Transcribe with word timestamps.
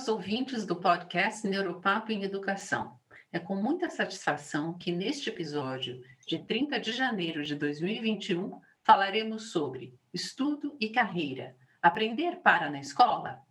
aos 0.00 0.08
ouvintes 0.08 0.64
do 0.64 0.76
podcast 0.76 1.46
Neuropapo 1.46 2.10
em 2.10 2.22
Educação. 2.22 2.98
É 3.30 3.38
com 3.38 3.54
muita 3.54 3.90
satisfação 3.90 4.72
que 4.72 4.90
neste 4.90 5.28
episódio, 5.28 6.02
de 6.26 6.38
30 6.38 6.80
de 6.80 6.90
janeiro 6.90 7.44
de 7.44 7.54
2021, 7.54 8.58
falaremos 8.82 9.52
sobre 9.52 9.94
estudo 10.10 10.74
e 10.80 10.88
carreira. 10.88 11.54
Aprender 11.82 12.36
para 12.36 12.70
na 12.70 12.80
escola? 12.80 13.42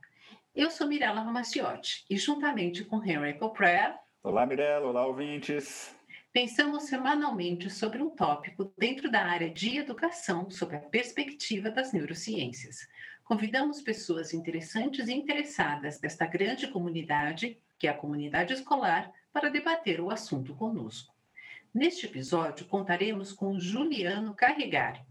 Eu 0.56 0.72
sou 0.72 0.88
Mirella 0.88 1.22
Ramaciotti 1.22 2.04
e, 2.10 2.18
juntamente 2.18 2.84
com 2.84 2.98
Henry 3.06 3.36
Copré. 3.36 3.96
Olá, 4.24 4.44
Mirella. 4.44 4.88
Olá, 4.88 5.06
ouvintes. 5.06 5.96
Pensamos 6.34 6.86
semanalmente 6.86 7.70
sobre 7.70 8.02
um 8.02 8.10
tópico 8.10 8.74
dentro 8.76 9.12
da 9.12 9.24
área 9.24 9.52
de 9.52 9.78
educação 9.78 10.50
sob 10.50 10.76
a 10.76 10.80
perspectiva 10.80 11.70
das 11.70 11.94
neurociências. 11.94 12.88
Convidamos 13.30 13.80
pessoas 13.80 14.34
interessantes 14.34 15.08
e 15.08 15.14
interessadas 15.14 16.00
desta 16.00 16.26
grande 16.26 16.68
comunidade, 16.68 17.62
que 17.78 17.86
é 17.86 17.92
a 17.92 17.94
comunidade 17.94 18.54
escolar, 18.54 19.12
para 19.32 19.52
debater 19.52 20.02
o 20.02 20.10
assunto 20.10 20.56
conosco. 20.56 21.14
Neste 21.72 22.08
episódio, 22.08 22.66
contaremos 22.66 23.32
com 23.32 23.60
Juliano 23.60 24.34
Carregari. 24.34 25.06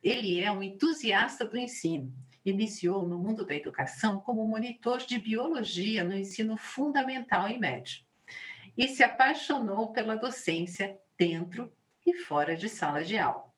Ele 0.00 0.40
é 0.40 0.52
um 0.52 0.62
entusiasta 0.62 1.44
do 1.44 1.58
ensino. 1.58 2.14
Iniciou 2.46 3.04
no 3.04 3.18
mundo 3.18 3.44
da 3.44 3.56
educação 3.56 4.20
como 4.20 4.46
monitor 4.46 4.98
de 4.98 5.18
biologia 5.18 6.04
no 6.04 6.16
ensino 6.16 6.56
fundamental 6.56 7.48
e 7.48 7.58
médio. 7.58 8.04
E 8.78 8.86
se 8.86 9.02
apaixonou 9.02 9.92
pela 9.92 10.14
docência 10.14 10.96
dentro 11.18 11.72
e 12.06 12.14
fora 12.14 12.54
de 12.54 12.68
sala 12.68 13.02
de 13.02 13.18
aula. 13.18 13.52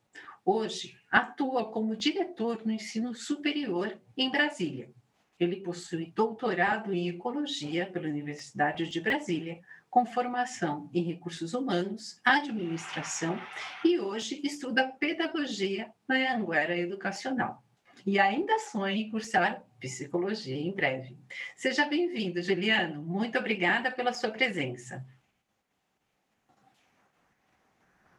Hoje, 0.47 0.97
atua 1.13 1.71
como 1.71 1.95
diretor 1.95 2.65
no 2.65 2.73
ensino 2.73 3.15
superior 3.15 4.01
em 4.17 4.31
Brasília. 4.31 4.91
Ele 5.39 5.57
possui 5.57 6.11
doutorado 6.15 6.95
em 6.95 7.11
ecologia 7.11 7.85
pela 7.85 8.09
Universidade 8.09 8.89
de 8.89 9.01
Brasília, 9.01 9.61
com 9.91 10.07
formação 10.07 10.89
em 10.95 11.03
recursos 11.03 11.53
humanos, 11.53 12.19
administração 12.25 13.39
e 13.85 13.99
hoje 13.99 14.41
estuda 14.43 14.89
pedagogia 14.89 15.93
na 16.09 16.35
Anguera 16.35 16.79
Educacional. 16.79 17.63
E 18.07 18.19
ainda 18.19 18.59
sonha 18.59 18.97
em 18.97 19.11
cursar 19.11 19.63
psicologia 19.79 20.57
em 20.57 20.73
breve. 20.73 21.19
Seja 21.55 21.85
bem-vindo, 21.85 22.43
Juliano. 22.43 23.03
Muito 23.03 23.39
obrigada 23.39 23.91
pela 23.91 24.15
sua 24.15 24.31
presença. 24.31 25.05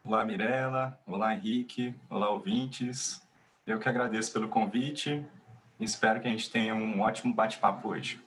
Olá, 0.04 0.24
Mirella. 0.24 1.00
Olá, 1.06 1.34
Henrique. 1.34 1.94
Olá, 2.10 2.28
ouvintes. 2.30 3.26
Eu 3.66 3.78
que 3.80 3.88
agradeço 3.88 4.32
pelo 4.32 4.48
convite 4.48 5.24
espero 5.80 6.20
que 6.20 6.28
a 6.28 6.30
gente 6.30 6.50
tenha 6.50 6.74
um 6.74 7.00
ótimo 7.00 7.34
bate-papo 7.34 7.88
hoje. 7.88 8.20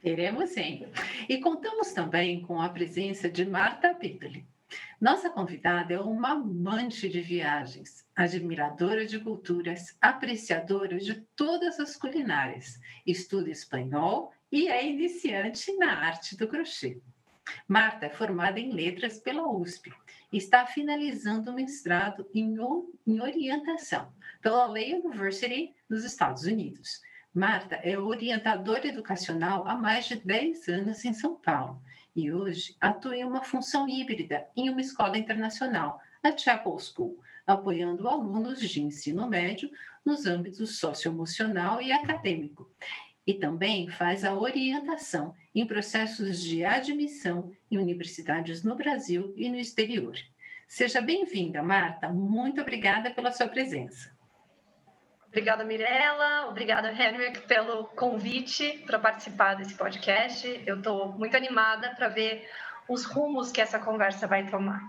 Teremos 0.00 0.50
sim. 0.50 0.86
E 1.28 1.38
contamos 1.38 1.92
também 1.92 2.40
com 2.40 2.60
a 2.60 2.68
presença 2.68 3.28
de 3.28 3.44
Marta 3.44 3.94
Pitoli. 3.94 4.46
Nossa 5.00 5.30
convidada 5.30 5.94
é 5.94 6.00
uma 6.00 6.32
amante 6.32 7.08
de 7.08 7.20
viagens, 7.20 8.06
admiradora 8.14 9.06
de 9.06 9.18
culturas, 9.20 9.96
apreciadora 10.00 10.98
de 10.98 11.14
todas 11.36 11.78
as 11.78 11.96
culinárias, 11.96 12.80
estuda 13.06 13.50
espanhol 13.50 14.32
e 14.50 14.68
é 14.68 14.86
iniciante 14.86 15.72
na 15.76 15.92
arte 16.06 16.36
do 16.36 16.48
crochê. 16.48 17.00
Marta 17.68 18.06
é 18.06 18.10
formada 18.10 18.60
em 18.60 18.72
letras 18.72 19.18
pela 19.18 19.48
USP 19.48 19.92
está 20.32 20.66
finalizando 20.66 21.50
o 21.50 21.54
mestrado 21.54 22.28
em, 22.34 22.56
em 23.06 23.20
orientação 23.20 24.12
pela 24.40 24.66
Lay 24.66 24.94
University 24.94 25.74
nos 25.88 26.04
Estados 26.04 26.44
Unidos. 26.44 27.00
Marta 27.32 27.76
é 27.76 27.98
orientadora 27.98 28.86
educacional 28.86 29.66
há 29.68 29.74
mais 29.74 30.06
de 30.06 30.16
10 30.16 30.68
anos 30.68 31.04
em 31.04 31.12
São 31.12 31.36
Paulo 31.36 31.80
e 32.14 32.32
hoje 32.32 32.74
atua 32.80 33.16
em 33.16 33.24
uma 33.24 33.42
função 33.42 33.88
híbrida 33.88 34.46
em 34.56 34.70
uma 34.70 34.80
escola 34.80 35.18
internacional, 35.18 36.00
a 36.22 36.36
Chapel 36.36 36.78
School, 36.78 37.20
apoiando 37.46 38.08
alunos 38.08 38.58
de 38.58 38.82
ensino 38.82 39.28
médio 39.28 39.70
nos 40.04 40.24
âmbitos 40.24 40.78
socioemocional 40.78 41.80
e 41.82 41.92
acadêmico. 41.92 42.70
E 43.26 43.34
também 43.34 43.88
faz 43.88 44.24
a 44.24 44.34
orientação 44.34 45.34
em 45.56 45.66
processos 45.66 46.42
de 46.42 46.66
admissão 46.66 47.50
em 47.70 47.78
universidades 47.78 48.62
no 48.62 48.76
Brasil 48.76 49.32
e 49.38 49.48
no 49.48 49.56
exterior. 49.56 50.14
Seja 50.68 51.00
bem-vinda, 51.00 51.62
Marta. 51.62 52.10
Muito 52.10 52.60
obrigada 52.60 53.10
pela 53.10 53.32
sua 53.32 53.48
presença. 53.48 54.14
Obrigada, 55.28 55.64
Mirella. 55.64 56.48
Obrigada, 56.48 56.92
Henrik, 56.92 57.40
pelo 57.46 57.84
convite 57.88 58.84
para 58.86 58.98
participar 58.98 59.54
desse 59.54 59.74
podcast. 59.74 60.62
Eu 60.66 60.76
estou 60.76 61.12
muito 61.12 61.34
animada 61.34 61.94
para 61.94 62.08
ver 62.08 62.46
os 62.86 63.06
rumos 63.06 63.50
que 63.50 63.60
essa 63.60 63.78
conversa 63.78 64.26
vai 64.26 64.46
tomar. 64.46 64.82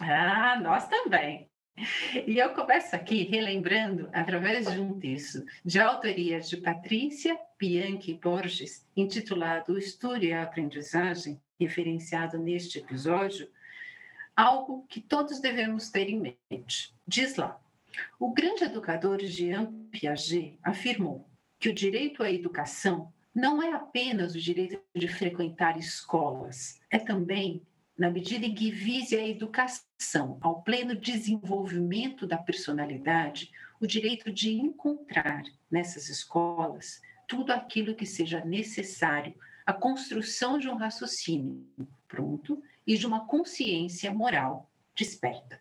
Ah, 0.00 0.58
nós 0.62 0.88
também. 0.88 1.46
E 2.26 2.38
eu 2.38 2.54
começo 2.54 2.96
aqui 2.96 3.24
relembrando, 3.24 4.08
através 4.12 4.70
de 4.72 4.80
um 4.80 4.98
texto 4.98 5.44
de 5.62 5.78
autoria 5.78 6.40
de 6.40 6.56
Patrícia 6.56 7.38
Bianchi 7.58 8.14
Borges, 8.14 8.86
intitulado 8.96 9.74
O 9.74 9.78
Estudo 9.78 10.24
e 10.24 10.32
a 10.32 10.42
Aprendizagem, 10.42 11.38
referenciado 11.60 12.38
neste 12.38 12.78
episódio, 12.78 13.50
algo 14.34 14.86
que 14.88 15.02
todos 15.02 15.38
devemos 15.38 15.90
ter 15.90 16.08
em 16.08 16.36
mente. 16.50 16.94
Diz 17.06 17.36
lá: 17.36 17.60
o 18.18 18.32
grande 18.32 18.64
educador 18.64 19.20
Jean 19.20 19.66
Piaget 19.90 20.58
afirmou 20.62 21.28
que 21.58 21.68
o 21.68 21.74
direito 21.74 22.22
à 22.22 22.30
educação 22.30 23.12
não 23.34 23.62
é 23.62 23.72
apenas 23.72 24.34
o 24.34 24.40
direito 24.40 24.80
de 24.94 25.08
frequentar 25.08 25.78
escolas, 25.78 26.80
é 26.90 26.98
também 26.98 27.60
na 27.98 28.10
medida 28.10 28.44
em 28.44 28.54
que 28.54 28.70
vise 28.70 29.16
a 29.16 29.26
educação 29.26 30.38
ao 30.40 30.62
pleno 30.62 30.94
desenvolvimento 30.94 32.26
da 32.26 32.36
personalidade, 32.36 33.50
o 33.80 33.86
direito 33.86 34.30
de 34.32 34.52
encontrar 34.52 35.42
nessas 35.70 36.08
escolas 36.08 37.00
tudo 37.26 37.52
aquilo 37.52 37.94
que 37.94 38.06
seja 38.06 38.44
necessário 38.44 39.34
à 39.64 39.72
construção 39.72 40.58
de 40.58 40.68
um 40.68 40.76
raciocínio 40.76 41.66
pronto 42.06 42.62
e 42.86 42.96
de 42.96 43.06
uma 43.06 43.26
consciência 43.26 44.12
moral 44.12 44.70
desperta. 44.94 45.60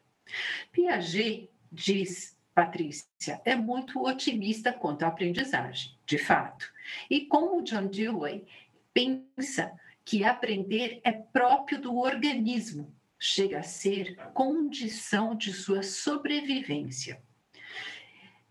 Piaget 0.72 1.50
diz, 1.72 2.38
Patrícia, 2.54 3.42
é 3.44 3.56
muito 3.56 4.02
otimista 4.06 4.72
quanto 4.72 5.04
à 5.04 5.08
aprendizagem, 5.08 5.98
de 6.06 6.18
fato. 6.18 6.72
E 7.10 7.26
como 7.26 7.64
John 7.64 7.88
Dewey 7.88 8.46
pensa 8.94 9.74
que 10.06 10.24
aprender 10.24 11.02
é 11.04 11.12
próprio 11.12 11.82
do 11.82 11.98
organismo, 11.98 12.96
chega 13.18 13.60
a 13.60 13.64
ser 13.64 14.16
condição 14.34 15.36
de 15.36 15.52
sua 15.52 15.82
sobrevivência. 15.82 17.22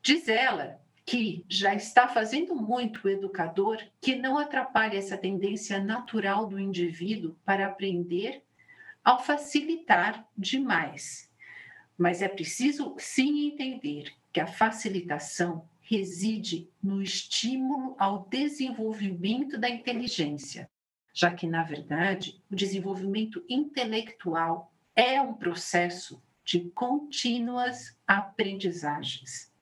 Diz 0.02 0.28
ela 0.28 0.82
que 1.06 1.44
já 1.48 1.74
está 1.74 2.08
fazendo 2.08 2.56
muito 2.56 3.04
o 3.04 3.08
educador 3.10 3.78
que 4.00 4.16
não 4.16 4.36
atrapalhe 4.36 4.96
essa 4.96 5.16
tendência 5.16 5.78
natural 5.78 6.46
do 6.46 6.58
indivíduo 6.58 7.36
para 7.44 7.66
aprender 7.66 8.42
ao 9.04 9.22
facilitar 9.22 10.26
demais. 10.36 11.30
Mas 11.96 12.22
é 12.22 12.28
preciso 12.28 12.96
sim 12.98 13.46
entender 13.46 14.12
que 14.32 14.40
a 14.40 14.46
facilitação 14.46 15.68
reside 15.82 16.68
no 16.82 17.02
estímulo 17.02 17.94
ao 17.98 18.26
desenvolvimento 18.28 19.58
da 19.58 19.68
inteligência, 19.68 20.68
já 21.14 21.30
que, 21.30 21.46
na 21.46 21.62
verdade, 21.62 22.42
o 22.50 22.56
desenvolvimento 22.56 23.42
intelectual 23.48 24.74
é 24.96 25.22
um 25.22 25.32
processo 25.32 26.20
de 26.44 26.68
contínuas 26.70 27.96
aprendizagens. 28.04 29.52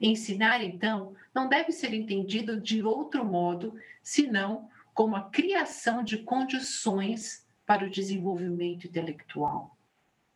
Ensinar, 0.00 0.62
então, 0.62 1.14
não 1.34 1.48
deve 1.48 1.72
ser 1.72 1.92
entendido 1.92 2.60
de 2.60 2.82
outro 2.82 3.24
modo 3.24 3.74
senão 4.00 4.70
como 4.94 5.16
a 5.16 5.28
criação 5.28 6.02
de 6.04 6.18
condições 6.18 7.44
para 7.66 7.84
o 7.84 7.90
desenvolvimento 7.90 8.86
intelectual. 8.86 9.76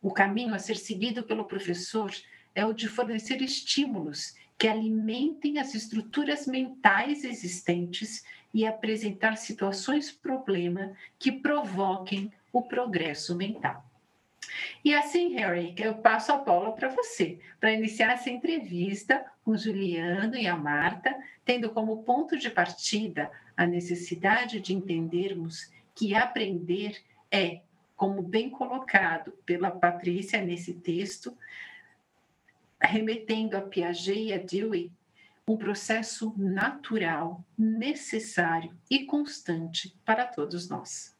O 0.01 0.11
caminho 0.11 0.53
a 0.53 0.59
ser 0.59 0.75
seguido 0.75 1.23
pelo 1.23 1.45
professor 1.45 2.13
é 2.53 2.65
o 2.65 2.73
de 2.73 2.89
fornecer 2.89 3.41
estímulos 3.41 4.35
que 4.61 4.67
alimentem 4.67 5.57
as 5.57 5.73
estruturas 5.73 6.45
mentais 6.45 7.23
existentes 7.23 8.23
e 8.53 8.63
apresentar 8.63 9.35
situações-problema 9.35 10.95
que 11.17 11.31
provoquem 11.31 12.31
o 12.53 12.61
progresso 12.61 13.35
mental. 13.35 13.83
E 14.85 14.93
assim, 14.93 15.33
Harry, 15.33 15.73
eu 15.79 15.95
passo 15.95 16.31
a 16.31 16.37
bola 16.37 16.73
para 16.73 16.89
você, 16.89 17.39
para 17.59 17.73
iniciar 17.73 18.13
essa 18.13 18.29
entrevista 18.29 19.25
com 19.43 19.57
Juliano 19.57 20.35
e 20.35 20.45
a 20.45 20.55
Marta, 20.55 21.11
tendo 21.43 21.71
como 21.71 22.03
ponto 22.03 22.37
de 22.37 22.51
partida 22.51 23.31
a 23.57 23.65
necessidade 23.65 24.59
de 24.59 24.75
entendermos 24.75 25.71
que 25.95 26.13
aprender 26.13 27.01
é, 27.31 27.61
como 27.95 28.21
bem 28.21 28.47
colocado 28.47 29.31
pela 29.43 29.71
Patrícia 29.71 30.39
nesse 30.39 30.75
texto, 30.75 31.35
remetendo 32.81 33.55
a 33.55 33.61
Piaget 33.61 34.19
e 34.19 34.33
a 34.33 34.37
Dewey, 34.37 34.91
um 35.47 35.57
processo 35.57 36.33
natural, 36.37 37.43
necessário 37.57 38.75
e 38.89 39.05
constante 39.05 39.95
para 40.05 40.25
todos 40.25 40.69
nós. 40.69 41.15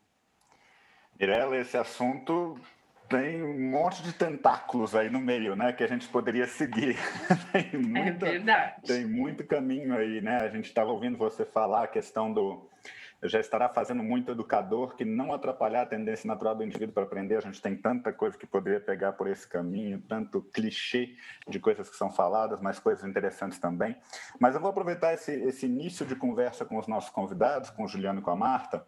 Mirella, 1.19 1.57
esse 1.57 1.77
assunto 1.77 2.59
tem 3.09 3.43
um 3.43 3.69
monte 3.69 4.01
de 4.01 4.13
tentáculos 4.13 4.95
aí 4.95 5.09
no 5.09 5.19
meio, 5.19 5.55
né, 5.55 5.73
que 5.73 5.83
a 5.83 5.87
gente 5.87 6.07
poderia 6.07 6.47
seguir. 6.47 6.97
É 7.53 7.77
muita, 7.77 8.25
é 8.25 8.31
verdade. 8.31 8.81
Tem 8.87 9.05
muito 9.05 9.45
caminho 9.45 9.93
aí, 9.93 10.21
né? 10.21 10.37
A 10.37 10.47
gente 10.47 10.65
estava 10.65 10.89
ouvindo 10.89 11.17
você 11.17 11.43
falar 11.43 11.83
a 11.83 11.87
questão 11.87 12.31
do 12.31 12.65
já 13.23 13.39
estará 13.39 13.69
fazendo 13.69 14.01
muito 14.01 14.31
educador 14.31 14.95
que 14.95 15.05
não 15.05 15.31
atrapalhar 15.31 15.83
a 15.83 15.85
tendência 15.85 16.27
natural 16.27 16.55
do 16.55 16.63
indivíduo 16.63 16.93
para 16.93 17.03
aprender. 17.03 17.37
A 17.37 17.41
gente 17.41 17.61
tem 17.61 17.75
tanta 17.75 18.11
coisa 18.11 18.37
que 18.37 18.47
poderia 18.47 18.79
pegar 18.79 19.13
por 19.13 19.27
esse 19.27 19.47
caminho, 19.47 20.01
tanto 20.01 20.41
clichê 20.41 21.15
de 21.47 21.59
coisas 21.59 21.89
que 21.89 21.95
são 21.95 22.11
faladas, 22.11 22.59
mas 22.59 22.79
coisas 22.79 23.07
interessantes 23.07 23.59
também. 23.59 23.95
Mas 24.39 24.55
eu 24.55 24.61
vou 24.61 24.71
aproveitar 24.71 25.13
esse, 25.13 25.31
esse 25.31 25.67
início 25.67 26.05
de 26.05 26.15
conversa 26.15 26.65
com 26.65 26.77
os 26.77 26.87
nossos 26.87 27.11
convidados, 27.11 27.69
com 27.69 27.83
o 27.83 27.87
Juliano 27.87 28.21
e 28.21 28.23
com 28.23 28.31
a 28.31 28.35
Marta, 28.35 28.85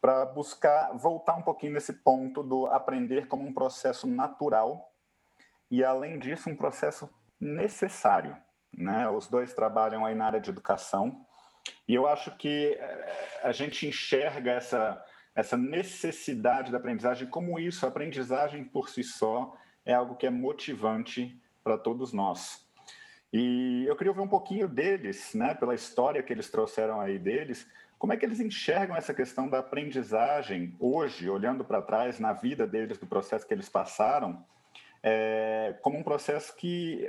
para 0.00 0.24
buscar 0.26 0.96
voltar 0.96 1.34
um 1.34 1.42
pouquinho 1.42 1.72
nesse 1.72 1.92
ponto 1.92 2.42
do 2.42 2.66
aprender 2.66 3.26
como 3.26 3.46
um 3.46 3.52
processo 3.52 4.06
natural 4.06 4.94
e, 5.68 5.82
além 5.84 6.18
disso, 6.18 6.48
um 6.48 6.56
processo 6.56 7.10
necessário. 7.40 8.36
Né? 8.72 9.08
Os 9.08 9.26
dois 9.26 9.52
trabalham 9.52 10.06
aí 10.06 10.14
na 10.14 10.26
área 10.26 10.40
de 10.40 10.50
educação 10.50 11.26
e 11.86 11.94
eu 11.94 12.06
acho 12.06 12.36
que 12.36 12.76
eh, 12.78 13.40
a 13.42 13.52
gente 13.52 13.86
enxerga 13.86 14.52
essa, 14.52 15.04
essa 15.34 15.56
necessidade 15.56 16.70
da 16.70 16.78
aprendizagem 16.78 17.28
como 17.28 17.58
isso, 17.58 17.84
a 17.84 17.88
aprendizagem 17.88 18.64
por 18.64 18.88
si 18.88 19.02
só 19.02 19.56
é 19.84 19.92
algo 19.92 20.16
que 20.16 20.26
é 20.26 20.30
motivante 20.30 21.38
para 21.62 21.76
todos 21.76 22.12
nós. 22.12 22.66
E 23.32 23.84
eu 23.86 23.96
queria 23.96 24.10
ouvir 24.10 24.22
um 24.22 24.28
pouquinho 24.28 24.68
deles, 24.68 25.34
né, 25.34 25.54
pela 25.54 25.74
história 25.74 26.22
que 26.22 26.32
eles 26.32 26.50
trouxeram 26.50 27.00
aí 27.00 27.18
deles, 27.18 27.68
como 27.98 28.12
é 28.12 28.16
que 28.16 28.24
eles 28.24 28.40
enxergam 28.40 28.96
essa 28.96 29.12
questão 29.12 29.48
da 29.48 29.58
aprendizagem 29.58 30.74
hoje, 30.80 31.28
olhando 31.28 31.64
para 31.64 31.82
trás 31.82 32.18
na 32.18 32.32
vida 32.32 32.66
deles, 32.66 32.98
do 32.98 33.06
processo 33.06 33.46
que 33.46 33.52
eles 33.52 33.68
passaram, 33.68 34.44
é, 35.02 35.76
como 35.82 35.98
um 35.98 36.02
processo 36.02 36.56
que 36.56 37.06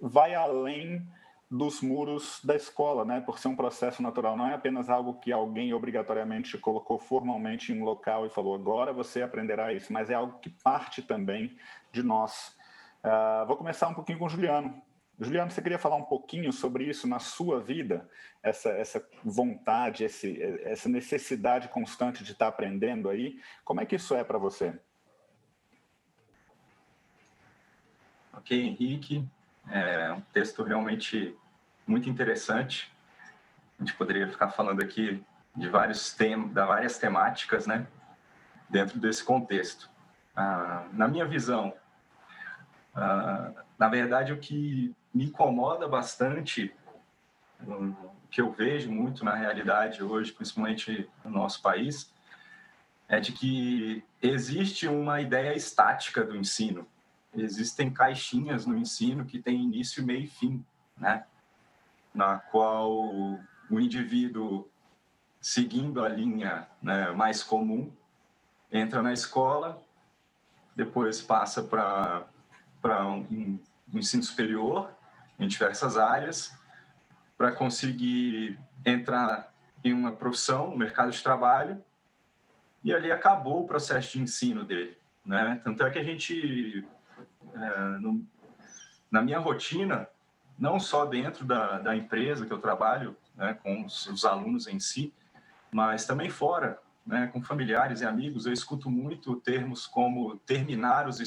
vai 0.00 0.34
além 0.34 1.06
dos 1.52 1.82
muros 1.82 2.40
da 2.42 2.56
escola, 2.56 3.04
né? 3.04 3.20
Por 3.20 3.38
ser 3.38 3.48
um 3.48 3.54
processo 3.54 4.02
natural, 4.02 4.38
não 4.38 4.46
é 4.46 4.54
apenas 4.54 4.88
algo 4.88 5.20
que 5.20 5.30
alguém 5.30 5.74
obrigatoriamente 5.74 6.56
colocou 6.56 6.98
formalmente 6.98 7.70
em 7.70 7.78
um 7.78 7.84
local 7.84 8.24
e 8.24 8.30
falou 8.30 8.54
agora 8.54 8.90
você 8.90 9.20
aprenderá 9.20 9.70
isso, 9.70 9.92
mas 9.92 10.08
é 10.08 10.14
algo 10.14 10.38
que 10.38 10.48
parte 10.48 11.02
também 11.02 11.54
de 11.92 12.02
nós. 12.02 12.56
Uh, 13.04 13.46
vou 13.46 13.58
começar 13.58 13.86
um 13.88 13.92
pouquinho 13.92 14.18
com 14.18 14.24
o 14.24 14.28
Juliano. 14.30 14.80
Juliano, 15.20 15.50
você 15.50 15.60
queria 15.60 15.78
falar 15.78 15.96
um 15.96 16.04
pouquinho 16.04 16.50
sobre 16.54 16.84
isso 16.84 17.06
na 17.06 17.18
sua 17.18 17.60
vida? 17.60 18.08
Essa, 18.42 18.70
essa 18.70 19.06
vontade, 19.22 20.04
esse, 20.04 20.42
essa 20.62 20.88
necessidade 20.88 21.68
constante 21.68 22.24
de 22.24 22.32
estar 22.32 22.48
aprendendo 22.48 23.10
aí? 23.10 23.38
Como 23.62 23.78
é 23.78 23.84
que 23.84 23.96
isso 23.96 24.14
é 24.14 24.24
para 24.24 24.38
você? 24.38 24.72
Ok, 28.32 28.58
Henrique. 28.58 29.22
É 29.70 30.12
um 30.12 30.20
texto 30.32 30.62
realmente 30.62 31.36
muito 31.86 32.08
interessante. 32.08 32.92
A 33.78 33.84
gente 33.84 33.94
poderia 33.94 34.28
ficar 34.28 34.50
falando 34.50 34.82
aqui 34.82 35.22
de 35.54 35.68
vários 35.68 36.14
temas, 36.14 36.48
de 36.48 36.54
várias 36.54 36.98
temáticas, 36.98 37.66
né? 37.66 37.86
Dentro 38.68 38.98
desse 38.98 39.22
contexto. 39.22 39.90
Ah, 40.34 40.86
na 40.92 41.08
minha 41.08 41.26
visão, 41.26 41.74
ah, 42.94 43.52
na 43.78 43.88
verdade, 43.88 44.32
o 44.32 44.38
que 44.38 44.94
me 45.12 45.26
incomoda 45.26 45.86
bastante, 45.86 46.74
o 47.66 47.94
que 48.30 48.40
eu 48.40 48.50
vejo 48.50 48.90
muito 48.90 49.24
na 49.24 49.34
realidade 49.34 50.02
hoje, 50.02 50.32
principalmente 50.32 51.08
no 51.24 51.30
nosso 51.30 51.60
país, 51.60 52.12
é 53.08 53.20
de 53.20 53.32
que 53.32 54.02
existe 54.22 54.88
uma 54.88 55.20
ideia 55.20 55.54
estática 55.54 56.24
do 56.24 56.36
ensino. 56.36 56.86
Existem 57.34 57.90
caixinhas 57.90 58.64
no 58.64 58.76
ensino 58.76 59.24
que 59.24 59.38
têm 59.38 59.62
início, 59.62 60.04
meio 60.04 60.24
e 60.24 60.26
fim, 60.26 60.64
né? 60.96 61.24
Na 62.14 62.38
qual 62.38 62.92
o 63.70 63.80
indivíduo, 63.80 64.68
seguindo 65.40 66.04
a 66.04 66.08
linha 66.08 66.66
né, 66.82 67.10
mais 67.12 67.42
comum, 67.42 67.90
entra 68.70 69.02
na 69.02 69.12
escola, 69.12 69.82
depois 70.74 71.20
passa 71.20 71.62
para 71.62 73.06
um, 73.06 73.58
um 73.92 73.98
ensino 73.98 74.22
superior, 74.22 74.90
em 75.38 75.46
diversas 75.46 75.96
áreas 75.96 76.56
para 77.36 77.50
conseguir 77.50 78.58
entrar 78.84 79.52
em 79.82 79.92
uma 79.92 80.12
profissão, 80.12 80.70
no 80.70 80.76
mercado 80.76 81.10
de 81.10 81.22
trabalho, 81.22 81.82
e 82.84 82.92
ali 82.92 83.10
acabou 83.10 83.64
o 83.64 83.66
processo 83.66 84.12
de 84.12 84.22
ensino 84.22 84.64
dele. 84.64 84.96
Né? 85.24 85.60
Tanto 85.64 85.82
é 85.82 85.90
que 85.90 85.98
a 85.98 86.04
gente, 86.04 86.86
é, 87.54 87.78
no, 87.98 88.24
na 89.10 89.22
minha 89.22 89.38
rotina, 89.38 90.08
não 90.58 90.78
só 90.78 91.04
dentro 91.04 91.44
da, 91.44 91.78
da 91.78 91.96
empresa 91.96 92.46
que 92.46 92.52
eu 92.52 92.58
trabalho, 92.58 93.16
né, 93.34 93.54
com 93.62 93.84
os, 93.84 94.06
os, 94.06 94.24
alunos 94.24 94.66
em 94.66 94.78
si, 94.78 95.12
mas 95.70 96.06
também 96.06 96.30
fora, 96.30 96.78
né, 97.06 97.28
com 97.32 97.42
familiares 97.42 98.00
e 98.00 98.06
amigos, 98.06 98.46
eu 98.46 98.52
escuto 98.52 98.90
muito 98.90 99.36
termos 99.36 99.86
como 99.86 100.36
terminar 100.38 101.08
os, 101.08 101.18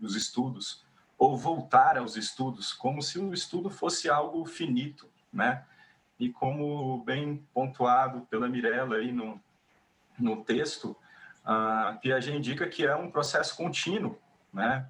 os 0.00 0.16
estudos, 0.16 0.84
ou 1.16 1.36
voltar 1.36 1.96
aos 1.96 2.16
estudos, 2.16 2.72
como 2.72 3.00
se 3.00 3.18
o 3.18 3.32
estudo 3.32 3.70
fosse 3.70 4.10
algo 4.10 4.44
finito, 4.44 5.08
né? 5.32 5.64
E 6.18 6.28
como 6.28 7.02
bem 7.04 7.46
pontuado 7.54 8.22
pela 8.22 8.48
Mirella 8.48 8.96
aí 8.96 9.12
no, 9.12 9.40
no 10.18 10.44
texto, 10.44 10.96
a 11.44 11.96
Piaget 12.00 12.36
indica 12.36 12.68
que 12.68 12.84
é 12.84 12.96
um 12.96 13.10
processo 13.10 13.56
contínuo, 13.56 14.18
né? 14.52 14.86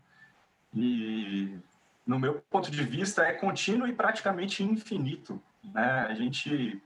E 0.74 1.58
no 2.06 2.18
meu 2.18 2.42
ponto 2.50 2.70
de 2.70 2.82
vista 2.82 3.22
é 3.22 3.32
contínuo 3.32 3.86
e 3.86 3.92
praticamente 3.92 4.62
infinito, 4.62 5.40
né? 5.62 6.06
A 6.08 6.14
gente 6.14 6.82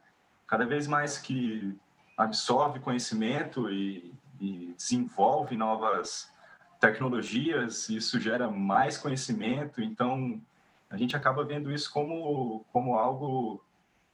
cada 0.47 0.65
vez 0.65 0.87
mais 0.87 1.19
que 1.19 1.77
absorve 2.17 2.81
conhecimento 2.81 3.71
e, 3.71 4.15
e 4.41 4.75
desenvolve 4.77 5.57
novas 5.57 6.33
tecnologias, 6.81 7.89
isso 7.89 8.21
gera 8.21 8.49
mais 8.51 8.97
conhecimento, 8.97 9.83
então 9.83 10.41
a 10.89 10.97
gente 10.97 11.17
acaba 11.17 11.45
vendo 11.45 11.73
isso 11.73 11.93
como, 11.93 12.65
como 12.73 12.95
algo 12.95 13.63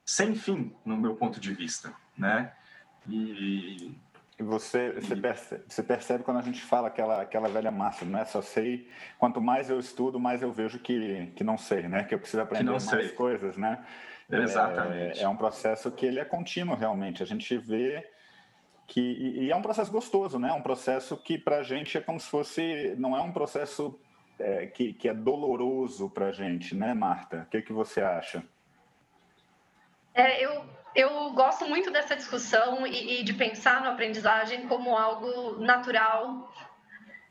sem 0.05 0.35
fim, 0.35 0.75
no 0.85 0.97
meu 0.97 1.15
ponto 1.15 1.39
de 1.39 1.53
vista, 1.53 1.95
né? 2.17 2.53
E, 3.09 3.95
e 4.39 4.43
você, 4.43 4.93
você, 4.93 5.15
percebe, 5.15 5.65
você 5.69 5.83
percebe 5.83 6.25
quando 6.25 6.39
a 6.39 6.43
gente 6.43 6.61
fala 6.63 6.89
aquela, 6.89 7.23
aquela 7.23 7.49
velha 7.49 7.71
máxima, 7.71 8.19
né? 8.19 8.25
Só 8.25 8.41
sei, 8.41 8.89
quanto 9.19 9.41
mais 9.41 9.69
eu 9.69 9.79
estudo, 9.79 10.19
mais 10.19 10.43
eu 10.43 10.51
vejo 10.51 10.79
que, 10.79 11.33
que 11.37 11.45
não 11.45 11.59
sei, 11.59 11.87
né? 11.89 12.05
Que 12.05 12.15
eu 12.15 12.19
preciso 12.19 12.43
aprender 12.43 12.71
mais 12.71 12.85
sei. 12.85 13.09
coisas, 13.11 13.57
né? 13.57 13.85
Exatamente. 14.31 15.21
É, 15.21 15.25
é 15.25 15.29
um 15.29 15.37
processo 15.37 15.91
que 15.91 16.07
ele 16.07 16.19
é 16.19 16.25
contínuo, 16.25 16.75
realmente. 16.75 17.23
A 17.23 17.27
gente 17.27 17.57
vê 17.59 18.09
que 18.87 19.01
e, 19.01 19.45
e 19.45 19.51
é 19.51 19.57
um 19.57 19.63
processo 19.63 19.93
gostoso, 19.93 20.39
né? 20.39 20.49
É 20.49 20.53
um 20.53 20.63
processo 20.63 21.17
que 21.17 21.37
para 21.37 21.59
a 21.59 21.63
gente 21.63 21.99
é 21.99 22.01
como 22.01 22.19
se 22.19 22.29
fosse, 22.29 22.95
não 22.99 23.17
é 23.17 23.21
um 23.21 23.33
processo 23.33 24.01
é, 24.39 24.67
que, 24.67 24.93
que 24.95 25.09
é 25.09 25.15
doloroso 25.15 26.09
para 26.09 26.27
a 26.27 26.33
gente, 26.33 26.75
né, 26.75 26.95
Marta? 26.95 27.43
O 27.43 27.47
que, 27.51 27.63
que 27.63 27.73
você 27.73 28.01
acha? 28.01 28.43
É, 30.15 30.45
eu, 30.45 30.65
eu 30.95 31.33
gosto 31.33 31.67
muito 31.67 31.91
dessa 31.91 32.15
discussão 32.15 32.87
e, 32.87 33.21
e 33.21 33.25
de 33.25 33.33
pensar 33.35 33.81
na 33.81 33.93
aprendizagem 33.93 34.67
como 34.69 34.97
algo 34.97 35.61
natural 35.61 36.53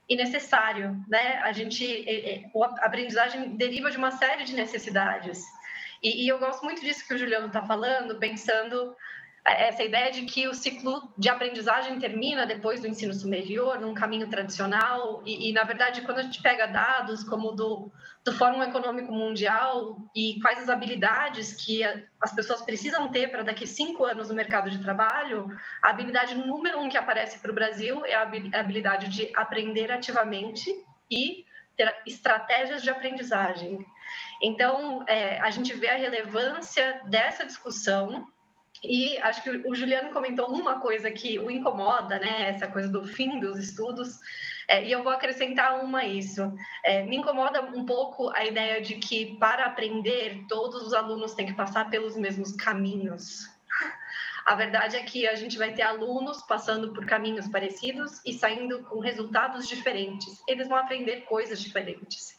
e 0.09 0.15
necessário, 0.15 1.01
né? 1.07 1.37
A 1.43 1.51
gente, 1.51 2.51
a 2.55 2.85
aprendizagem 2.85 3.55
deriva 3.55 3.89
de 3.89 3.97
uma 3.97 4.11
série 4.11 4.43
de 4.43 4.53
necessidades. 4.53 5.43
E, 6.01 6.25
e 6.25 6.27
eu 6.27 6.39
gosto 6.39 6.63
muito 6.63 6.81
disso 6.81 7.07
que 7.07 7.13
o 7.13 7.17
Juliano 7.17 7.47
está 7.47 7.61
falando, 7.61 8.17
pensando 8.17 8.95
essa 9.43 9.83
ideia 9.83 10.11
de 10.11 10.23
que 10.23 10.47
o 10.47 10.53
ciclo 10.53 11.11
de 11.17 11.27
aprendizagem 11.27 11.97
termina 11.97 12.45
depois 12.45 12.79
do 12.79 12.87
ensino 12.87 13.13
superior, 13.13 13.79
num 13.79 13.93
caminho 13.93 14.29
tradicional, 14.29 15.23
e, 15.25 15.49
e, 15.49 15.53
na 15.53 15.63
verdade, 15.63 16.01
quando 16.01 16.19
a 16.19 16.23
gente 16.23 16.41
pega 16.41 16.67
dados 16.67 17.23
como 17.23 17.51
do, 17.51 17.91
do 18.23 18.33
Fórum 18.33 18.61
Econômico 18.61 19.11
Mundial 19.11 19.97
e 20.15 20.39
quais 20.41 20.59
as 20.59 20.69
habilidades 20.69 21.53
que 21.53 21.83
a, 21.83 22.01
as 22.21 22.33
pessoas 22.33 22.61
precisam 22.61 23.09
ter 23.09 23.31
para 23.31 23.41
daqui 23.41 23.65
cinco 23.65 24.05
anos 24.05 24.29
no 24.29 24.35
mercado 24.35 24.69
de 24.69 24.77
trabalho, 24.77 25.47
a 25.81 25.89
habilidade 25.89 26.35
número 26.35 26.79
um 26.79 26.87
que 26.87 26.97
aparece 26.97 27.39
para 27.39 27.51
o 27.51 27.55
Brasil 27.55 28.05
é 28.05 28.13
a 28.13 28.21
habilidade 28.59 29.09
de 29.09 29.31
aprender 29.35 29.91
ativamente 29.91 30.69
e 31.09 31.45
ter 31.75 31.91
estratégias 32.05 32.83
de 32.83 32.91
aprendizagem. 32.91 33.83
Então, 34.41 35.03
é, 35.07 35.39
a 35.39 35.49
gente 35.49 35.73
vê 35.73 35.89
a 35.89 35.97
relevância 35.97 37.01
dessa 37.05 37.45
discussão 37.45 38.27
E 38.83 39.17
acho 39.19 39.43
que 39.43 39.49
o 39.49 39.75
Juliano 39.75 40.11
comentou 40.11 40.47
uma 40.47 40.79
coisa 40.79 41.11
que 41.11 41.37
o 41.37 41.51
incomoda, 41.51 42.17
né? 42.17 42.49
Essa 42.49 42.67
coisa 42.67 42.87
do 42.87 43.05
fim 43.05 43.39
dos 43.39 43.59
estudos. 43.59 44.19
É, 44.67 44.83
e 44.83 44.91
eu 44.91 45.03
vou 45.03 45.11
acrescentar 45.11 45.83
uma 45.83 45.99
a 45.99 46.05
isso. 46.05 46.51
É, 46.83 47.03
me 47.03 47.17
incomoda 47.17 47.61
um 47.61 47.85
pouco 47.85 48.29
a 48.31 48.43
ideia 48.45 48.81
de 48.81 48.95
que, 48.95 49.37
para 49.37 49.65
aprender, 49.65 50.45
todos 50.47 50.81
os 50.81 50.93
alunos 50.93 51.33
têm 51.33 51.45
que 51.45 51.53
passar 51.53 51.89
pelos 51.89 52.15
mesmos 52.15 52.53
caminhos. 52.53 53.49
A 54.45 54.55
verdade 54.55 54.95
é 54.95 55.03
que 55.03 55.27
a 55.27 55.35
gente 55.35 55.57
vai 55.57 55.71
ter 55.71 55.83
alunos 55.83 56.41
passando 56.41 56.93
por 56.93 57.05
caminhos 57.05 57.47
parecidos 57.47 58.19
e 58.25 58.33
saindo 58.33 58.81
com 58.83 58.99
resultados 58.99 59.67
diferentes. 59.67 60.41
Eles 60.47 60.67
vão 60.67 60.77
aprender 60.77 61.21
coisas 61.21 61.61
diferentes. 61.61 62.35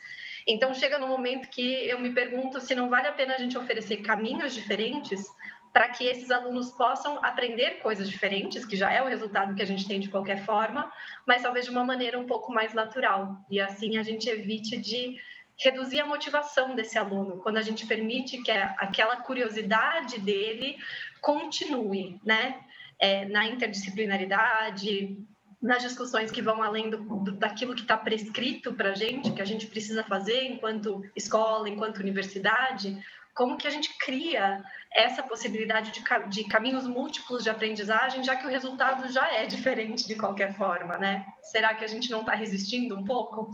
Então, 0.47 0.75
chega 0.75 0.99
no 0.99 1.07
momento 1.07 1.49
que 1.49 1.87
eu 1.87 2.01
me 2.01 2.11
pergunto 2.11 2.61
se 2.61 2.75
não 2.75 2.91
vale 2.91 3.07
a 3.07 3.13
pena 3.13 3.35
a 3.35 3.39
gente 3.39 3.57
oferecer 3.57 3.99
caminhos 3.99 4.53
diferentes 4.53 5.25
para 5.73 5.89
que 5.89 6.05
esses 6.05 6.31
alunos 6.31 6.71
possam 6.73 7.19
aprender 7.25 7.81
coisas 7.81 8.09
diferentes, 8.09 8.65
que 8.65 8.77
já 8.77 8.93
é 8.93 9.03
o 9.03 9.07
resultado 9.07 9.55
que 9.55 9.63
a 9.63 9.67
gente 9.67 9.89
tem 9.89 9.99
de 9.99 10.09
qualquer 10.09 10.45
forma, 10.45 10.93
mas 11.27 11.43
talvez 11.43 11.65
de 11.65 11.71
uma 11.71 11.85
maneira 11.85 12.19
um 12.19 12.27
pouco 12.27 12.53
mais 12.53 12.75
natural. 12.75 13.39
E 13.51 13.59
assim 13.61 13.97
a 13.97 14.03
gente 14.03 14.29
evite 14.29 14.77
de 14.77 15.19
reduzir 15.59 16.01
a 16.01 16.07
motivação 16.07 16.75
desse 16.75 16.99
aluno, 16.99 17.39
quando 17.39 17.57
a 17.57 17.63
gente 17.63 17.87
permite 17.87 18.43
que 18.43 18.51
aquela 18.51 19.17
curiosidade 19.17 20.19
dele 20.19 20.77
continue, 21.21 22.21
né? 22.25 22.61
É, 22.99 23.25
na 23.25 23.47
interdisciplinaridade, 23.47 25.17
nas 25.61 25.83
discussões 25.83 26.31
que 26.31 26.43
vão 26.43 26.63
além 26.63 26.91
do, 26.91 26.99
do 26.99 27.33
daquilo 27.33 27.75
que 27.75 27.83
está 27.83 27.97
prescrito 27.97 28.73
para 28.73 28.91
a 28.91 28.95
gente, 28.95 29.33
que 29.33 29.43
a 29.43 29.45
gente 29.45 29.67
precisa 29.67 30.05
fazer 30.05 30.45
enquanto 30.45 31.05
escola, 31.15 31.69
enquanto 31.69 31.99
universidade, 31.99 33.01
como 33.35 33.57
que 33.57 33.67
a 33.67 33.71
gente 33.71 33.97
cria 33.99 34.63
essa 34.93 35.23
possibilidade 35.23 35.91
de, 35.91 36.03
de, 36.29 36.45
caminhos 36.45 36.87
múltiplos 36.87 37.43
de 37.43 37.51
aprendizagem, 37.51 38.23
já 38.23 38.37
que 38.37 38.47
o 38.47 38.51
resultado 38.51 39.11
já 39.11 39.33
é 39.33 39.47
diferente 39.47 40.07
de 40.07 40.17
qualquer 40.17 40.55
forma, 40.55 40.99
né? 40.99 41.27
Será 41.43 41.75
que 41.75 41.85
a 41.85 41.89
gente 41.89 42.11
não 42.11 42.21
está 42.21 42.35
resistindo 42.35 42.97
um 42.97 43.05
pouco? 43.05 43.51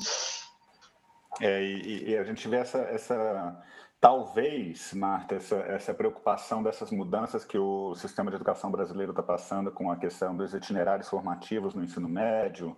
É, 1.40 1.62
e, 1.62 2.10
e, 2.10 2.16
a 2.16 2.24
gente 2.24 2.48
vê 2.48 2.56
essa, 2.56 2.78
essa 2.78 3.62
talvez, 4.00 4.92
Marta, 4.92 5.36
essa, 5.36 5.56
essa 5.56 5.94
preocupação 5.94 6.62
dessas 6.62 6.90
mudanças 6.90 7.44
que 7.44 7.58
o 7.58 7.94
sistema 7.94 8.30
de 8.30 8.36
educação 8.36 8.70
brasileiro 8.70 9.12
está 9.12 9.22
passando 9.22 9.70
com 9.70 9.90
a 9.92 9.96
questão 9.96 10.36
dos 10.36 10.52
itinerários 10.54 11.08
formativos 11.08 11.74
no 11.74 11.84
ensino 11.84 12.08
médio, 12.08 12.76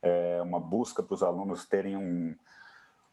é, 0.00 0.40
uma 0.42 0.60
busca 0.60 1.02
para 1.02 1.14
os 1.14 1.22
alunos 1.22 1.66
terem 1.66 1.96
um 1.96 2.36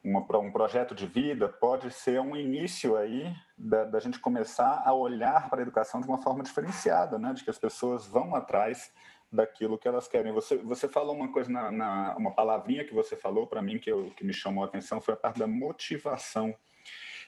uma, 0.03 0.19
um 0.39 0.51
projeto 0.51 0.93
de 0.93 1.07
vida 1.07 1.48
pode 1.48 1.89
ser 1.91 2.19
um 2.19 2.36
início 2.36 2.98
aí 2.98 3.33
da, 3.57 3.86
da, 3.86 4.00
gente 4.00 4.19
começar 4.19 4.83
a 4.86 4.93
olhar 4.93 5.50
para 5.50 5.60
a 5.60 5.62
educação 5.62 6.01
de 6.01 6.07
uma 6.07 6.22
forma 6.22 6.43
diferenciada, 6.43 7.17
né? 7.17 7.33
De 7.33 7.43
que 7.43 7.50
as 7.50 7.57
pessoas 7.57 8.05
vão 8.05 8.36
atrás 8.36 8.91
daquilo 9.31 9.77
que 9.77 9.88
elas 9.88 10.07
querem. 10.07 10.33
Você, 10.33 10.57
você 10.57 10.89
falou 10.89 11.15
uma 11.15 11.31
coisa, 11.31 11.50
na, 11.50 11.72
na 11.72 12.15
uma 12.17 12.31
palavrinha 12.31 12.83
que 12.83 12.93
você 12.93 13.15
falou 13.15 13.48
para 13.48 13.62
mim 13.62 13.79
que, 13.79 13.89
eu, 13.89 14.12
que 14.17 14.25
me 14.25 14.33
chamou 14.33 14.63
a 14.63 14.67
atenção 14.67 15.00
foi 15.00 15.13
a 15.13 15.17
parte 15.17 15.39
da 15.39 15.48
motivação. 15.48 16.53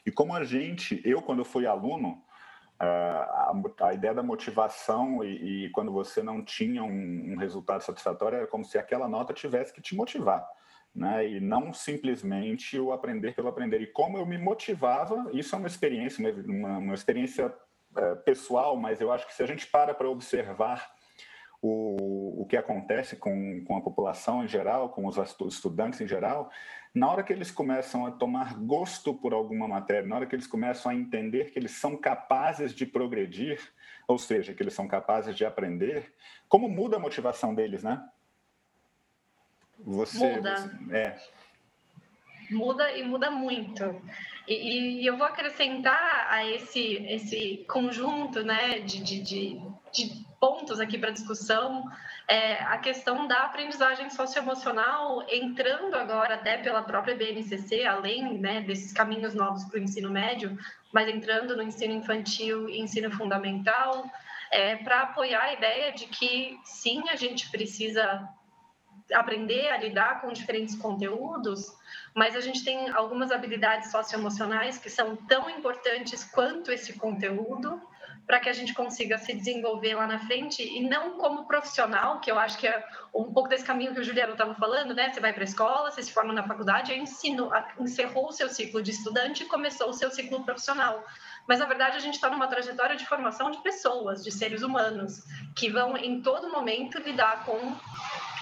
E 0.05 0.11
como 0.11 0.35
a 0.35 0.43
gente, 0.43 1.01
eu 1.05 1.21
quando 1.21 1.39
eu 1.39 1.45
fui 1.45 1.65
aluno, 1.65 2.21
a, 2.77 3.53
a, 3.79 3.93
ideia 3.93 4.13
da 4.13 4.21
motivação 4.21 5.23
e, 5.23 5.65
e, 5.65 5.69
quando 5.69 5.93
você 5.93 6.21
não 6.21 6.43
tinha 6.43 6.83
um, 6.83 7.33
um 7.33 7.37
resultado 7.37 7.81
satisfatório 7.81 8.35
era 8.35 8.47
como 8.47 8.65
se 8.65 8.77
aquela 8.77 9.07
nota 9.07 9.33
tivesse 9.33 9.73
que 9.73 9.81
te 9.81 9.95
motivar 9.95 10.45
né? 10.95 11.27
E 11.27 11.39
não 11.39 11.73
simplesmente 11.73 12.79
o 12.79 12.91
aprender 12.93 13.35
pelo 13.35 13.49
aprender. 13.49 13.81
E 13.81 13.87
como 13.87 14.17
eu 14.17 14.25
me 14.25 14.37
motivava, 14.37 15.29
isso 15.33 15.53
é 15.55 15.57
uma 15.57 15.67
experiência, 15.67 16.33
uma, 16.47 16.77
uma 16.77 16.93
experiência 16.93 17.53
é, 17.97 18.15
pessoal, 18.15 18.77
mas 18.77 19.01
eu 19.01 19.11
acho 19.11 19.27
que 19.27 19.33
se 19.33 19.43
a 19.43 19.45
gente 19.45 19.67
para 19.67 19.93
para 19.93 20.09
observar 20.09 20.89
o, 21.61 22.41
o 22.41 22.45
que 22.45 22.55
acontece 22.55 23.15
com, 23.15 23.63
com 23.65 23.75
a 23.75 23.81
população 23.81 24.43
em 24.43 24.47
geral, 24.47 24.89
com 24.89 25.05
os 25.05 25.17
estudantes 25.17 25.99
em 25.99 26.07
geral, 26.07 26.49
na 26.93 27.09
hora 27.09 27.23
que 27.23 27.33
eles 27.33 27.51
começam 27.51 28.05
a 28.05 28.11
tomar 28.11 28.57
gosto 28.57 29.13
por 29.13 29.33
alguma 29.33 29.67
matéria, 29.67 30.07
na 30.07 30.15
hora 30.15 30.25
que 30.25 30.35
eles 30.35 30.47
começam 30.47 30.91
a 30.91 30.95
entender 30.95 31.51
que 31.51 31.59
eles 31.59 31.71
são 31.71 31.97
capazes 31.97 32.73
de 32.73 32.85
progredir, 32.85 33.59
ou 34.07 34.17
seja, 34.17 34.53
que 34.53 34.63
eles 34.63 34.73
são 34.73 34.87
capazes 34.87 35.35
de 35.35 35.43
aprender, 35.43 36.13
como 36.47 36.69
muda 36.69 36.95
a 36.95 36.99
motivação 36.99 37.53
deles, 37.53 37.83
né? 37.83 38.01
Você, 39.85 40.35
muda. 40.35 40.55
Você, 40.55 40.97
é. 40.97 41.19
Muda 42.51 42.91
e 42.91 43.03
muda 43.03 43.31
muito. 43.31 44.01
E, 44.47 45.01
e, 45.01 45.05
eu 45.05 45.17
vou 45.17 45.25
acrescentar 45.25 46.27
a 46.29 46.45
esse, 46.45 46.95
esse 47.07 47.65
conjunto 47.67 48.43
né, 48.43 48.79
de, 48.79 49.03
de, 49.03 49.21
de, 49.21 49.61
de 49.91 50.25
pontos 50.39 50.79
aqui 50.79 50.97
para 50.97 51.09
discussão 51.09 51.85
é, 52.27 52.55
a 52.63 52.77
questão 52.77 53.27
da 53.27 53.43
aprendizagem 53.43 54.09
socioemocional, 54.09 55.25
entrando 55.29 55.95
agora 55.95 56.35
até 56.35 56.57
pela 56.57 56.81
própria 56.81 57.15
BNCC, 57.15 57.83
além 57.83 58.39
né, 58.39 58.61
desses 58.61 58.91
caminhos 58.91 59.33
novos 59.33 59.63
para 59.65 59.79
o 59.79 59.83
ensino 59.83 60.09
médio, 60.09 60.57
mas 60.91 61.07
entrando 61.07 61.55
no 61.55 61.63
ensino 61.63 61.93
infantil 61.93 62.67
e 62.69 62.79
ensino 62.79 63.11
fundamental, 63.11 64.09
é, 64.51 64.75
para 64.77 65.01
apoiar 65.01 65.41
a 65.41 65.53
ideia 65.53 65.91
de 65.91 66.07
que 66.07 66.57
sim, 66.63 67.03
a 67.09 67.15
gente 67.15 67.49
precisa 67.51 68.27
aprender 69.13 69.69
a 69.69 69.77
lidar 69.77 70.21
com 70.21 70.31
diferentes 70.31 70.75
conteúdos, 70.75 71.75
mas 72.13 72.35
a 72.35 72.41
gente 72.41 72.63
tem 72.63 72.89
algumas 72.89 73.31
habilidades 73.31 73.91
socioemocionais 73.91 74.77
que 74.77 74.89
são 74.89 75.15
tão 75.15 75.49
importantes 75.49 76.23
quanto 76.23 76.71
esse 76.71 76.93
conteúdo 76.93 77.81
para 78.25 78.39
que 78.39 78.49
a 78.49 78.53
gente 78.53 78.73
consiga 78.73 79.17
se 79.17 79.33
desenvolver 79.33 79.95
lá 79.95 80.07
na 80.07 80.19
frente 80.19 80.63
e 80.63 80.87
não 80.87 81.17
como 81.17 81.45
profissional, 81.45 82.19
que 82.19 82.31
eu 82.31 82.39
acho 82.39 82.57
que 82.57 82.67
é 82.67 82.83
um 83.13 83.31
pouco 83.31 83.47
desse 83.47 83.63
caminho 83.63 83.93
que 83.93 83.99
o 83.99 84.03
Juliano 84.03 84.31
estava 84.31 84.55
falando, 84.55 84.93
né? 84.95 85.13
Você 85.13 85.19
vai 85.19 85.31
para 85.31 85.43
a 85.43 85.45
escola, 85.45 85.91
você 85.91 86.01
se 86.01 86.11
forma 86.11 86.33
na 86.33 86.41
faculdade, 86.41 86.93
ensino, 86.93 87.51
encerrou 87.79 88.29
o 88.29 88.31
seu 88.31 88.49
ciclo 88.49 88.81
de 88.81 88.91
estudante 88.91 89.43
e 89.43 89.45
começou 89.45 89.89
o 89.89 89.93
seu 89.93 90.09
ciclo 90.09 90.43
profissional. 90.43 91.05
Mas, 91.47 91.59
na 91.59 91.65
verdade, 91.65 91.97
a 91.97 91.99
gente 91.99 92.15
está 92.15 92.29
numa 92.29 92.47
trajetória 92.47 92.95
de 92.95 93.05
formação 93.05 93.51
de 93.51 93.61
pessoas, 93.61 94.23
de 94.23 94.31
seres 94.31 94.63
humanos, 94.63 95.23
que 95.55 95.69
vão, 95.69 95.95
em 95.95 96.21
todo 96.21 96.51
momento, 96.51 96.97
lidar 96.99 97.45
com 97.45 97.75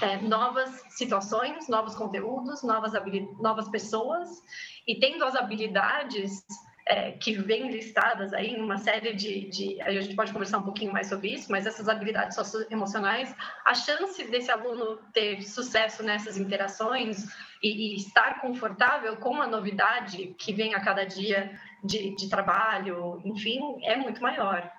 é, 0.01 0.17
novas 0.22 0.69
situações, 0.89 1.67
novos 1.67 1.95
conteúdos, 1.95 2.63
novas, 2.63 2.93
novas 3.39 3.69
pessoas, 3.69 4.29
e 4.88 5.00
tendo 5.00 5.24
as 5.25 5.36
habilidades 5.36 6.45
é, 6.86 7.12
que 7.12 7.33
vêm 7.33 7.72
listadas 7.72 8.33
aí 8.33 8.55
uma 8.57 8.77
série 8.77 9.13
de, 9.13 9.50
de, 9.50 9.81
A 9.81 9.91
gente 9.91 10.15
pode 10.15 10.33
conversar 10.33 10.57
um 10.57 10.63
pouquinho 10.63 10.91
mais 10.91 11.07
sobre 11.07 11.29
isso, 11.29 11.51
mas 11.51 11.65
essas 11.65 11.88
habilidades 11.88 12.36
socioemocionais, 12.36 13.33
a 13.65 13.74
chance 13.74 14.24
desse 14.29 14.51
aluno 14.51 14.98
ter 15.13 15.41
sucesso 15.43 16.03
nessas 16.03 16.38
interações 16.38 17.25
e 17.62 17.95
estar 17.95 18.41
confortável 18.41 19.15
com 19.17 19.41
a 19.41 19.48
novidade 19.48 20.36
que 20.38 20.51
vem 20.51 20.75
a 20.75 20.81
cada 20.81 21.05
dia 21.05 21.57
de, 21.83 22.15
de 22.15 22.29
trabalho, 22.29 23.21
enfim, 23.25 23.59
é 23.83 23.95
muito 23.95 24.21
maior. 24.21 24.71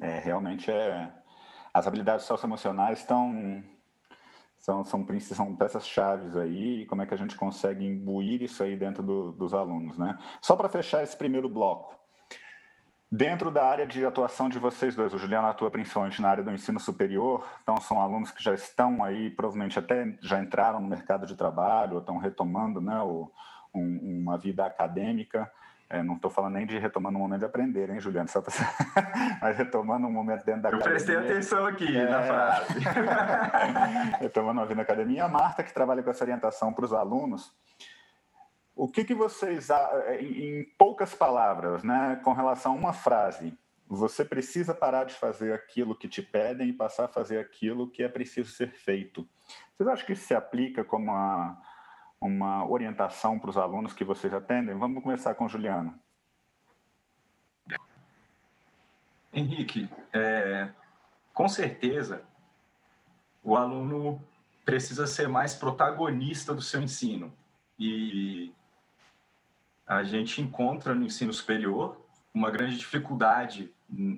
É, 0.00 0.18
realmente 0.18 0.70
é. 0.70 1.12
As 1.72 1.86
habilidades 1.86 2.26
socioemocionais 2.26 2.98
estão 2.98 3.62
são, 4.58 4.84
são, 4.84 5.04
são 5.20 5.56
peças 5.56 5.86
chaves 5.86 6.36
aí, 6.36 6.82
e 6.82 6.86
como 6.86 7.02
é 7.02 7.06
que 7.06 7.14
a 7.14 7.16
gente 7.16 7.36
consegue 7.36 7.84
imbuir 7.84 8.42
isso 8.42 8.62
aí 8.62 8.76
dentro 8.76 9.02
do, 9.02 9.32
dos 9.32 9.52
alunos, 9.52 9.98
né? 9.98 10.16
Só 10.40 10.54
para 10.54 10.68
fechar 10.68 11.02
esse 11.02 11.16
primeiro 11.16 11.48
bloco, 11.48 11.98
dentro 13.10 13.50
da 13.50 13.64
área 13.64 13.86
de 13.86 14.06
atuação 14.06 14.48
de 14.48 14.60
vocês 14.60 14.94
dois, 14.94 15.12
o 15.12 15.18
Juliano 15.18 15.48
atua 15.48 15.68
principalmente 15.68 16.22
na 16.22 16.30
área 16.30 16.44
do 16.44 16.52
ensino 16.52 16.78
superior, 16.78 17.44
então 17.62 17.76
são 17.80 18.00
alunos 18.00 18.30
que 18.30 18.42
já 18.42 18.54
estão 18.54 19.02
aí, 19.02 19.30
provavelmente 19.30 19.80
até 19.80 20.16
já 20.22 20.40
entraram 20.40 20.80
no 20.80 20.88
mercado 20.88 21.26
de 21.26 21.34
trabalho, 21.34 21.94
ou 21.94 22.00
estão 22.00 22.18
retomando 22.18 22.80
né, 22.80 23.00
o, 23.02 23.32
um, 23.74 24.20
uma 24.22 24.38
vida 24.38 24.64
acadêmica, 24.64 25.50
é, 25.92 26.02
não 26.02 26.14
estou 26.14 26.30
falando 26.30 26.54
nem 26.54 26.66
de 26.66 26.78
retomando 26.78 27.18
um 27.18 27.20
momento 27.20 27.40
de 27.40 27.44
aprender, 27.44 27.90
hein, 27.90 28.00
Juliano? 28.00 28.26
Só 28.26 28.40
pra... 28.40 28.52
Mas 29.42 29.58
retomando 29.58 30.06
um 30.06 30.10
momento 30.10 30.42
dentro 30.42 30.62
da 30.62 30.70
Eu 30.70 30.76
academia. 30.76 30.98
Eu 30.98 31.04
prestei 31.04 31.16
atenção 31.16 31.66
aqui 31.66 31.96
é... 31.96 32.08
na 32.08 32.22
frase. 32.22 32.78
retomando 34.18 34.60
uma 34.60 34.66
vida 34.66 34.76
na 34.76 34.82
academia. 34.82 35.24
A 35.24 35.28
Marta, 35.28 35.62
que 35.62 35.74
trabalha 35.74 36.02
com 36.02 36.08
essa 36.08 36.24
orientação 36.24 36.72
para 36.72 36.86
os 36.86 36.94
alunos, 36.94 37.54
o 38.74 38.88
que, 38.88 39.04
que 39.04 39.14
vocês, 39.14 39.68
em 40.18 40.64
poucas 40.78 41.14
palavras, 41.14 41.84
né, 41.84 42.18
com 42.24 42.32
relação 42.32 42.72
a 42.72 42.76
uma 42.76 42.92
frase, 42.94 43.52
você 43.86 44.24
precisa 44.24 44.74
parar 44.74 45.04
de 45.04 45.12
fazer 45.12 45.52
aquilo 45.52 45.94
que 45.94 46.08
te 46.08 46.22
pedem 46.22 46.70
e 46.70 46.72
passar 46.72 47.04
a 47.04 47.08
fazer 47.08 47.38
aquilo 47.38 47.90
que 47.90 48.02
é 48.02 48.08
preciso 48.08 48.50
ser 48.50 48.70
feito. 48.72 49.28
Vocês 49.76 49.86
acham 49.86 50.06
que 50.06 50.14
isso 50.14 50.24
se 50.24 50.34
aplica 50.34 50.82
como 50.82 51.12
a 51.12 51.60
uma 52.26 52.64
orientação 52.66 53.38
para 53.38 53.50
os 53.50 53.56
alunos 53.56 53.92
que 53.92 54.04
vocês 54.04 54.32
atendem? 54.32 54.76
Vamos 54.76 55.02
começar 55.02 55.34
com 55.34 55.46
o 55.46 55.48
Juliano. 55.48 55.94
Henrique, 59.32 59.88
é, 60.12 60.68
com 61.32 61.48
certeza 61.48 62.22
o 63.42 63.56
aluno 63.56 64.22
precisa 64.64 65.06
ser 65.06 65.28
mais 65.28 65.54
protagonista 65.54 66.54
do 66.54 66.62
seu 66.62 66.80
ensino. 66.80 67.32
E 67.78 68.52
a 69.86 70.04
gente 70.04 70.40
encontra 70.40 70.94
no 70.94 71.04
ensino 71.04 71.32
superior 71.32 72.00
uma 72.32 72.50
grande 72.50 72.76
dificuldade 72.76 73.72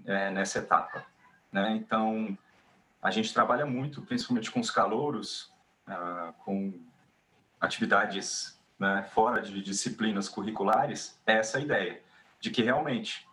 é, 0.05 0.31
nessa 0.31 0.59
etapa. 0.59 1.07
Né? 1.51 1.77
Então, 1.77 2.37
a 3.01 3.11
gente 3.11 3.33
trabalha 3.33 3.65
muito, 3.65 4.03
principalmente 4.03 4.51
com 4.51 4.61
os 4.61 4.71
calouros, 4.71 5.51
ah, 5.87 6.35
com 6.45 6.73
atividades 7.61 8.61
né, 8.79 9.03
fora 9.13 9.41
de 9.41 9.63
disciplinas 9.63 10.29
curriculares, 10.29 11.21
é 11.27 11.35
essa 11.35 11.61
ideia 11.61 12.01
de 12.41 12.51
que 12.51 12.63
realmente 12.63 13.27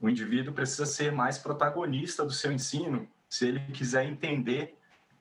o 0.00 0.08
indivíduo 0.08 0.54
precisa 0.54 0.86
ser 0.86 1.12
mais 1.12 1.38
protagonista 1.38 2.24
do 2.24 2.32
seu 2.32 2.52
ensino 2.52 3.08
se 3.28 3.46
ele 3.46 3.60
quiser 3.72 4.04
entender 4.04 4.76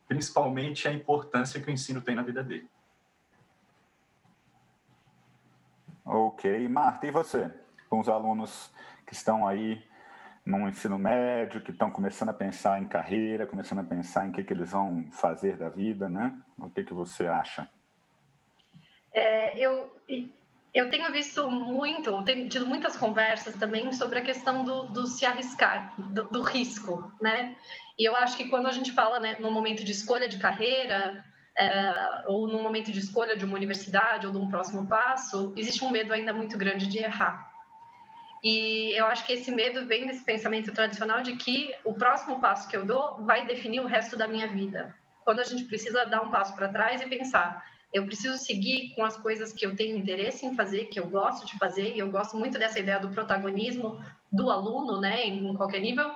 principalmente 0.07 0.87
a 0.87 0.93
importância 0.93 1.61
que 1.61 1.69
o 1.69 1.73
ensino 1.73 2.01
tem 2.01 2.15
na 2.15 2.23
vida 2.23 2.43
dele. 2.43 2.69
Ok. 6.05 6.67
Marta, 6.69 7.05
e 7.05 7.11
você? 7.11 7.51
Com 7.89 7.99
os 7.99 8.07
alunos 8.07 8.71
que 9.05 9.13
estão 9.13 9.45
aí 9.45 9.85
no 10.45 10.69
ensino 10.69 10.97
médio, 10.97 11.61
que 11.61 11.71
estão 11.71 11.91
começando 11.91 12.29
a 12.29 12.33
pensar 12.33 12.81
em 12.81 12.87
carreira, 12.87 13.45
começando 13.45 13.79
a 13.79 13.83
pensar 13.83 14.25
em 14.25 14.29
o 14.29 14.33
que, 14.33 14.45
que 14.45 14.53
eles 14.53 14.71
vão 14.71 15.05
fazer 15.11 15.57
da 15.57 15.67
vida, 15.67 16.07
né? 16.07 16.33
O 16.57 16.69
que, 16.69 16.85
que 16.85 16.93
você 16.93 17.27
acha? 17.27 17.69
É, 19.17 19.57
eu, 19.57 19.91
eu 20.71 20.91
tenho 20.91 21.11
visto 21.11 21.49
muito, 21.49 22.23
tenho 22.23 22.47
tido 22.47 22.67
muitas 22.67 22.95
conversas 22.95 23.55
também 23.55 23.91
sobre 23.91 24.19
a 24.19 24.21
questão 24.21 24.63
do, 24.63 24.83
do 24.83 25.07
se 25.07 25.25
arriscar, 25.25 25.95
do, 25.97 26.25
do, 26.25 26.43
risco, 26.43 27.11
né? 27.19 27.55
E 27.97 28.07
eu 28.07 28.15
acho 28.15 28.37
que 28.37 28.47
quando 28.47 28.67
a 28.67 28.71
gente 28.71 28.91
fala 28.91 29.19
né, 29.19 29.35
no 29.39 29.49
momento 29.49 29.83
de 29.83 29.91
escolha 29.91 30.29
de 30.29 30.37
carreira, 30.37 31.25
é, 31.57 32.25
ou 32.27 32.47
no 32.47 32.61
momento 32.61 32.91
de 32.91 32.99
escolha 32.99 33.35
de 33.35 33.43
uma 33.43 33.55
universidade 33.55 34.27
ou 34.27 34.31
de 34.31 34.37
um 34.37 34.47
próximo 34.47 34.85
passo, 34.85 35.51
existe 35.57 35.83
um 35.83 35.89
medo 35.89 36.13
ainda 36.13 36.31
muito 36.31 36.55
grande 36.55 36.85
de 36.85 36.99
errar. 36.99 37.51
E 38.43 38.91
eu 38.95 39.07
acho 39.07 39.25
que 39.25 39.33
esse 39.33 39.49
medo 39.49 39.87
vem 39.87 40.05
desse 40.05 40.23
pensamento 40.23 40.71
tradicional 40.71 41.23
de 41.23 41.37
que 41.37 41.73
o 41.83 41.95
próximo 41.95 42.39
passo 42.39 42.69
que 42.69 42.77
eu 42.77 42.85
dou 42.85 43.15
vai 43.25 43.47
definir 43.47 43.79
o 43.79 43.87
resto 43.87 44.15
da 44.15 44.27
minha 44.27 44.47
vida. 44.47 44.95
Quando 45.25 45.39
a 45.39 45.43
gente 45.43 45.63
precisa 45.63 46.05
dar 46.05 46.21
um 46.21 46.29
passo 46.29 46.55
para 46.55 46.69
trás 46.69 47.01
e 47.01 47.07
pensar, 47.07 47.65
eu 47.93 48.05
preciso 48.05 48.37
seguir 48.37 48.93
com 48.95 49.03
as 49.03 49.17
coisas 49.17 49.53
que 49.53 49.65
eu 49.65 49.75
tenho 49.75 49.97
interesse 49.97 50.45
em 50.45 50.55
fazer, 50.55 50.85
que 50.85 50.99
eu 50.99 51.07
gosto 51.07 51.45
de 51.45 51.57
fazer, 51.57 51.95
e 51.95 51.99
eu 51.99 52.09
gosto 52.11 52.37
muito 52.37 52.59
dessa 52.59 52.79
ideia 52.79 52.99
do 52.99 53.09
protagonismo 53.09 54.03
do 54.31 54.51
aluno, 54.51 54.99
né, 54.99 55.25
em 55.25 55.55
qualquer 55.55 55.79
nível, 55.79 56.11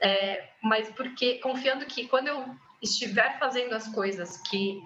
é, 0.00 0.48
mas 0.62 0.90
porque 0.90 1.38
confiando 1.38 1.84
que 1.84 2.08
quando 2.08 2.28
eu 2.28 2.56
estiver 2.80 3.38
fazendo 3.38 3.74
as 3.74 3.86
coisas 3.88 4.38
que, 4.38 4.82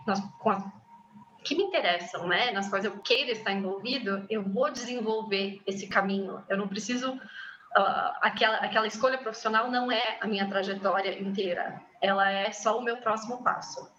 que 1.44 1.54
me 1.54 1.62
interessam, 1.62 2.26
né, 2.26 2.50
nas 2.50 2.68
quais 2.68 2.84
eu 2.84 2.98
queira 2.98 3.30
estar 3.30 3.52
envolvido, 3.52 4.26
eu 4.28 4.42
vou 4.42 4.70
desenvolver 4.72 5.62
esse 5.66 5.86
caminho. 5.86 6.42
Eu 6.48 6.56
não 6.56 6.66
preciso 6.66 7.12
uh, 7.12 8.12
aquela 8.20 8.56
aquela 8.56 8.86
escolha 8.86 9.18
profissional 9.18 9.70
não 9.70 9.92
é 9.92 10.18
a 10.20 10.26
minha 10.26 10.48
trajetória 10.48 11.20
inteira. 11.20 11.80
Ela 12.00 12.30
é 12.30 12.50
só 12.50 12.78
o 12.78 12.82
meu 12.82 12.96
próximo 12.96 13.42
passo. 13.44 13.93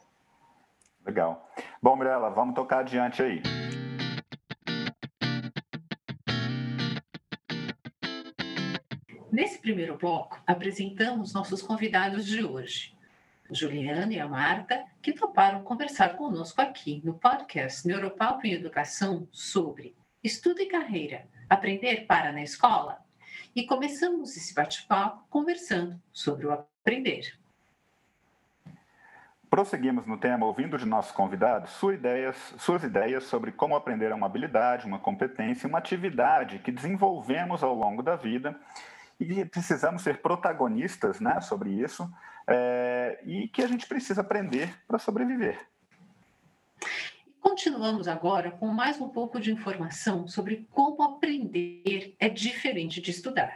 Legal. 1.06 1.50
Bom, 1.82 1.96
Mirella, 1.96 2.30
vamos 2.30 2.56
tocar 2.56 2.80
adiante 2.80 3.22
aí. 3.22 3.42
Nesse 9.32 9.60
primeiro 9.60 9.98
bloco, 9.98 10.42
apresentamos 10.48 11.34
nossos 11.34 11.62
convidados 11.62 12.26
de 12.26 12.44
hoje, 12.44 12.96
Juliana 13.52 14.14
e 14.14 14.20
a 14.20 14.28
Marta, 14.28 14.86
que 15.02 15.14
toparam 15.14 15.62
conversar 15.62 16.16
conosco 16.16 16.62
aqui 16.62 17.02
no 17.04 17.14
podcast 17.14 17.86
Neuropalco 17.86 18.48
em 18.48 18.54
Educação 18.54 19.28
sobre 19.32 19.94
Estudo 20.24 20.62
e 20.62 20.68
Carreira, 20.68 21.28
Aprender 21.50 22.08
para 22.08 22.32
na 22.32 22.42
Escola. 22.42 23.06
E 23.56 23.66
começamos 23.66 24.36
esse 24.36 24.54
bate-papo 24.54 25.26
conversando 25.30 26.02
sobre 26.12 26.48
o 26.48 26.52
aprender. 26.52 27.38
Prosseguimos 29.56 30.06
no 30.06 30.18
tema 30.18 30.46
ouvindo 30.46 30.78
de 30.78 30.86
nossos 30.86 31.14
convidados 31.14 31.70
suas 31.70 31.96
ideias, 31.96 32.36
suas 32.58 32.84
ideias 32.84 33.24
sobre 33.24 33.54
como 33.54 33.74
aprender 33.74 34.12
uma 34.12 34.26
habilidade, 34.26 34.86
uma 34.86 35.00
competência, 35.00 35.66
uma 35.66 35.78
atividade 35.78 36.60
que 36.60 36.74
desenvolvemos 36.74 37.64
ao 37.64 37.74
longo 37.74 38.04
da 38.04 38.18
vida 38.18 38.54
e 39.18 39.46
precisamos 39.46 40.02
ser 40.02 40.22
protagonistas 40.22 41.22
né, 41.22 41.40
sobre 41.40 41.70
isso 41.70 42.06
é, 42.46 43.18
e 43.24 43.48
que 43.48 43.64
a 43.64 43.68
gente 43.68 43.88
precisa 43.88 44.20
aprender 44.20 44.78
para 44.86 45.00
sobreviver. 45.00 45.58
Continuamos 47.40 48.10
agora 48.10 48.52
com 48.52 48.68
mais 48.68 49.00
um 49.00 49.08
pouco 49.08 49.40
de 49.40 49.54
informação 49.54 50.28
sobre 50.28 50.68
como 50.70 51.02
aprender 51.02 52.14
é 52.20 52.28
diferente 52.28 53.00
de 53.00 53.10
estudar. 53.10 53.56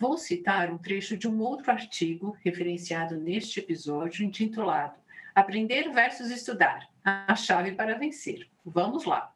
Vou 0.00 0.16
citar 0.16 0.70
um 0.70 0.78
trecho 0.78 1.14
de 1.14 1.28
um 1.28 1.40
outro 1.40 1.70
artigo 1.70 2.34
referenciado 2.42 3.18
neste 3.18 3.60
episódio, 3.60 4.24
intitulado 4.24 5.04
Aprender 5.36 5.92
versus 5.92 6.30
estudar 6.30 6.88
a 7.04 7.36
chave 7.36 7.72
para 7.72 7.98
vencer. 7.98 8.48
Vamos 8.64 9.04
lá. 9.04 9.34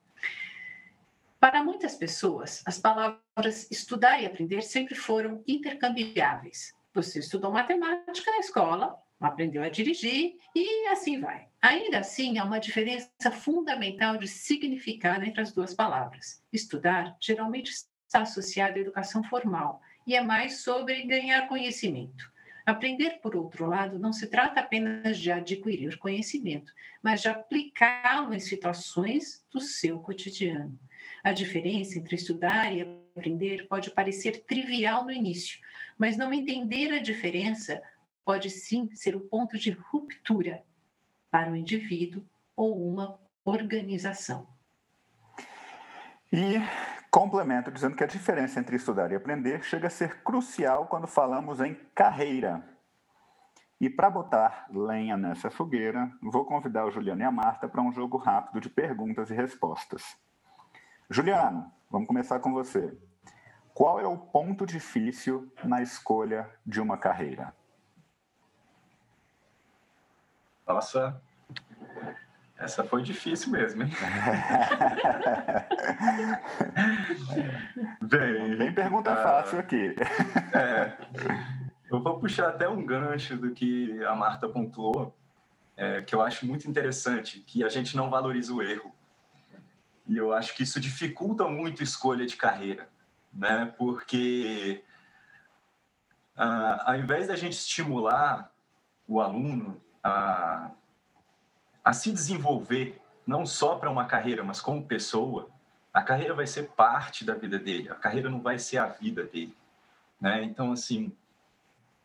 Para 1.38 1.62
muitas 1.62 1.94
pessoas, 1.94 2.62
as 2.64 2.78
palavras 2.78 3.70
estudar 3.70 4.18
e 4.18 4.24
aprender 4.24 4.62
sempre 4.62 4.94
foram 4.94 5.44
intercambiáveis. 5.46 6.72
Você 6.94 7.18
estudou 7.18 7.52
matemática 7.52 8.30
na 8.30 8.38
escola, 8.38 8.96
aprendeu 9.20 9.62
a 9.62 9.68
dirigir 9.68 10.38
e 10.56 10.86
assim 10.88 11.20
vai. 11.20 11.48
Ainda 11.60 11.98
assim, 11.98 12.38
há 12.38 12.44
uma 12.44 12.58
diferença 12.58 13.30
fundamental 13.30 14.16
de 14.16 14.26
significado 14.26 15.26
entre 15.26 15.42
as 15.42 15.52
duas 15.52 15.74
palavras. 15.74 16.42
Estudar 16.50 17.14
geralmente 17.20 17.72
está 18.06 18.22
associado 18.22 18.78
à 18.78 18.80
educação 18.80 19.22
formal 19.22 19.82
e 20.06 20.16
é 20.16 20.22
mais 20.22 20.62
sobre 20.62 21.02
ganhar 21.02 21.46
conhecimento. 21.46 22.30
Aprender, 22.70 23.18
por 23.20 23.35
outro 23.35 23.66
lado, 23.66 23.98
não 23.98 24.12
se 24.12 24.28
trata 24.28 24.61
apenas 24.61 25.18
de 25.18 25.33
adquirir 25.33 25.98
conhecimento, 25.98 26.72
mas 27.02 27.20
de 27.20 27.28
aplicá-lo 27.28 28.33
em 28.33 28.38
situações 28.38 29.44
do 29.50 29.61
seu 29.61 29.98
cotidiano. 29.98 30.78
A 31.24 31.33
diferença 31.33 31.98
entre 31.98 32.14
estudar 32.14 32.72
e 32.72 32.83
aprender 32.83 33.66
pode 33.66 33.90
parecer 33.90 34.44
trivial 34.44 35.04
no 35.04 35.11
início, 35.11 35.59
mas 35.98 36.16
não 36.16 36.33
entender 36.33 36.92
a 36.92 37.02
diferença 37.02 37.83
pode 38.24 38.48
sim 38.48 38.88
ser 38.94 39.16
o 39.16 39.20
ponto 39.20 39.59
de 39.59 39.72
ruptura 39.72 40.62
para 41.28 41.50
o 41.50 41.56
indivíduo 41.56 42.24
ou 42.54 42.88
uma 42.88 43.18
organização. 43.44 44.46
E 46.33 46.54
Complemento 47.11 47.73
dizendo 47.73 47.96
que 47.96 48.05
a 48.05 48.07
diferença 48.07 48.61
entre 48.61 48.77
estudar 48.77 49.11
e 49.11 49.16
aprender 49.16 49.64
chega 49.64 49.88
a 49.88 49.90
ser 49.90 50.23
crucial 50.23 50.87
quando 50.87 51.09
falamos 51.09 51.61
em 51.61 51.75
carreira. 51.92 52.64
E 53.81 53.90
para 53.90 54.09
botar 54.09 54.66
lenha 54.70 55.16
nessa 55.16 55.51
fogueira, 55.51 56.12
vou 56.23 56.44
convidar 56.44 56.85
o 56.85 56.90
Juliano 56.90 57.23
e 57.23 57.25
a 57.25 57.33
Marta 57.33 57.68
para 57.68 57.81
um 57.81 57.90
jogo 57.90 58.16
rápido 58.16 58.61
de 58.61 58.68
perguntas 58.68 59.31
e 59.31 59.35
respostas. 59.35 60.16
Juliano, 61.09 61.73
vamos 61.90 62.07
começar 62.07 62.38
com 62.38 62.53
você. 62.53 62.96
Qual 63.75 63.99
é 63.99 64.07
o 64.07 64.16
ponto 64.16 64.64
difícil 64.64 65.53
na 65.64 65.83
escolha 65.83 66.49
de 66.64 66.81
uma 66.81 66.96
carreira? 66.96 67.53
Nossa, 70.66 71.20
essa 72.61 72.85
foi 72.85 73.03
difícil 73.03 73.51
mesmo, 73.51 73.83
hein? 73.83 73.90
Bem, 78.03 78.59
Tem 78.59 78.75
pergunta 78.75 79.12
uh, 79.12 79.16
fácil 79.16 79.59
aqui. 79.59 79.96
É, 80.53 80.92
eu 81.90 82.03
vou 82.03 82.18
puxar 82.18 82.51
até 82.51 82.68
um 82.68 82.85
gancho 82.85 83.35
do 83.37 83.53
que 83.53 84.05
a 84.05 84.14
Marta 84.14 84.46
pontuou, 84.46 85.16
é, 85.75 86.03
que 86.03 86.14
eu 86.14 86.20
acho 86.20 86.46
muito 86.46 86.68
interessante, 86.68 87.40
que 87.40 87.64
a 87.64 87.70
gente 87.70 87.96
não 87.96 88.11
valoriza 88.11 88.53
o 88.53 88.62
erro. 88.62 88.94
E 90.07 90.18
eu 90.18 90.35
acho 90.35 90.55
que 90.55 90.62
isso 90.62 90.79
dificulta 90.79 91.49
muito 91.49 91.81
a 91.81 91.85
escolha 91.85 92.27
de 92.27 92.37
carreira, 92.37 92.90
né? 93.33 93.73
Porque 93.79 94.85
uh, 96.37 96.83
ao 96.85 96.96
invés 96.96 97.29
da 97.29 97.37
gente 97.37 97.55
estimular 97.55 98.53
o 99.09 99.18
aluno 99.18 99.81
a 100.03 100.73
a 101.85 101.93
se 101.93 102.12
desenvolver, 102.12 103.01
não 103.27 103.47
só 103.47 103.77
para 103.77 103.90
uma 103.90 104.07
carreira, 104.07 104.43
mas 104.43 104.61
como 104.61 104.85
pessoa, 104.85 105.49
a 105.93 106.03
carreira 106.03 106.35
vai 106.35 106.47
ser 106.47 106.71
parte 106.71 107.25
da 107.25 107.35
vida 107.35 107.59
dele, 107.59 107.88
a 107.88 107.95
carreira 107.95 108.31
não 108.31 108.40
vai 108.40 108.59
ser 108.59 108.79
a 108.79 108.87
vida 108.87 109.25
dele. 109.25 109.57
Né? 110.21 110.45
Então, 110.45 110.73
assim, 110.73 111.12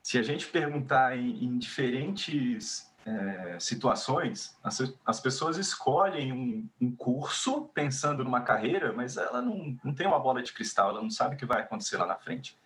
se 0.02 0.18
a 0.18 0.24
gente 0.24 0.48
perguntar 0.48 1.18
em, 1.18 1.44
em 1.44 1.58
diferentes 1.58 2.92
é, 3.06 3.58
situações, 3.60 4.58
as, 4.64 4.82
as, 5.06 5.20
pessoas 5.20 5.58
escolhem 5.58 6.32
um, 6.32 6.68
um, 6.82 6.96
curso 6.96 7.70
pensando 7.74 8.24
numa 8.24 8.42
carreira, 8.42 8.92
mas 8.94 9.18
ela 9.18 9.42
não, 9.42 9.78
não 9.84 9.94
tem 9.94 10.08
uma 10.08 10.20
bola 10.20 10.42
de 10.42 10.52
cristal, 10.52 10.90
ela 10.90 11.02
não 11.02 11.10
sabe 11.12 11.36
o 11.36 11.38
que 11.38 11.46
vai 11.46 11.62
acontecer 11.62 11.98
lá 11.98 12.08
na 12.08 12.16
frente. 12.16 12.58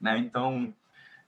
Né? 0.00 0.16
Então, 0.18 0.72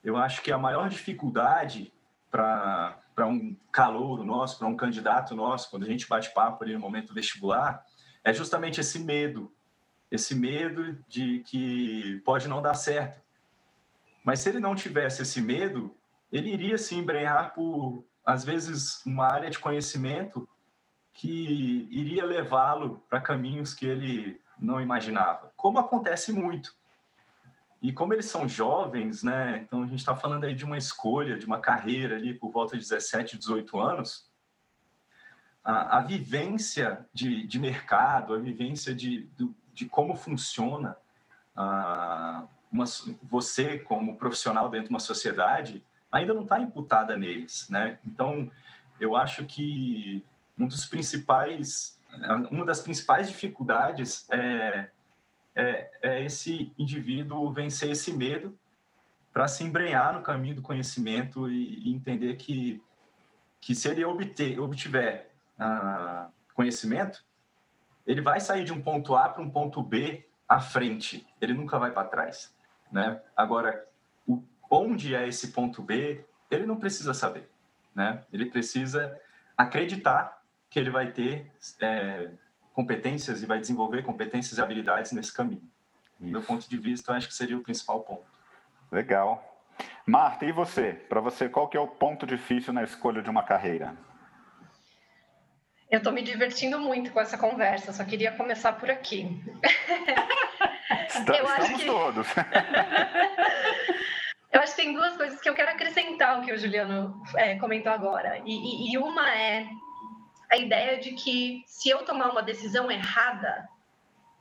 eu 0.02 0.16
acho 0.16 0.40
que 0.40 0.50
a 0.50 0.58
maior 0.58 0.88
dificuldade 0.88 1.92
para 2.30 2.98
para 3.14 3.26
um 3.26 3.56
calouro 3.70 4.24
nosso, 4.24 4.58
para 4.58 4.66
um 4.66 4.76
candidato 4.76 5.34
nosso, 5.34 5.70
quando 5.70 5.84
a 5.84 5.88
gente 5.88 6.08
bate 6.08 6.32
papo 6.34 6.64
ali 6.64 6.72
no 6.74 6.80
momento 6.80 7.14
vestibular, 7.14 7.84
é 8.24 8.32
justamente 8.32 8.80
esse 8.80 8.98
medo, 8.98 9.52
esse 10.10 10.34
medo 10.34 10.98
de 11.08 11.40
que 11.40 12.20
pode 12.24 12.48
não 12.48 12.60
dar 12.60 12.74
certo. 12.74 13.22
Mas 14.24 14.40
se 14.40 14.48
ele 14.48 14.58
não 14.58 14.74
tivesse 14.74 15.22
esse 15.22 15.40
medo, 15.40 15.94
ele 16.32 16.50
iria 16.50 16.78
se 16.78 16.94
embrenhar 16.94 17.54
por, 17.54 18.04
às 18.24 18.44
vezes, 18.44 19.04
uma 19.04 19.26
área 19.26 19.50
de 19.50 19.58
conhecimento 19.58 20.48
que 21.12 21.88
iria 21.90 22.24
levá-lo 22.24 23.04
para 23.08 23.20
caminhos 23.20 23.72
que 23.72 23.86
ele 23.86 24.40
não 24.58 24.80
imaginava, 24.80 25.52
como 25.56 25.78
acontece 25.78 26.32
muito. 26.32 26.74
E 27.84 27.92
como 27.92 28.14
eles 28.14 28.24
são 28.24 28.48
jovens, 28.48 29.22
né? 29.22 29.58
Então 29.58 29.82
a 29.82 29.86
gente 29.86 29.98
está 29.98 30.16
falando 30.16 30.44
aí 30.44 30.54
de 30.54 30.64
uma 30.64 30.78
escolha, 30.78 31.36
de 31.36 31.44
uma 31.44 31.60
carreira 31.60 32.16
ali 32.16 32.32
por 32.32 32.50
volta 32.50 32.78
de 32.78 32.82
17, 32.82 33.36
18 33.36 33.78
anos. 33.78 34.26
A, 35.62 35.98
a 35.98 36.00
vivência 36.00 37.04
de, 37.12 37.46
de 37.46 37.58
mercado, 37.58 38.32
a 38.32 38.38
vivência 38.38 38.94
de, 38.94 39.28
de, 39.74 39.84
como 39.84 40.16
funciona 40.16 40.96
uma, 42.72 42.86
você 43.22 43.78
como 43.80 44.16
profissional 44.16 44.70
dentro 44.70 44.86
de 44.86 44.94
uma 44.94 44.98
sociedade 44.98 45.84
ainda 46.10 46.32
não 46.32 46.44
está 46.44 46.58
imputada 46.58 47.18
neles, 47.18 47.68
né? 47.68 47.98
Então 48.02 48.50
eu 48.98 49.14
acho 49.14 49.44
que 49.44 50.24
um 50.58 50.66
dos 50.66 50.86
principais, 50.86 52.00
uma 52.50 52.64
das 52.64 52.80
principais 52.80 53.28
dificuldades 53.28 54.26
é 54.30 54.88
é, 55.54 55.90
é 56.02 56.24
esse 56.24 56.72
indivíduo 56.78 57.52
vencer 57.52 57.90
esse 57.90 58.12
medo 58.12 58.56
para 59.32 59.48
se 59.48 59.64
embrenhar 59.64 60.14
no 60.14 60.22
caminho 60.22 60.56
do 60.56 60.62
conhecimento 60.62 61.50
e, 61.50 61.88
e 61.88 61.92
entender 61.92 62.36
que, 62.36 62.82
que 63.60 63.74
se 63.74 63.88
ele 63.88 64.04
obter, 64.04 64.60
obtiver 64.60 65.30
ah, 65.58 66.28
conhecimento, 66.54 67.24
ele 68.06 68.20
vai 68.20 68.40
sair 68.40 68.64
de 68.64 68.72
um 68.72 68.80
ponto 68.80 69.16
A 69.16 69.28
para 69.28 69.42
um 69.42 69.50
ponto 69.50 69.82
B 69.82 70.26
à 70.48 70.60
frente, 70.60 71.26
ele 71.40 71.54
nunca 71.54 71.78
vai 71.78 71.90
para 71.90 72.06
trás. 72.06 72.54
Né? 72.92 73.20
Agora, 73.36 73.86
o, 74.26 74.42
onde 74.70 75.14
é 75.14 75.26
esse 75.26 75.48
ponto 75.48 75.82
B, 75.82 76.24
ele 76.50 76.66
não 76.66 76.76
precisa 76.76 77.12
saber. 77.12 77.50
Né? 77.94 78.22
Ele 78.32 78.46
precisa 78.46 79.20
acreditar 79.56 80.42
que 80.70 80.78
ele 80.78 80.90
vai 80.90 81.10
ter 81.10 81.50
é, 81.80 82.30
competências 82.74 83.42
e 83.42 83.46
vai 83.46 83.58
desenvolver 83.58 84.02
competências 84.02 84.58
e 84.58 84.60
habilidades 84.60 85.12
nesse 85.12 85.32
caminho. 85.32 85.62
Do 86.18 86.26
meu 86.26 86.42
ponto 86.42 86.68
de 86.68 86.76
vista, 86.76 87.12
eu 87.12 87.16
acho 87.16 87.28
que 87.28 87.34
seria 87.34 87.56
o 87.56 87.62
principal 87.62 88.00
ponto. 88.00 88.26
Legal. 88.90 89.52
Marta, 90.04 90.44
e 90.44 90.52
você? 90.52 90.92
Para 90.92 91.20
você, 91.20 91.48
qual 91.48 91.68
que 91.68 91.76
é 91.76 91.80
o 91.80 91.86
ponto 91.86 92.26
difícil 92.26 92.72
na 92.72 92.82
escolha 92.82 93.22
de 93.22 93.30
uma 93.30 93.42
carreira? 93.42 93.96
Eu 95.90 95.98
estou 95.98 96.12
me 96.12 96.22
divertindo 96.22 96.78
muito 96.80 97.12
com 97.12 97.20
essa 97.20 97.38
conversa, 97.38 97.92
só 97.92 98.04
queria 98.04 98.32
começar 98.32 98.72
por 98.72 98.90
aqui. 98.90 99.40
Está, 101.08 101.34
eu 101.38 101.44
estamos 101.44 101.80
que... 101.80 101.86
todos. 101.86 102.26
eu 104.52 104.60
acho 104.60 104.74
que 104.74 104.82
tem 104.82 104.92
duas 104.92 105.16
coisas 105.16 105.40
que 105.40 105.48
eu 105.48 105.54
quero 105.54 105.70
acrescentar 105.70 106.36
ao 106.36 106.42
que 106.42 106.52
o 106.52 106.58
Juliano 106.58 107.22
é, 107.36 107.56
comentou 107.56 107.92
agora. 107.92 108.42
E, 108.44 108.52
e, 108.52 108.92
e 108.92 108.98
uma 108.98 109.30
é 109.30 109.68
a 110.54 110.56
ideia 110.56 110.98
de 110.98 111.12
que 111.12 111.64
se 111.66 111.88
eu 111.88 112.04
tomar 112.04 112.30
uma 112.30 112.42
decisão 112.42 112.88
errada, 112.88 113.68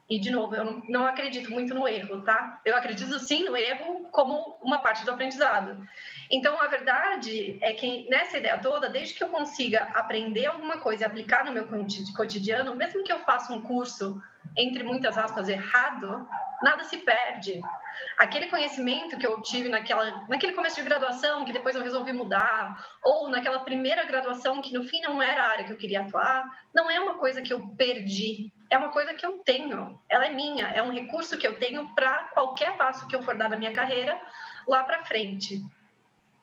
e 0.08 0.20
de 0.20 0.30
novo, 0.30 0.56
eu 0.56 0.84
não, 0.88 1.08
acredito 1.08 1.50
muito 1.50 1.74
no 1.74 1.88
erro, 1.88 2.22
tá? 2.22 2.62
Eu 2.64 2.76
acredito 2.76 3.18
sim 3.18 3.46
no 3.46 3.58
erro 3.58 4.08
como 4.12 4.56
uma 4.62 4.78
parte 4.78 5.04
do 5.04 5.12
aprendizado. 5.12 5.84
Então, 6.30 6.62
a 6.62 6.68
verdade 6.68 7.58
é 7.62 7.74
que 7.74 8.08
nessa 8.10 8.38
ideia 8.38 8.60
toda, 8.60 8.90
desde 8.90 9.16
que 9.16 9.24
eu 9.24 9.30
consiga 9.30 9.86
aprender 9.96 10.46
alguma 10.46 10.78
coisa 10.78 11.04
e 11.04 11.06
aplicar 11.08 11.46
no 11.46 11.52
meu 11.52 11.68
cotidiano, 12.16 12.76
mesmo 12.76 13.04
que 13.04 13.12
eu 13.12 13.20
faça 13.22 13.52
um 13.52 13.62
curso, 13.62 14.22
entre 14.56 14.84
muitas 14.84 15.18
aspas, 15.18 15.50
errado, 15.50 16.28
nada 16.62 16.84
se 16.84 16.98
perde. 16.98 17.62
Aquele 18.18 18.48
conhecimento 18.48 19.18
que 19.18 19.26
eu 19.26 19.42
tive 19.42 19.70
naquela, 19.70 20.26
naquele 20.28 20.54
começo 20.54 20.76
de 20.76 20.84
graduação, 20.84 21.46
que 21.46 21.54
depois 21.54 21.76
eu 21.76 21.84
resolvi 21.84 22.14
mudar, 22.14 22.86
ou 23.04 23.30
naquela 23.30 23.60
primeira 23.60 24.06
graduação 24.06 24.62
que 24.62 24.74
no 24.74 24.84
fim 24.84 25.02
não 25.02 25.22
era 25.22 25.44
a 25.44 25.50
área 25.50 25.66
que 25.66 25.74
eu 25.74 25.78
queria 25.78 26.02
atuar, 26.02 26.46
não 26.74 26.90
é 26.90 27.00
uma 27.00 27.16
coisa 27.16 27.42
que 27.42 27.54
eu 27.54 27.68
perdi, 27.76 28.52
é 28.70 28.78
uma 28.78 28.90
coisa 28.90 29.14
que 29.14 29.26
eu 29.26 29.40
tenho, 29.40 30.00
ela 30.10 30.26
é 30.26 30.30
minha, 30.30 30.68
é 30.68 30.82
um 30.82 30.92
recurso 30.92 31.38
que 31.38 31.48
eu 31.48 31.60
tenho 31.60 31.94
para 31.94 32.26
qualquer 32.34 32.76
passo 32.78 33.08
que 33.08 33.16
eu 33.16 33.22
for 33.22 33.36
dar 33.36 33.50
na 33.50 33.58
minha 33.58 33.74
carreira 33.74 34.20
lá 34.68 34.84
para 34.84 35.04
frente. 35.06 35.62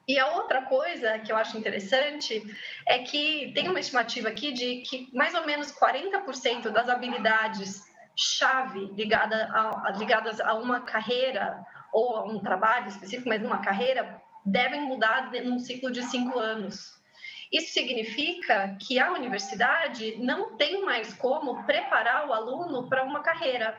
E 0.06 0.18
a 0.18 0.26
outra 0.34 0.62
coisa 0.62 1.20
que 1.20 1.30
eu 1.30 1.36
acho 1.36 1.56
interessante 1.56 2.42
é 2.86 2.98
que 2.98 3.52
tem 3.54 3.68
uma 3.68 3.78
estimativa 3.78 4.28
aqui 4.28 4.50
de 4.50 4.82
que 4.82 5.08
mais 5.14 5.34
ou 5.34 5.46
menos 5.46 5.72
40% 5.72 6.70
das 6.70 6.88
habilidades 6.88 7.89
chave 8.16 8.86
ligada 8.92 9.48
a, 9.52 9.92
ligadas 9.96 10.40
a 10.40 10.54
uma 10.54 10.80
carreira 10.80 11.64
ou 11.92 12.16
a 12.16 12.24
um 12.24 12.38
trabalho 12.38 12.88
específico, 12.88 13.28
mas 13.28 13.42
uma 13.42 13.58
carreira, 13.58 14.20
devem 14.44 14.82
mudar 14.82 15.30
num 15.44 15.58
ciclo 15.58 15.90
de 15.90 16.02
cinco 16.02 16.38
anos. 16.38 16.98
Isso 17.52 17.72
significa 17.72 18.76
que 18.80 19.00
a 19.00 19.10
universidade 19.10 20.16
não 20.18 20.56
tem 20.56 20.84
mais 20.84 21.12
como 21.14 21.64
preparar 21.64 22.28
o 22.28 22.32
aluno 22.32 22.88
para 22.88 23.02
uma 23.02 23.22
carreira. 23.22 23.76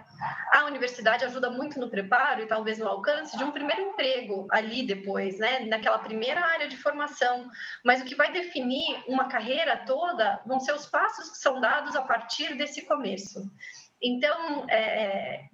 A 0.54 0.66
universidade 0.66 1.24
ajuda 1.24 1.50
muito 1.50 1.80
no 1.80 1.90
preparo 1.90 2.42
e 2.42 2.48
talvez 2.48 2.80
no 2.80 2.88
alcance 2.88 3.38
de 3.38 3.44
um 3.46 3.52
primeiro 3.52 3.82
emprego 3.82 4.46
ali 4.52 4.86
depois, 4.86 5.40
né, 5.40 5.62
naquela 5.62 6.00
primeira 6.00 6.42
área 6.42 6.68
de 6.68 6.76
formação. 6.76 7.50
Mas 7.82 8.02
o 8.02 8.06
que 8.06 8.14
vai 8.14 8.34
definir 8.34 9.06
uma 9.08 9.30
carreira 9.30 9.78
toda 9.86 10.42
vão 10.46 10.60
ser 10.60 10.74
os 10.74 10.86
passos 10.86 11.30
que 11.30 11.38
são 11.38 11.62
dados 11.62 11.96
a 11.96 12.02
partir 12.02 12.56
desse 12.56 12.82
começo. 12.82 13.50
Então, 14.02 14.66
é, 14.70 15.04
é, 15.04 15.50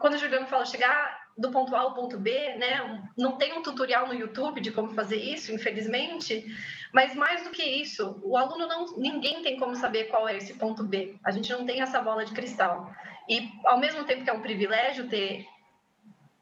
quando 0.00 0.14
o 0.14 0.18
Juliano 0.18 0.46
fala 0.46 0.64
chegar 0.64 1.20
do 1.36 1.50
ponto 1.50 1.74
A 1.74 1.80
ao 1.80 1.94
ponto 1.94 2.18
B, 2.18 2.54
né? 2.56 3.02
Não 3.16 3.36
tem 3.36 3.54
um 3.54 3.62
tutorial 3.62 4.06
no 4.06 4.14
YouTube 4.14 4.60
de 4.60 4.70
como 4.70 4.90
fazer 4.90 5.16
isso, 5.16 5.52
infelizmente, 5.52 6.44
mas 6.92 7.14
mais 7.14 7.42
do 7.44 7.50
que 7.50 7.62
isso, 7.62 8.20
o 8.22 8.36
aluno 8.36 8.66
não, 8.66 8.96
ninguém 8.98 9.42
tem 9.42 9.56
como 9.58 9.74
saber 9.74 10.04
qual 10.04 10.28
é 10.28 10.36
esse 10.36 10.54
ponto 10.54 10.84
B. 10.84 11.16
A 11.24 11.30
gente 11.30 11.50
não 11.50 11.64
tem 11.64 11.80
essa 11.80 12.00
bola 12.00 12.24
de 12.24 12.32
cristal. 12.32 12.92
E 13.28 13.50
ao 13.64 13.78
mesmo 13.78 14.04
tempo 14.04 14.24
que 14.24 14.30
é 14.30 14.32
um 14.32 14.42
privilégio 14.42 15.08
ter 15.08 15.46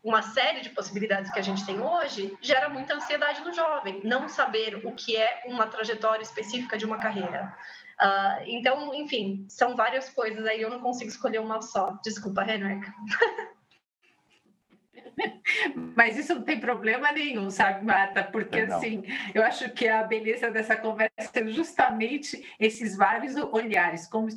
uma 0.03 0.23
série 0.23 0.61
de 0.61 0.71
possibilidades 0.71 1.31
que 1.31 1.39
a 1.39 1.43
gente 1.43 1.67
tem 1.67 1.81
hoje, 1.81 2.37
gera 2.41 2.69
muita 2.69 2.95
ansiedade 2.95 3.43
no 3.43 3.53
jovem, 3.53 4.01
não 4.05 4.29
saber 4.29 4.81
o 4.87 4.93
que 4.93 5.17
é 5.17 5.43
uma 5.47 5.67
trajetória 5.67 6.23
específica 6.23 6.79
de 6.79 6.87
uma 6.87 6.99
carreira. 6.99 7.55
Uh, 8.01 8.43
então, 8.47 8.95
enfim, 8.95 9.45
são 9.49 9.75
várias 9.75 10.09
coisas 10.09 10.47
aí, 10.47 10.63
eu 10.63 10.71
não 10.71 10.81
consigo 10.81 11.11
escolher 11.11 11.41
uma 11.41 11.61
só. 11.61 11.99
Desculpa, 12.05 12.45
Henrique. 12.45 12.91
Mas 15.97 16.17
isso 16.17 16.35
não 16.35 16.43
tem 16.43 16.59
problema 16.59 17.13
nenhum, 17.13 17.51
sabe, 17.51 17.85
Marta? 17.85 18.23
Porque, 18.23 18.67
não. 18.67 18.77
assim, 18.77 19.03
eu 19.35 19.43
acho 19.43 19.71
que 19.71 19.89
a 19.89 20.03
beleza 20.03 20.51
dessa 20.51 20.77
conversa 20.77 21.31
é 21.35 21.47
justamente 21.49 22.45
esses 22.59 22.97
vários 22.97 23.37
olhares, 23.37 24.07
como, 24.07 24.29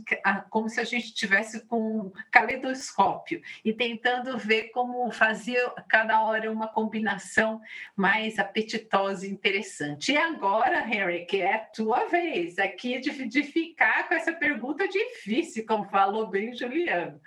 como 0.50 0.70
se 0.70 0.80
a 0.80 0.84
gente 0.84 1.14
tivesse 1.14 1.66
com 1.66 1.82
um 1.82 2.12
caleidoscópio 2.32 3.42
e 3.64 3.74
tentando 3.74 4.38
ver 4.38 4.70
como 4.70 5.12
fazer 5.12 5.60
cada 5.88 6.24
hora 6.24 6.52
uma 6.52 6.68
combinação 6.68 7.62
mais 7.96 8.40
apetitosa 8.40 9.26
e 9.26 9.32
interessante. 9.32 10.12
E 10.12 10.18
agora, 10.18 10.86
Henry, 10.88 11.26
que 11.26 11.42
é 11.42 11.56
a 11.56 11.60
tua 11.60 12.06
vez 12.06 12.58
aqui 12.60 13.00
de, 13.00 13.28
de 13.28 13.44
ficar 13.44 14.08
com 14.08 14.14
essa 14.14 14.34
pergunta 14.34 14.88
difícil, 14.88 15.66
como 15.66 15.90
falou 15.90 16.28
bem 16.28 16.52
o 16.52 16.58
Juliano. 16.58 17.20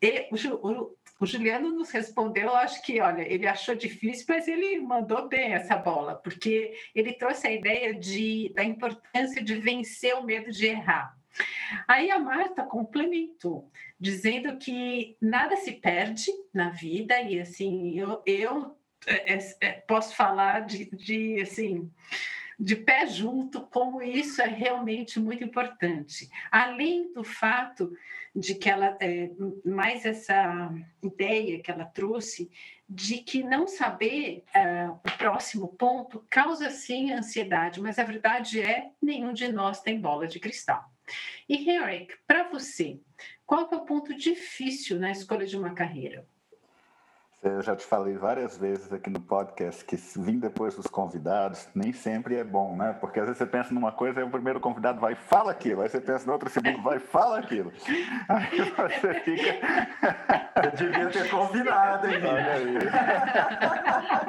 E, 0.00 0.28
o, 0.30 0.68
o 0.68 0.94
Juliano 1.22 1.70
nos 1.70 1.90
respondeu, 1.90 2.54
acho 2.54 2.82
que, 2.82 3.00
olha, 3.00 3.22
ele 3.22 3.46
achou 3.46 3.74
difícil, 3.74 4.26
mas 4.28 4.48
ele 4.48 4.80
mandou 4.80 5.28
bem 5.28 5.52
essa 5.52 5.76
bola, 5.76 6.16
porque 6.16 6.74
ele 6.94 7.12
trouxe 7.12 7.46
a 7.46 7.52
ideia 7.52 7.94
de, 7.94 8.52
da 8.54 8.64
importância 8.64 9.42
de 9.42 9.54
vencer 9.54 10.14
o 10.14 10.24
medo 10.24 10.50
de 10.50 10.66
errar. 10.66 11.16
Aí 11.86 12.10
a 12.10 12.18
Marta 12.18 12.64
complementou, 12.64 13.70
dizendo 13.98 14.56
que 14.58 15.16
nada 15.20 15.56
se 15.56 15.72
perde 15.72 16.30
na 16.52 16.70
vida, 16.70 17.20
e 17.20 17.40
assim, 17.40 17.98
eu, 17.98 18.22
eu 18.26 18.76
é, 19.06 19.34
é, 19.34 19.56
é 19.60 19.72
posso 19.72 20.14
falar 20.16 20.60
de, 20.60 20.90
de 20.96 21.40
assim 21.40 21.90
de 22.58 22.76
pé 22.76 23.06
junto, 23.06 23.62
como 23.66 24.02
isso 24.02 24.40
é 24.40 24.46
realmente 24.46 25.18
muito 25.18 25.44
importante. 25.44 26.28
Além 26.50 27.12
do 27.12 27.24
fato 27.24 27.92
de 28.34 28.54
que 28.54 28.68
ela, 28.68 28.96
é, 29.00 29.30
mais 29.64 30.04
essa 30.04 30.72
ideia 31.02 31.60
que 31.60 31.70
ela 31.70 31.84
trouxe, 31.84 32.50
de 32.88 33.18
que 33.18 33.42
não 33.42 33.66
saber 33.66 34.44
é, 34.52 34.88
o 34.88 35.16
próximo 35.16 35.68
ponto 35.68 36.24
causa 36.28 36.70
sim 36.70 37.12
ansiedade, 37.12 37.80
mas 37.80 37.98
a 37.98 38.04
verdade 38.04 38.60
é 38.60 38.90
nenhum 39.00 39.32
de 39.32 39.48
nós 39.48 39.80
tem 39.80 40.00
bola 40.00 40.26
de 40.26 40.38
cristal. 40.40 40.84
E 41.48 41.70
Eric, 41.70 42.14
para 42.26 42.48
você, 42.48 42.98
qual 43.46 43.68
é 43.70 43.76
o 43.76 43.84
ponto 43.84 44.14
difícil 44.14 44.98
na 44.98 45.10
escolha 45.10 45.46
de 45.46 45.56
uma 45.56 45.74
carreira? 45.74 46.26
Eu 47.44 47.60
já 47.60 47.76
te 47.76 47.84
falei 47.84 48.16
várias 48.16 48.56
vezes 48.56 48.90
aqui 48.90 49.10
no 49.10 49.20
podcast 49.20 49.84
que 49.84 49.96
vir 49.96 50.38
depois 50.38 50.74
dos 50.76 50.86
convidados 50.86 51.68
nem 51.74 51.92
sempre 51.92 52.36
é 52.36 52.42
bom, 52.42 52.74
né? 52.74 52.96
Porque 52.98 53.20
às 53.20 53.26
vezes 53.26 53.36
você 53.36 53.44
pensa 53.44 53.74
numa 53.74 53.92
coisa 53.92 54.18
e 54.20 54.22
o 54.22 54.30
primeiro 54.30 54.58
convidado 54.58 54.98
vai 54.98 55.14
fala 55.14 55.50
aquilo, 55.50 55.82
aí 55.82 55.90
você 55.90 56.00
pensa 56.00 56.24
no 56.24 56.32
outro 56.32 56.48
segundo 56.48 56.80
vai 56.80 56.98
fala 56.98 57.38
aquilo. 57.40 57.70
Aí 58.30 58.60
você 58.60 59.14
fica. 59.20 59.44
Eu 60.64 60.70
devia 60.70 61.10
ter 61.10 61.28
convidado, 61.28 62.06
hein? 62.06 62.22
Olha 62.24 62.52
aí. 62.52 62.78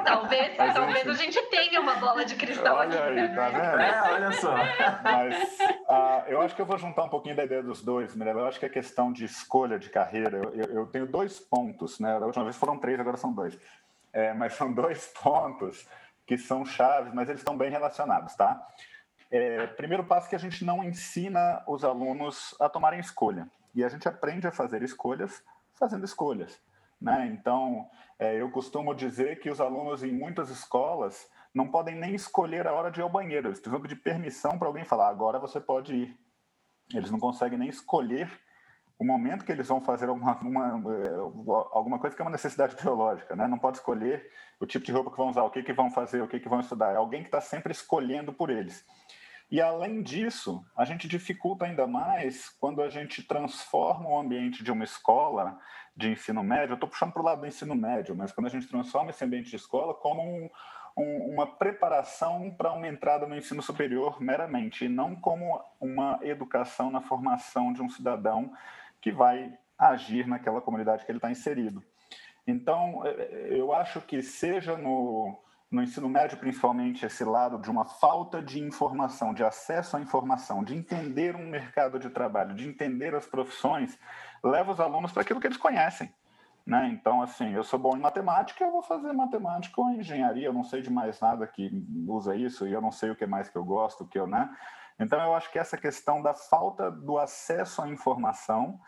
talvez, 0.04 0.56
talvez 0.56 1.08
a 1.08 1.14
gente 1.14 1.40
tenha 1.48 1.80
uma 1.80 1.94
bola 1.94 2.22
de 2.24 2.34
cristal 2.34 2.76
olha 2.76 3.02
aqui. 3.02 3.18
Aí, 3.18 3.34
tá 3.34 3.48
vendo? 3.48 3.80
É, 3.80 4.12
olha 4.12 4.32
só. 4.32 4.54
Mas 5.02 5.58
uh, 5.88 6.28
eu 6.28 6.42
acho 6.42 6.54
que 6.54 6.60
eu 6.60 6.66
vou 6.66 6.76
juntar 6.76 7.04
um 7.04 7.08
pouquinho 7.08 7.34
da 7.34 7.44
ideia 7.44 7.62
dos 7.62 7.82
dois, 7.82 8.14
Mirella. 8.14 8.42
Eu 8.42 8.46
acho 8.46 8.60
que 8.60 8.66
a 8.66 8.70
questão 8.70 9.10
de 9.10 9.24
escolha 9.24 9.78
de 9.78 9.88
carreira, 9.88 10.36
eu, 10.36 10.64
eu 10.64 10.86
tenho 10.86 11.06
dois 11.06 11.40
pontos, 11.40 11.98
né? 11.98 12.18
Da 12.20 12.26
última 12.26 12.44
vez 12.44 12.56
foram 12.56 12.76
três, 12.76 13.05
agora 13.06 13.16
são 13.16 13.32
dois. 13.32 13.58
É, 14.12 14.34
mas 14.34 14.54
são 14.54 14.72
dois 14.74 15.06
pontos 15.22 15.88
que 16.26 16.36
são 16.36 16.64
chaves, 16.64 17.14
mas 17.14 17.28
eles 17.28 17.40
estão 17.40 17.56
bem 17.56 17.70
relacionados, 17.70 18.34
tá? 18.34 18.66
É, 19.30 19.66
primeiro 19.68 20.04
passo 20.04 20.26
é 20.26 20.30
que 20.30 20.36
a 20.36 20.40
gente 20.40 20.64
não 20.64 20.82
ensina 20.84 21.62
os 21.66 21.84
alunos 21.84 22.54
a 22.60 22.68
tomarem 22.68 23.00
escolha. 23.00 23.48
E 23.74 23.84
a 23.84 23.88
gente 23.88 24.08
aprende 24.08 24.46
a 24.46 24.52
fazer 24.52 24.82
escolhas 24.82 25.42
fazendo 25.74 26.04
escolhas. 26.04 26.60
Né? 27.00 27.26
Então, 27.32 27.88
é, 28.18 28.40
eu 28.40 28.50
costumo 28.50 28.94
dizer 28.94 29.38
que 29.40 29.50
os 29.50 29.60
alunos 29.60 30.02
em 30.02 30.12
muitas 30.12 30.48
escolas 30.48 31.28
não 31.52 31.68
podem 31.68 31.94
nem 31.94 32.14
escolher 32.14 32.66
a 32.66 32.72
hora 32.72 32.90
de 32.90 33.00
ir 33.00 33.02
ao 33.02 33.10
banheiro. 33.10 33.48
Eles 33.48 33.60
precisam 33.60 33.80
pedir 33.80 33.96
permissão 33.96 34.58
para 34.58 34.68
alguém 34.68 34.84
falar, 34.84 35.08
agora 35.08 35.38
você 35.38 35.60
pode 35.60 35.94
ir. 35.94 36.18
Eles 36.94 37.10
não 37.10 37.18
conseguem 37.18 37.58
nem 37.58 37.68
escolher 37.68 38.30
o 38.98 39.04
momento 39.04 39.44
que 39.44 39.52
eles 39.52 39.68
vão 39.68 39.80
fazer 39.80 40.08
alguma, 40.08 40.36
uma, 40.38 40.94
eh, 40.94 41.16
alguma 41.72 41.98
coisa 41.98 42.16
que 42.16 42.22
é 42.22 42.24
uma 42.24 42.30
necessidade 42.30 42.76
biológica, 42.80 43.36
né? 43.36 43.46
Não 43.46 43.58
pode 43.58 43.78
escolher 43.78 44.30
o 44.58 44.66
tipo 44.66 44.84
de 44.84 44.92
roupa 44.92 45.10
que 45.10 45.16
vão 45.16 45.28
usar, 45.28 45.42
o 45.42 45.50
que, 45.50 45.62
que 45.62 45.72
vão 45.72 45.90
fazer, 45.90 46.22
o 46.22 46.28
que, 46.28 46.40
que 46.40 46.48
vão 46.48 46.60
estudar. 46.60 46.92
É 46.92 46.96
alguém 46.96 47.20
que 47.20 47.28
está 47.28 47.40
sempre 47.40 47.72
escolhendo 47.72 48.32
por 48.32 48.48
eles. 48.48 48.84
E 49.50 49.60
além 49.60 50.02
disso, 50.02 50.64
a 50.76 50.84
gente 50.84 51.06
dificulta 51.06 51.66
ainda 51.66 51.86
mais 51.86 52.48
quando 52.48 52.82
a 52.82 52.88
gente 52.88 53.22
transforma 53.22 54.08
o 54.08 54.18
ambiente 54.18 54.64
de 54.64 54.72
uma 54.72 54.82
escola 54.82 55.58
de 55.96 56.10
ensino 56.10 56.42
médio. 56.42 56.72
Eu 56.72 56.74
estou 56.74 56.88
puxando 56.88 57.12
para 57.12 57.22
o 57.22 57.24
lado 57.24 57.40
do 57.42 57.46
ensino 57.46 57.74
médio, 57.74 58.16
mas 58.16 58.32
quando 58.32 58.48
a 58.48 58.50
gente 58.50 58.66
transforma 58.66 59.10
esse 59.10 59.24
ambiente 59.24 59.50
de 59.50 59.56
escola 59.56 59.94
como 59.94 60.20
um, 60.22 60.50
um, 60.96 61.32
uma 61.32 61.46
preparação 61.46 62.50
para 62.50 62.72
uma 62.72 62.88
entrada 62.88 63.26
no 63.26 63.36
ensino 63.36 63.62
superior 63.62 64.20
meramente, 64.20 64.86
e 64.86 64.88
não 64.88 65.14
como 65.14 65.62
uma 65.80 66.18
educação 66.22 66.90
na 66.90 67.00
formação 67.00 67.72
de 67.72 67.82
um 67.82 67.88
cidadão 67.88 68.52
que 69.06 69.12
vai 69.12 69.56
agir 69.78 70.26
naquela 70.26 70.60
comunidade 70.60 71.04
que 71.04 71.12
ele 71.12 71.18
está 71.18 71.30
inserido. 71.30 71.80
Então, 72.44 73.06
é, 73.06 73.10
é, 73.10 73.48
eu 73.50 73.72
acho 73.72 74.00
que 74.00 74.20
seja 74.20 74.76
no, 74.76 75.40
no 75.70 75.80
ensino 75.80 76.08
médio, 76.08 76.36
principalmente, 76.38 77.06
esse 77.06 77.22
lado 77.22 77.56
de 77.56 77.70
uma 77.70 77.84
falta 77.84 78.42
de 78.42 78.58
informação, 78.58 79.32
de 79.32 79.44
acesso 79.44 79.96
à 79.96 80.00
informação, 80.00 80.64
de 80.64 80.74
entender 80.74 81.36
um 81.36 81.46
mercado 81.48 82.00
de 82.00 82.10
trabalho, 82.10 82.52
de 82.52 82.68
entender 82.68 83.14
as 83.14 83.26
profissões, 83.26 83.96
leva 84.42 84.72
os 84.72 84.80
alunos 84.80 85.12
para 85.12 85.22
aquilo 85.22 85.38
que 85.38 85.46
eles 85.46 85.56
conhecem. 85.56 86.12
Né? 86.66 86.88
Então, 86.88 87.22
assim, 87.22 87.52
eu 87.52 87.62
sou 87.62 87.78
bom 87.78 87.96
em 87.96 88.00
matemática, 88.00 88.64
eu 88.64 88.72
vou 88.72 88.82
fazer 88.82 89.12
matemática 89.12 89.80
ou 89.80 89.90
engenharia, 89.90 90.46
eu 90.46 90.52
não 90.52 90.64
sei 90.64 90.82
de 90.82 90.90
mais 90.90 91.20
nada 91.20 91.46
que 91.46 91.70
usa 92.08 92.34
isso 92.34 92.66
e 92.66 92.72
eu 92.72 92.80
não 92.80 92.90
sei 92.90 93.10
o 93.10 93.14
que 93.14 93.24
mais 93.24 93.48
que 93.48 93.56
eu 93.56 93.64
gosto, 93.64 94.02
o 94.02 94.08
que 94.08 94.18
eu, 94.18 94.26
né? 94.26 94.50
Então, 94.98 95.20
eu 95.20 95.34
acho 95.34 95.50
que 95.50 95.58
essa 95.58 95.76
questão 95.76 96.22
da 96.22 96.34
falta 96.34 96.90
do 96.90 97.18
acesso 97.18 97.82
à 97.82 97.88
informação 97.88 98.80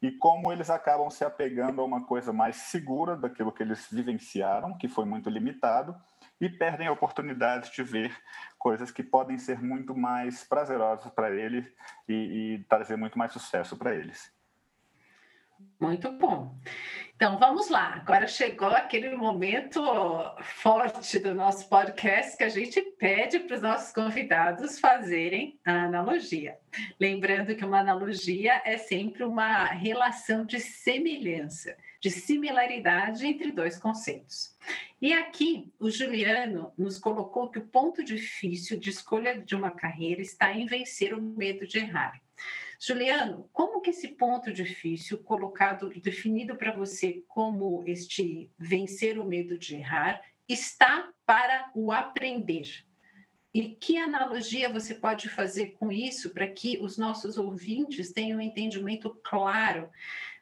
e 0.00 0.12
como 0.12 0.52
eles 0.52 0.68
acabam 0.70 1.10
se 1.10 1.24
apegando 1.24 1.80
a 1.80 1.84
uma 1.84 2.04
coisa 2.04 2.32
mais 2.32 2.56
segura 2.56 3.16
daquilo 3.16 3.52
que 3.52 3.62
eles 3.62 3.88
vivenciaram, 3.90 4.76
que 4.76 4.88
foi 4.88 5.04
muito 5.04 5.30
limitado, 5.30 5.96
e 6.40 6.48
perdem 6.48 6.86
a 6.86 6.92
oportunidade 6.92 7.72
de 7.72 7.82
ver 7.82 8.14
coisas 8.58 8.90
que 8.90 9.02
podem 9.02 9.38
ser 9.38 9.62
muito 9.62 9.96
mais 9.96 10.44
prazerosas 10.44 11.10
para 11.12 11.30
eles 11.30 11.66
e, 12.06 12.14
e 12.56 12.64
trazer 12.68 12.96
muito 12.96 13.18
mais 13.18 13.32
sucesso 13.32 13.76
para 13.76 13.94
eles. 13.94 14.35
Muito 15.78 16.10
bom. 16.12 16.56
Então 17.16 17.38
vamos 17.38 17.70
lá. 17.70 17.94
Agora 17.94 18.26
chegou 18.26 18.68
aquele 18.68 19.16
momento 19.16 19.82
forte 20.42 21.18
do 21.18 21.34
nosso 21.34 21.66
podcast 21.66 22.36
que 22.36 22.44
a 22.44 22.48
gente 22.50 22.80
pede 22.98 23.40
para 23.40 23.56
os 23.56 23.62
nossos 23.62 23.90
convidados 23.90 24.78
fazerem 24.78 25.58
a 25.64 25.84
analogia. 25.84 26.58
Lembrando 27.00 27.54
que 27.54 27.64
uma 27.64 27.80
analogia 27.80 28.60
é 28.66 28.76
sempre 28.76 29.24
uma 29.24 29.64
relação 29.64 30.44
de 30.44 30.60
semelhança, 30.60 31.74
de 32.02 32.10
similaridade 32.10 33.26
entre 33.26 33.50
dois 33.50 33.78
conceitos. 33.78 34.54
E 35.00 35.14
aqui 35.14 35.72
o 35.80 35.90
Juliano 35.90 36.70
nos 36.76 36.98
colocou 36.98 37.50
que 37.50 37.58
o 37.58 37.66
ponto 37.66 38.04
difícil 38.04 38.78
de 38.78 38.90
escolha 38.90 39.40
de 39.40 39.54
uma 39.54 39.70
carreira 39.70 40.20
está 40.20 40.52
em 40.52 40.66
vencer 40.66 41.14
o 41.14 41.22
medo 41.22 41.66
de 41.66 41.78
errar. 41.78 42.20
Juliano, 42.78 43.48
como 43.52 43.80
que 43.80 43.90
esse 43.90 44.08
ponto 44.08 44.52
difícil, 44.52 45.18
colocado, 45.18 45.88
definido 46.00 46.56
para 46.56 46.72
você 46.72 47.24
como 47.28 47.82
este 47.86 48.50
vencer 48.58 49.18
o 49.18 49.24
medo 49.24 49.58
de 49.58 49.76
errar, 49.76 50.22
está 50.48 51.10
para 51.24 51.70
o 51.74 51.90
aprender? 51.90 52.84
E 53.52 53.70
que 53.70 53.96
analogia 53.96 54.68
você 54.68 54.94
pode 54.94 55.30
fazer 55.30 55.68
com 55.78 55.90
isso 55.90 56.30
para 56.30 56.46
que 56.46 56.78
os 56.78 56.98
nossos 56.98 57.38
ouvintes 57.38 58.12
tenham 58.12 58.38
um 58.38 58.42
entendimento 58.42 59.18
claro 59.24 59.88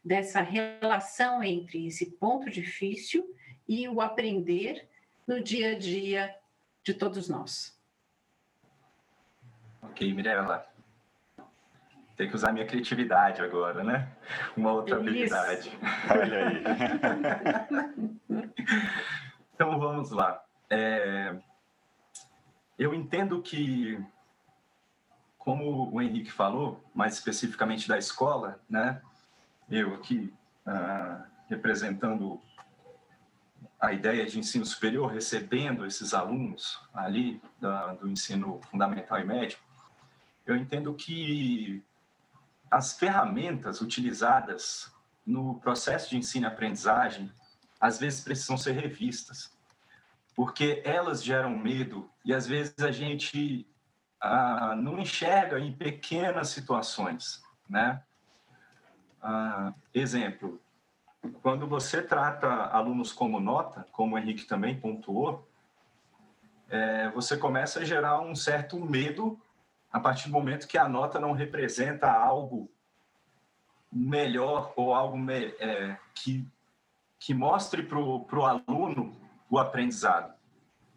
dessa 0.05 0.41
relação 0.41 1.43
entre 1.43 1.87
esse 1.87 2.11
ponto 2.13 2.51
difícil 2.51 3.33
e 3.69 3.89
o 3.89 4.01
aprender 4.01 4.89
no 5.27 5.41
dia 5.41 5.71
a 5.71 5.79
dia 5.79 6.35
de 6.83 6.93
todos 6.93 7.29
nós? 7.29 7.79
Ok, 9.81 10.13
Mirella. 10.13 10.74
Tem 12.17 12.29
que 12.29 12.35
usar 12.37 12.53
minha 12.53 12.67
criatividade 12.67 13.43
agora, 13.43 13.83
né? 13.83 14.09
Uma 14.57 14.73
outra 14.73 14.95
Isso. 14.95 15.01
habilidade. 15.01 15.79
Olha 16.11 16.49
aí. 16.49 16.63
então 19.55 19.79
vamos 19.79 20.11
lá. 20.11 20.43
É... 20.71 21.35
Eu 22.79 22.95
entendo 22.95 23.43
que, 23.43 23.99
como 25.39 25.93
o 25.93 26.01
Henrique 26.01 26.31
falou, 26.31 26.83
mais 26.95 27.15
especificamente 27.15 27.89
da 27.89 27.99
escola, 27.99 28.61
né? 28.69 29.01
Eu 29.69 29.95
aqui 29.95 30.33
uh, 30.67 31.23
representando 31.49 32.41
a 33.81 33.93
ideia 33.93 34.25
de 34.27 34.39
ensino 34.39 34.65
superior, 34.65 35.13
recebendo 35.13 35.85
esses 35.85 36.15
alunos 36.15 36.81
ali 36.93 37.41
da, 37.61 37.95
do 37.95 38.09
ensino 38.09 38.61
fundamental 38.71 39.19
e 39.21 39.25
médio, 39.25 39.59
eu 40.47 40.57
entendo 40.57 40.95
que 40.95 41.83
as 42.71 42.99
ferramentas 42.99 43.81
utilizadas 43.81 44.93
no 45.27 45.59
processo 45.61 46.11
de 46.11 46.17
ensino 46.17 46.47
e 46.47 46.49
aprendizagem 46.49 47.33
às 47.81 47.99
vezes 47.99 48.23
precisam 48.23 48.57
ser 48.57 48.73
revistas, 48.73 49.53
porque 50.35 50.83
elas 50.85 51.23
geram 51.23 51.51
medo 51.51 52.11
e 52.25 52.33
às 52.33 52.47
vezes 52.47 52.79
a 52.79 52.91
gente 52.91 53.67
ah, 54.21 54.75
não 54.77 54.99
enxerga 54.99 55.59
em 55.61 55.73
pequenas 55.73 56.49
situações, 56.49 57.43
né? 57.69 58.03
Ah, 59.23 59.73
exemplo, 59.93 60.61
quando 61.43 61.67
você 61.67 62.03
trata 62.03 62.49
alunos 62.49 63.13
como 63.13 63.41
nota, 63.41 63.87
como 63.93 64.15
o 64.15 64.19
Henrique 64.19 64.45
também 64.45 64.79
pontuou, 64.79 65.49
é, 66.69 67.11
você 67.11 67.37
começa 67.37 67.81
a 67.81 67.85
gerar 67.85 68.21
um 68.21 68.35
certo 68.35 68.79
medo 68.81 69.41
a 69.95 70.01
partir 70.01 70.27
do 70.27 70.33
momento 70.33 70.67
que 70.67 70.77
a 70.77 70.89
nota 70.89 71.21
não 71.21 71.31
representa 71.31 72.11
algo 72.11 72.69
melhor 73.93 74.73
ou 74.75 74.93
algo 74.93 75.17
me, 75.17 75.55
é, 75.61 75.97
que, 76.13 76.45
que 77.17 77.33
mostre 77.33 77.85
para 77.85 78.01
o 78.01 78.45
aluno 78.45 79.17
o 79.49 79.57
aprendizado, 79.57 80.35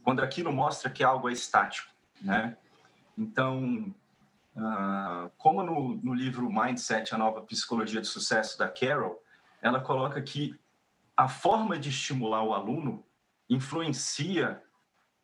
quando 0.03 0.23
aquilo 0.23 0.51
mostra 0.51 0.89
que 0.89 1.03
algo 1.03 1.29
é 1.29 1.33
estático, 1.33 1.93
né? 2.19 2.57
Então, 3.15 3.93
uh, 4.55 5.29
como 5.38 5.62
no, 5.62 5.97
no 5.97 6.15
livro 6.15 6.51
Mindset, 6.51 7.13
a 7.13 7.19
nova 7.19 7.41
psicologia 7.41 8.01
de 8.01 8.07
sucesso 8.07 8.57
da 8.57 8.67
Carol, 8.67 9.21
ela 9.62 9.79
coloca 9.79 10.19
que 10.23 10.60
a 11.15 11.27
forma 11.27 11.77
de 11.77 11.89
estimular 11.89 12.41
o 12.41 12.51
aluno 12.51 13.05
influencia 13.47 14.60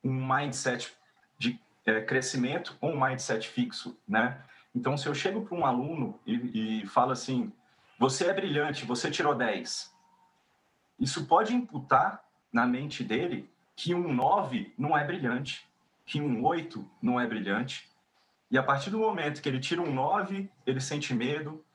um 0.03 0.13
mindset 0.13 0.95
de 1.39 1.59
é, 1.85 2.01
crescimento 2.01 2.77
com 2.79 2.91
um 2.91 2.99
mindset 2.99 3.47
fixo, 3.47 3.97
né? 4.07 4.41
Então, 4.75 4.97
se 4.97 5.07
eu 5.07 5.13
chego 5.13 5.45
para 5.45 5.55
um 5.55 5.65
aluno 5.65 6.19
e, 6.25 6.81
e 6.81 6.87
falo 6.87 7.11
assim, 7.11 7.51
você 7.99 8.25
é 8.25 8.33
brilhante, 8.33 8.85
você 8.85 9.11
tirou 9.11 9.35
10, 9.35 9.93
isso 10.99 11.25
pode 11.25 11.53
imputar 11.53 12.23
na 12.51 12.65
mente 12.65 13.03
dele 13.03 13.49
que 13.75 13.93
um 13.93 14.13
9 14.13 14.73
não 14.77 14.97
é 14.97 15.03
brilhante, 15.03 15.67
que 16.05 16.21
um 16.21 16.43
8 16.43 16.89
não 17.01 17.19
é 17.19 17.27
brilhante. 17.27 17.89
E 18.49 18.57
a 18.57 18.63
partir 18.63 18.89
do 18.89 18.99
momento 18.99 19.41
que 19.41 19.49
ele 19.49 19.59
tira 19.59 19.81
um 19.81 19.93
9, 19.93 20.49
ele 20.65 20.79
sente 20.79 21.13
medo. 21.13 21.65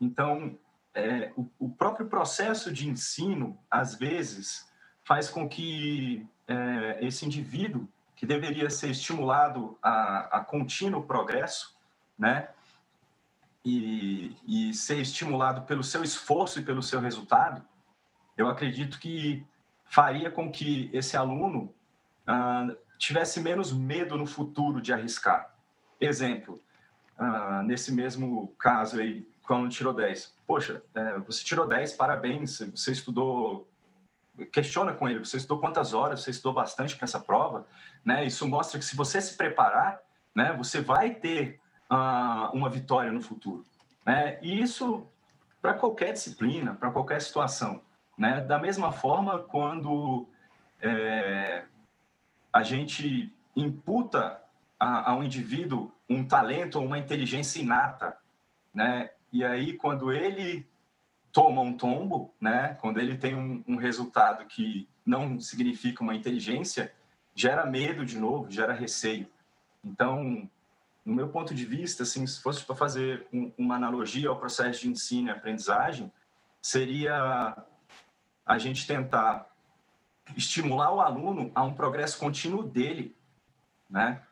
Então, 0.00 0.58
é, 0.94 1.32
o, 1.36 1.48
o 1.58 1.70
próprio 1.70 2.06
processo 2.06 2.72
de 2.72 2.88
ensino, 2.88 3.58
às 3.70 3.94
vezes, 3.94 4.70
faz 5.04 5.30
com 5.30 5.48
que 5.48 6.26
é, 6.46 6.98
esse 7.00 7.24
indivíduo, 7.24 7.88
que 8.18 8.26
deveria 8.26 8.68
ser 8.68 8.90
estimulado 8.90 9.78
a, 9.80 10.38
a 10.38 10.40
contínuo 10.40 11.04
progresso, 11.04 11.78
né? 12.18 12.48
E, 13.64 14.36
e 14.44 14.74
ser 14.74 14.98
estimulado 14.98 15.62
pelo 15.62 15.84
seu 15.84 16.02
esforço 16.02 16.58
e 16.58 16.64
pelo 16.64 16.82
seu 16.82 16.98
resultado, 17.00 17.62
eu 18.36 18.48
acredito 18.48 18.98
que 18.98 19.46
faria 19.84 20.32
com 20.32 20.50
que 20.50 20.90
esse 20.92 21.16
aluno 21.16 21.72
ah, 22.26 22.66
tivesse 22.98 23.40
menos 23.40 23.72
medo 23.72 24.18
no 24.18 24.26
futuro 24.26 24.80
de 24.80 24.92
arriscar. 24.92 25.54
Exemplo, 26.00 26.60
ah, 27.16 27.62
nesse 27.64 27.92
mesmo 27.92 28.48
caso 28.58 29.00
aí, 29.00 29.28
quando 29.44 29.68
tirou 29.68 29.94
10. 29.94 30.34
Poxa, 30.44 30.82
é, 30.92 31.18
você 31.20 31.44
tirou 31.44 31.68
10, 31.68 31.92
parabéns, 31.92 32.58
você 32.74 32.90
estudou 32.90 33.67
questiona 34.46 34.92
com 34.92 35.08
ele, 35.08 35.18
você 35.18 35.36
estudou 35.36 35.60
quantas 35.60 35.92
horas, 35.92 36.20
você 36.20 36.30
estudou 36.30 36.52
bastante 36.52 36.96
para 36.96 37.04
essa 37.04 37.20
prova, 37.20 37.66
né? 38.04 38.24
Isso 38.24 38.46
mostra 38.46 38.78
que 38.78 38.84
se 38.84 38.96
você 38.96 39.20
se 39.20 39.36
preparar, 39.36 40.00
né, 40.34 40.54
você 40.56 40.80
vai 40.80 41.14
ter 41.14 41.60
uh, 41.90 42.54
uma 42.56 42.68
vitória 42.68 43.10
no 43.10 43.20
futuro, 43.20 43.64
né? 44.04 44.38
E 44.42 44.60
isso 44.60 45.06
para 45.60 45.74
qualquer 45.74 46.12
disciplina, 46.12 46.74
para 46.74 46.90
qualquer 46.90 47.20
situação, 47.20 47.82
né? 48.16 48.40
Da 48.40 48.58
mesma 48.58 48.92
forma, 48.92 49.38
quando 49.40 50.28
é, 50.80 51.64
a 52.52 52.62
gente 52.62 53.34
imputa 53.56 54.40
a, 54.78 55.10
ao 55.10 55.22
indivíduo 55.24 55.92
um 56.08 56.24
talento 56.24 56.76
ou 56.76 56.84
uma 56.84 56.98
inteligência 56.98 57.60
inata, 57.60 58.16
né? 58.72 59.10
E 59.32 59.44
aí, 59.44 59.74
quando 59.74 60.12
ele 60.12 60.66
toma 61.38 61.62
um 61.62 61.72
tombo, 61.72 62.34
né? 62.40 62.76
Quando 62.80 62.98
ele 62.98 63.16
tem 63.16 63.36
um, 63.36 63.62
um 63.68 63.76
resultado 63.76 64.44
que 64.46 64.88
não 65.06 65.38
significa 65.38 66.02
uma 66.02 66.16
inteligência, 66.16 66.92
gera 67.32 67.64
medo 67.64 68.04
de 68.04 68.18
novo, 68.18 68.50
gera 68.50 68.72
receio. 68.72 69.30
Então, 69.84 70.50
no 71.04 71.14
meu 71.14 71.28
ponto 71.28 71.54
de 71.54 71.64
vista, 71.64 72.02
assim, 72.02 72.26
se 72.26 72.42
fosse 72.42 72.64
para 72.64 72.74
fazer 72.74 73.24
um, 73.32 73.52
uma 73.56 73.76
analogia 73.76 74.28
ao 74.28 74.36
processo 74.36 74.80
de 74.80 74.88
ensino 74.88 75.28
e 75.28 75.30
aprendizagem, 75.30 76.10
seria 76.60 77.56
a 78.44 78.58
gente 78.58 78.84
tentar 78.84 79.48
estimular 80.36 80.92
o 80.92 81.00
aluno 81.00 81.52
a 81.54 81.62
um 81.62 81.72
progresso 81.72 82.18
contínuo 82.18 82.64
dele, 82.64 83.16
né? 83.88 84.22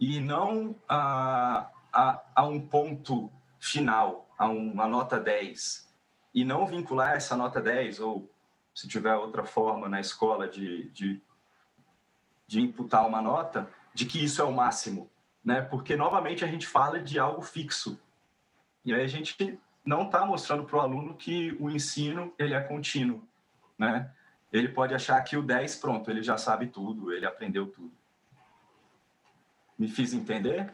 E 0.00 0.18
não 0.20 0.74
a, 0.88 1.68
a, 1.92 2.22
a 2.34 2.46
um 2.46 2.58
ponto 2.58 3.30
final, 3.58 4.26
a 4.38 4.48
uma 4.48 4.88
nota 4.88 5.20
10, 5.20 5.89
e 6.34 6.44
não 6.44 6.66
vincular 6.66 7.14
essa 7.14 7.36
nota 7.36 7.60
10, 7.60 8.00
ou 8.00 8.30
se 8.74 8.88
tiver 8.88 9.14
outra 9.14 9.44
forma 9.44 9.88
na 9.88 10.00
escola 10.00 10.48
de, 10.48 10.88
de, 10.90 11.20
de 12.46 12.60
imputar 12.60 13.06
uma 13.06 13.20
nota, 13.20 13.68
de 13.92 14.06
que 14.06 14.22
isso 14.22 14.40
é 14.40 14.44
o 14.44 14.52
máximo, 14.52 15.10
né? 15.44 15.60
Porque, 15.60 15.96
novamente, 15.96 16.44
a 16.44 16.48
gente 16.48 16.66
fala 16.66 17.00
de 17.00 17.18
algo 17.18 17.42
fixo. 17.42 18.00
E 18.84 18.94
aí 18.94 19.02
a 19.02 19.08
gente 19.08 19.58
não 19.84 20.04
está 20.06 20.24
mostrando 20.24 20.64
para 20.64 20.76
o 20.76 20.80
aluno 20.80 21.14
que 21.14 21.56
o 21.58 21.68
ensino 21.68 22.32
ele 22.38 22.54
é 22.54 22.60
contínuo, 22.60 23.26
né? 23.76 24.10
Ele 24.52 24.68
pode 24.68 24.94
achar 24.94 25.20
que 25.22 25.36
o 25.36 25.42
10, 25.42 25.76
pronto, 25.76 26.10
ele 26.10 26.22
já 26.22 26.36
sabe 26.36 26.66
tudo, 26.66 27.12
ele 27.12 27.26
aprendeu 27.26 27.66
tudo. 27.66 27.92
Me 29.78 29.88
fiz 29.88 30.12
entender? 30.12 30.72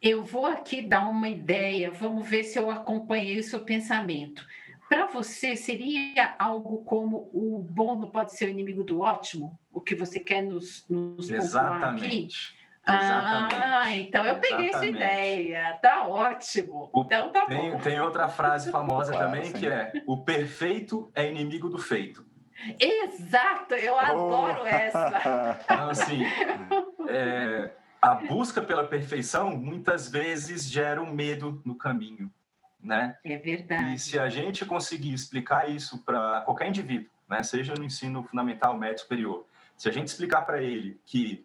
Eu 0.00 0.22
vou 0.22 0.46
aqui 0.46 0.80
dar 0.80 1.08
uma 1.08 1.28
ideia, 1.28 1.90
vamos 1.90 2.28
ver 2.28 2.44
se 2.44 2.58
eu 2.58 2.70
acompanhei 2.70 3.38
o 3.38 3.42
seu 3.42 3.60
pensamento. 3.60 4.44
Para 4.88 5.06
você, 5.06 5.54
seria 5.54 6.34
algo 6.38 6.78
como 6.84 7.28
o 7.32 7.58
bom 7.58 7.94
não 7.94 8.08
pode 8.08 8.34
ser 8.34 8.46
o 8.46 8.48
inimigo 8.48 8.82
do 8.82 9.00
ótimo? 9.00 9.58
O 9.72 9.80
que 9.80 9.94
você 9.94 10.18
quer 10.18 10.42
nos, 10.42 10.86
nos 10.88 11.30
Exatamente. 11.30 12.04
aqui? 12.06 12.28
Exatamente. 12.88 13.54
Ah, 13.54 13.96
então 13.96 14.24
eu 14.24 14.36
peguei 14.36 14.68
Exatamente. 14.68 15.02
essa 15.02 15.16
ideia. 15.16 15.78
Tá 15.82 16.08
ótimo. 16.08 16.88
O, 16.90 17.02
então 17.02 17.30
tá 17.30 17.44
tem, 17.44 17.70
bom. 17.72 17.78
Tem 17.78 18.00
outra 18.00 18.28
frase 18.28 18.70
famosa 18.70 19.12
claro, 19.12 19.26
também 19.26 19.44
sim. 19.44 19.52
que 19.52 19.66
é: 19.66 19.92
o 20.06 20.24
perfeito 20.24 21.10
é 21.14 21.28
inimigo 21.28 21.68
do 21.68 21.78
feito. 21.78 22.24
Exato, 22.80 23.74
eu 23.74 23.94
oh. 23.94 23.98
adoro 23.98 24.66
essa. 24.66 25.58
Então, 25.64 25.90
assim, 25.90 26.24
é, 27.08 27.70
a 28.00 28.14
busca 28.14 28.62
pela 28.62 28.86
perfeição 28.86 29.56
muitas 29.56 30.08
vezes 30.08 30.64
gera 30.64 31.02
um 31.02 31.12
medo 31.12 31.60
no 31.64 31.74
caminho, 31.74 32.32
né? 32.80 33.16
É 33.24 33.36
verdade. 33.36 33.94
E 33.94 33.98
se 33.98 34.18
a 34.18 34.28
gente 34.28 34.64
conseguir 34.64 35.12
explicar 35.12 35.68
isso 35.68 35.98
para 36.04 36.42
qualquer 36.42 36.68
indivíduo, 36.68 37.10
né, 37.28 37.42
seja 37.42 37.74
no 37.74 37.84
ensino 37.84 38.22
fundamental, 38.22 38.76
médio, 38.78 39.00
superior, 39.00 39.46
se 39.76 39.88
a 39.88 39.92
gente 39.92 40.08
explicar 40.08 40.42
para 40.42 40.62
ele 40.62 41.00
que 41.04 41.44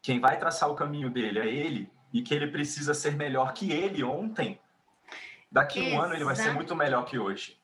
quem 0.00 0.20
vai 0.20 0.38
traçar 0.38 0.70
o 0.70 0.74
caminho 0.74 1.10
dele 1.10 1.38
é 1.38 1.46
ele 1.46 1.90
e 2.12 2.22
que 2.22 2.34
ele 2.34 2.46
precisa 2.48 2.92
ser 2.92 3.16
melhor 3.16 3.52
que 3.52 3.72
ele 3.72 4.04
ontem, 4.04 4.60
daqui 5.50 5.80
a 5.80 5.96
um 5.96 6.00
ano 6.00 6.14
ele 6.14 6.24
vai 6.24 6.36
ser 6.36 6.52
muito 6.52 6.74
melhor 6.76 7.04
que 7.04 7.18
hoje. 7.18 7.58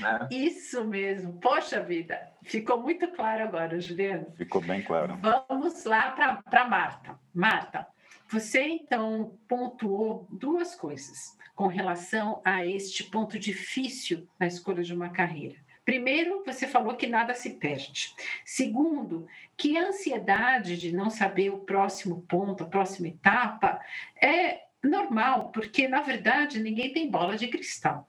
Né? 0.00 0.28
Isso 0.30 0.84
mesmo. 0.84 1.34
Poxa 1.40 1.82
vida, 1.82 2.20
ficou 2.42 2.80
muito 2.80 3.08
claro 3.08 3.42
agora, 3.42 3.80
Juliano. 3.80 4.32
Ficou 4.36 4.60
bem 4.60 4.82
claro. 4.82 5.18
Vamos 5.20 5.84
lá 5.84 6.10
para 6.48 6.68
Marta. 6.68 7.18
Marta, 7.34 7.86
você 8.28 8.62
então 8.62 9.38
pontuou 9.48 10.26
duas 10.30 10.74
coisas 10.74 11.36
com 11.54 11.66
relação 11.66 12.40
a 12.44 12.64
este 12.64 13.04
ponto 13.04 13.38
difícil 13.38 14.26
na 14.38 14.46
escolha 14.46 14.82
de 14.82 14.94
uma 14.94 15.10
carreira. 15.10 15.56
Primeiro, 15.84 16.42
você 16.46 16.66
falou 16.66 16.94
que 16.94 17.08
nada 17.08 17.34
se 17.34 17.50
perde. 17.50 18.14
Segundo, 18.44 19.26
que 19.56 19.76
a 19.76 19.88
ansiedade 19.88 20.76
de 20.76 20.92
não 20.92 21.10
saber 21.10 21.50
o 21.50 21.58
próximo 21.58 22.22
ponto, 22.22 22.62
a 22.62 22.68
próxima 22.68 23.08
etapa, 23.08 23.80
é 24.20 24.62
normal, 24.82 25.50
porque 25.50 25.88
na 25.88 26.00
verdade 26.00 26.60
ninguém 26.60 26.92
tem 26.92 27.10
bola 27.10 27.36
de 27.36 27.48
cristal. 27.48 28.08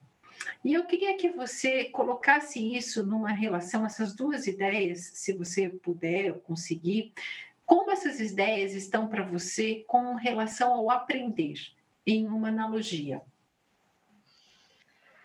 E 0.63 0.73
eu 0.73 0.85
queria 0.85 1.17
que 1.17 1.29
você 1.29 1.85
colocasse 1.85 2.75
isso 2.75 3.05
numa 3.05 3.31
relação, 3.31 3.85
essas 3.85 4.15
duas 4.15 4.47
ideias, 4.47 5.11
se 5.13 5.33
você 5.33 5.69
puder 5.69 6.33
conseguir, 6.39 7.13
como 7.65 7.91
essas 7.91 8.19
ideias 8.19 8.73
estão 8.73 9.07
para 9.07 9.23
você 9.23 9.83
com 9.87 10.15
relação 10.15 10.73
ao 10.73 10.89
aprender, 10.89 11.55
em 12.05 12.27
uma 12.27 12.49
analogia. 12.49 13.21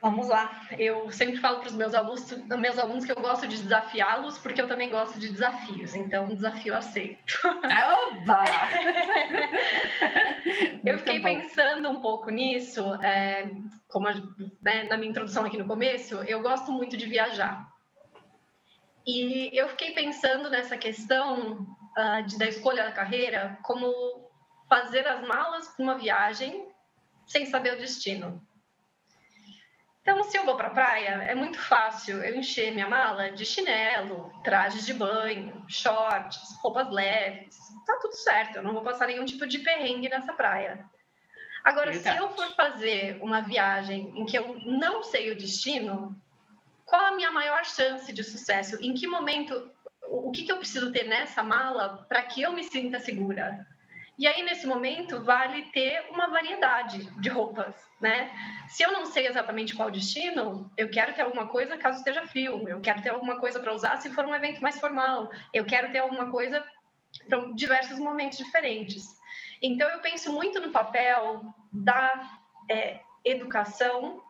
Vamos 0.00 0.28
lá. 0.28 0.68
Eu 0.78 1.10
sempre 1.10 1.38
falo 1.38 1.58
para 1.58 1.68
os 1.68 1.74
meus 1.74 1.92
alunos, 1.92 2.30
meus 2.56 2.78
alunos 2.78 3.04
que 3.04 3.10
eu 3.10 3.20
gosto 3.20 3.48
de 3.48 3.60
desafiá-los, 3.60 4.38
porque 4.38 4.62
eu 4.62 4.68
também 4.68 4.90
gosto 4.90 5.18
de 5.18 5.28
desafios. 5.28 5.96
Então, 5.96 6.28
desafio 6.28 6.76
aceito. 6.76 7.34
Oba! 7.44 8.44
eu 10.84 10.98
fiquei 10.98 11.20
pensando 11.20 11.90
um 11.90 12.00
pouco 12.00 12.30
nisso, 12.30 12.94
é, 13.02 13.50
como 13.88 14.06
a, 14.06 14.14
né, 14.62 14.84
na 14.84 14.96
minha 14.96 15.10
introdução 15.10 15.44
aqui 15.44 15.58
no 15.58 15.66
começo, 15.66 16.22
eu 16.24 16.40
gosto 16.42 16.70
muito 16.70 16.96
de 16.96 17.06
viajar. 17.06 17.68
E 19.04 19.50
eu 19.58 19.68
fiquei 19.70 19.90
pensando 19.92 20.48
nessa 20.48 20.76
questão 20.76 21.66
uh, 21.96 22.22
de, 22.24 22.38
da 22.38 22.46
escolha 22.46 22.84
da 22.84 22.92
carreira, 22.92 23.58
como 23.62 23.92
fazer 24.68 25.08
as 25.08 25.26
malas 25.26 25.66
para 25.68 25.82
uma 25.82 25.98
viagem 25.98 26.68
sem 27.26 27.46
saber 27.46 27.74
o 27.74 27.78
destino. 27.78 28.46
Então, 30.10 30.24
se 30.24 30.38
eu 30.38 30.44
vou 30.46 30.56
para 30.56 30.68
a 30.68 30.70
praia, 30.70 31.22
é 31.28 31.34
muito 31.34 31.58
fácil 31.58 32.24
eu 32.24 32.34
encher 32.34 32.72
minha 32.72 32.88
mala 32.88 33.30
de 33.30 33.44
chinelo, 33.44 34.32
trajes 34.42 34.86
de 34.86 34.94
banho, 34.94 35.62
shorts, 35.68 36.56
roupas 36.62 36.90
leves. 36.90 37.54
Tá 37.84 37.98
tudo 38.00 38.14
certo, 38.14 38.56
eu 38.56 38.62
não 38.62 38.72
vou 38.72 38.80
passar 38.80 39.08
nenhum 39.08 39.26
tipo 39.26 39.46
de 39.46 39.58
perrengue 39.58 40.08
nessa 40.08 40.32
praia. 40.32 40.82
Agora, 41.62 41.92
Verdade. 41.92 42.16
se 42.16 42.22
eu 42.22 42.30
for 42.30 42.48
fazer 42.54 43.18
uma 43.20 43.42
viagem 43.42 44.10
em 44.18 44.24
que 44.24 44.38
eu 44.38 44.58
não 44.64 45.02
sei 45.02 45.30
o 45.30 45.36
destino, 45.36 46.18
qual 46.86 47.04
a 47.04 47.14
minha 47.14 47.30
maior 47.30 47.66
chance 47.66 48.10
de 48.10 48.24
sucesso? 48.24 48.82
Em 48.82 48.94
que 48.94 49.06
momento, 49.06 49.70
o 50.08 50.30
que, 50.30 50.44
que 50.44 50.50
eu 50.50 50.56
preciso 50.56 50.90
ter 50.90 51.04
nessa 51.04 51.42
mala 51.42 52.06
para 52.08 52.22
que 52.22 52.40
eu 52.40 52.52
me 52.54 52.64
sinta 52.64 52.98
segura? 52.98 53.66
E 54.18 54.26
aí, 54.26 54.42
nesse 54.42 54.66
momento, 54.66 55.22
vale 55.22 55.62
ter 55.70 56.06
uma 56.10 56.26
variedade 56.26 57.08
de 57.20 57.28
roupas, 57.28 57.74
né? 58.00 58.30
Se 58.68 58.82
eu 58.82 58.90
não 58.90 59.06
sei 59.06 59.28
exatamente 59.28 59.76
qual 59.76 59.92
destino, 59.92 60.68
eu 60.76 60.90
quero 60.90 61.14
ter 61.14 61.22
alguma 61.22 61.46
coisa 61.46 61.78
caso 61.78 61.98
esteja 61.98 62.26
frio, 62.26 62.68
eu 62.68 62.80
quero 62.80 63.00
ter 63.00 63.10
alguma 63.10 63.38
coisa 63.38 63.60
para 63.60 63.72
usar 63.72 63.96
se 63.98 64.10
for 64.10 64.24
um 64.24 64.34
evento 64.34 64.60
mais 64.60 64.80
formal, 64.80 65.30
eu 65.54 65.64
quero 65.64 65.92
ter 65.92 65.98
alguma 65.98 66.32
coisa 66.32 66.66
para 67.28 67.52
diversos 67.54 68.00
momentos 68.00 68.38
diferentes. 68.38 69.04
Então, 69.62 69.88
eu 69.88 70.00
penso 70.00 70.32
muito 70.32 70.60
no 70.60 70.72
papel 70.72 71.54
da 71.72 72.40
é, 72.68 73.00
educação 73.24 74.20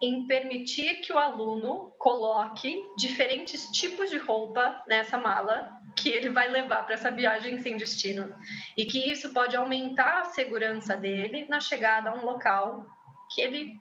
em 0.00 0.26
permitir 0.26 1.00
que 1.02 1.12
o 1.12 1.18
aluno 1.18 1.92
coloque 1.98 2.82
diferentes 2.96 3.70
tipos 3.70 4.08
de 4.08 4.16
roupa 4.16 4.82
nessa 4.88 5.18
mala 5.18 5.70
que 5.94 6.08
ele 6.08 6.30
vai 6.30 6.48
levar 6.48 6.84
para 6.84 6.94
essa 6.94 7.10
viagem 7.10 7.60
sem 7.60 7.76
destino. 7.76 8.34
E 8.76 8.86
que 8.86 9.10
isso 9.10 9.32
pode 9.32 9.56
aumentar 9.56 10.20
a 10.20 10.24
segurança 10.24 10.96
dele 10.96 11.46
na 11.48 11.60
chegada 11.60 12.10
a 12.10 12.14
um 12.14 12.24
local 12.24 12.86
que 13.34 13.42
ele 13.42 13.78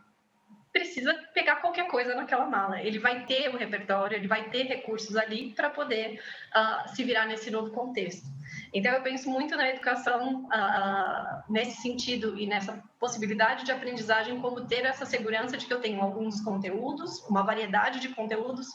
precisa 0.71 1.13
pegar 1.33 1.57
qualquer 1.57 1.87
coisa 1.87 2.13
naquela 2.13 2.45
mala. 2.45 2.81
Ele 2.81 2.99
vai 2.99 3.25
ter 3.25 3.49
o 3.49 3.57
repertório, 3.57 4.17
ele 4.17 4.27
vai 4.27 4.49
ter 4.49 4.63
recursos 4.63 5.15
ali 5.15 5.53
para 5.53 5.69
poder 5.69 6.21
uh, 6.55 6.93
se 6.93 7.03
virar 7.03 7.25
nesse 7.25 7.49
novo 7.49 7.71
contexto. 7.71 8.27
Então, 8.73 8.93
eu 8.93 9.01
penso 9.01 9.29
muito 9.29 9.55
na 9.55 9.69
educação 9.69 10.45
uh, 10.45 11.51
nesse 11.51 11.81
sentido 11.81 12.39
e 12.39 12.45
nessa 12.45 12.83
possibilidade 12.99 13.65
de 13.65 13.71
aprendizagem, 13.71 14.39
como 14.39 14.65
ter 14.65 14.85
essa 14.85 15.05
segurança 15.05 15.57
de 15.57 15.65
que 15.65 15.73
eu 15.73 15.81
tenho 15.81 16.01
alguns 16.01 16.41
conteúdos, 16.41 17.23
uma 17.27 17.43
variedade 17.43 17.99
de 17.99 18.09
conteúdos 18.09 18.67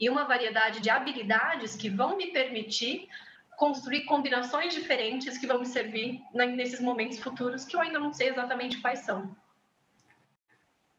e 0.00 0.08
uma 0.08 0.24
variedade 0.24 0.80
de 0.80 0.88
habilidades 0.88 1.76
que 1.76 1.90
vão 1.90 2.16
me 2.16 2.28
permitir 2.28 3.08
construir 3.56 4.04
combinações 4.06 4.74
diferentes 4.74 5.38
que 5.38 5.46
vão 5.46 5.60
me 5.60 5.66
servir 5.66 6.20
nesses 6.34 6.80
momentos 6.80 7.18
futuros 7.18 7.64
que 7.64 7.76
eu 7.76 7.80
ainda 7.80 7.98
não 7.98 8.12
sei 8.12 8.28
exatamente 8.28 8.80
quais 8.80 9.00
são. 9.00 9.36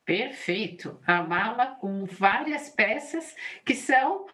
Perfeito. 0.06 1.00
A 1.06 1.24
mala 1.24 1.68
com 1.68 2.06
várias 2.06 2.70
peças 2.70 3.36
que 3.66 3.74
são 3.74 4.28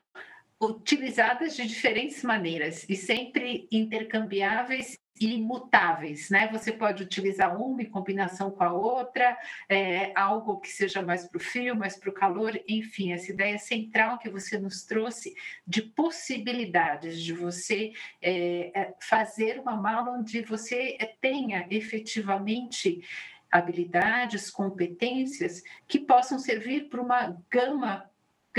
utilizadas 0.62 1.56
de 1.56 1.66
diferentes 1.66 2.24
maneiras 2.24 2.86
e 2.90 2.96
sempre 2.96 3.68
intercambiáveis 3.72 5.00
e 5.20 5.38
mutáveis, 5.38 6.30
né? 6.30 6.48
Você 6.52 6.72
pode 6.72 7.04
utilizar 7.04 7.62
uma 7.62 7.82
em 7.82 7.90
combinação 7.90 8.50
com 8.50 8.64
a 8.64 8.72
outra, 8.72 9.38
é, 9.68 10.14
algo 10.16 10.60
que 10.60 10.70
seja 10.70 11.02
mais 11.02 11.28
para 11.28 11.38
o 11.38 11.42
frio, 11.42 11.76
mais 11.76 11.98
para 11.98 12.10
o 12.10 12.14
calor, 12.14 12.58
enfim, 12.68 13.12
essa 13.12 13.32
ideia 13.32 13.58
central 13.58 14.18
que 14.18 14.30
você 14.30 14.58
nos 14.58 14.84
trouxe 14.84 15.36
de 15.68 15.82
possibilidades 15.82 17.22
de 17.22 17.34
você 17.34 17.92
é, 18.22 18.72
é 18.74 18.94
fazer 19.02 19.60
uma 19.60 19.76
mala 19.76 20.12
onde 20.12 20.42
você 20.42 20.98
tenha 21.20 21.68
efetivamente 21.70 23.04
habilidades, 23.52 24.50
competências 24.50 25.64
que 25.88 26.00
possam 26.00 26.40
servir 26.40 26.88
para 26.88 27.02
uma 27.02 27.36
gama 27.50 28.09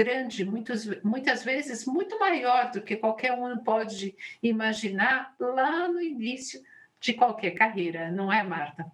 grande, 0.01 0.47
muitos, 0.47 0.87
muitas 1.03 1.45
vezes 1.45 1.85
muito 1.85 2.19
maior 2.19 2.71
do 2.71 2.81
que 2.81 2.97
qualquer 2.97 3.35
um 3.35 3.59
pode 3.59 4.17
imaginar 4.43 5.35
lá 5.39 5.89
no 5.89 6.01
início 6.01 6.59
de 6.99 7.13
qualquer 7.13 7.51
carreira, 7.51 8.11
não 8.11 8.33
é, 8.33 8.43
Marta? 8.43 8.91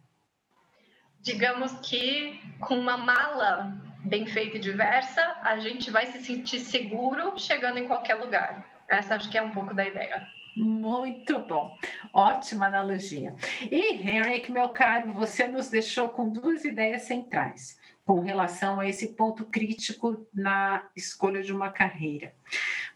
Digamos 1.21 1.73
que 1.75 2.41
com 2.59 2.77
uma 2.77 2.97
mala 2.97 3.73
bem 4.05 4.27
feita 4.27 4.57
e 4.57 4.61
diversa, 4.61 5.23
a 5.43 5.59
gente 5.61 5.93
vai 5.93 6.07
se 6.07 6.21
sentir 6.25 6.59
seguro 6.59 7.39
chegando 7.39 7.79
em 7.79 7.87
qualquer 7.87 8.17
lugar. 8.17 8.67
Essa 8.89 9.15
acho 9.15 9.31
que 9.31 9.39
é 9.39 9.43
um 9.43 9.53
pouco 9.53 9.73
da 9.75 9.87
ideia. 9.87 10.27
Muito 10.57 11.39
bom, 11.39 11.77
ótima 12.13 12.67
analogia. 12.67 13.33
E 13.71 13.93
Henrique, 13.93 14.51
meu 14.51 14.71
caro, 14.71 15.13
você 15.13 15.47
nos 15.47 15.69
deixou 15.69 16.09
com 16.09 16.29
duas 16.29 16.65
ideias 16.65 17.03
centrais 17.03 17.79
com 18.07 18.21
relação 18.21 18.79
a 18.79 18.89
esse 18.89 19.09
ponto 19.09 19.45
crítico 19.45 20.25
na 20.33 20.89
escolha 20.95 21.43
de 21.43 21.53
uma 21.53 21.71
carreira. 21.71 22.33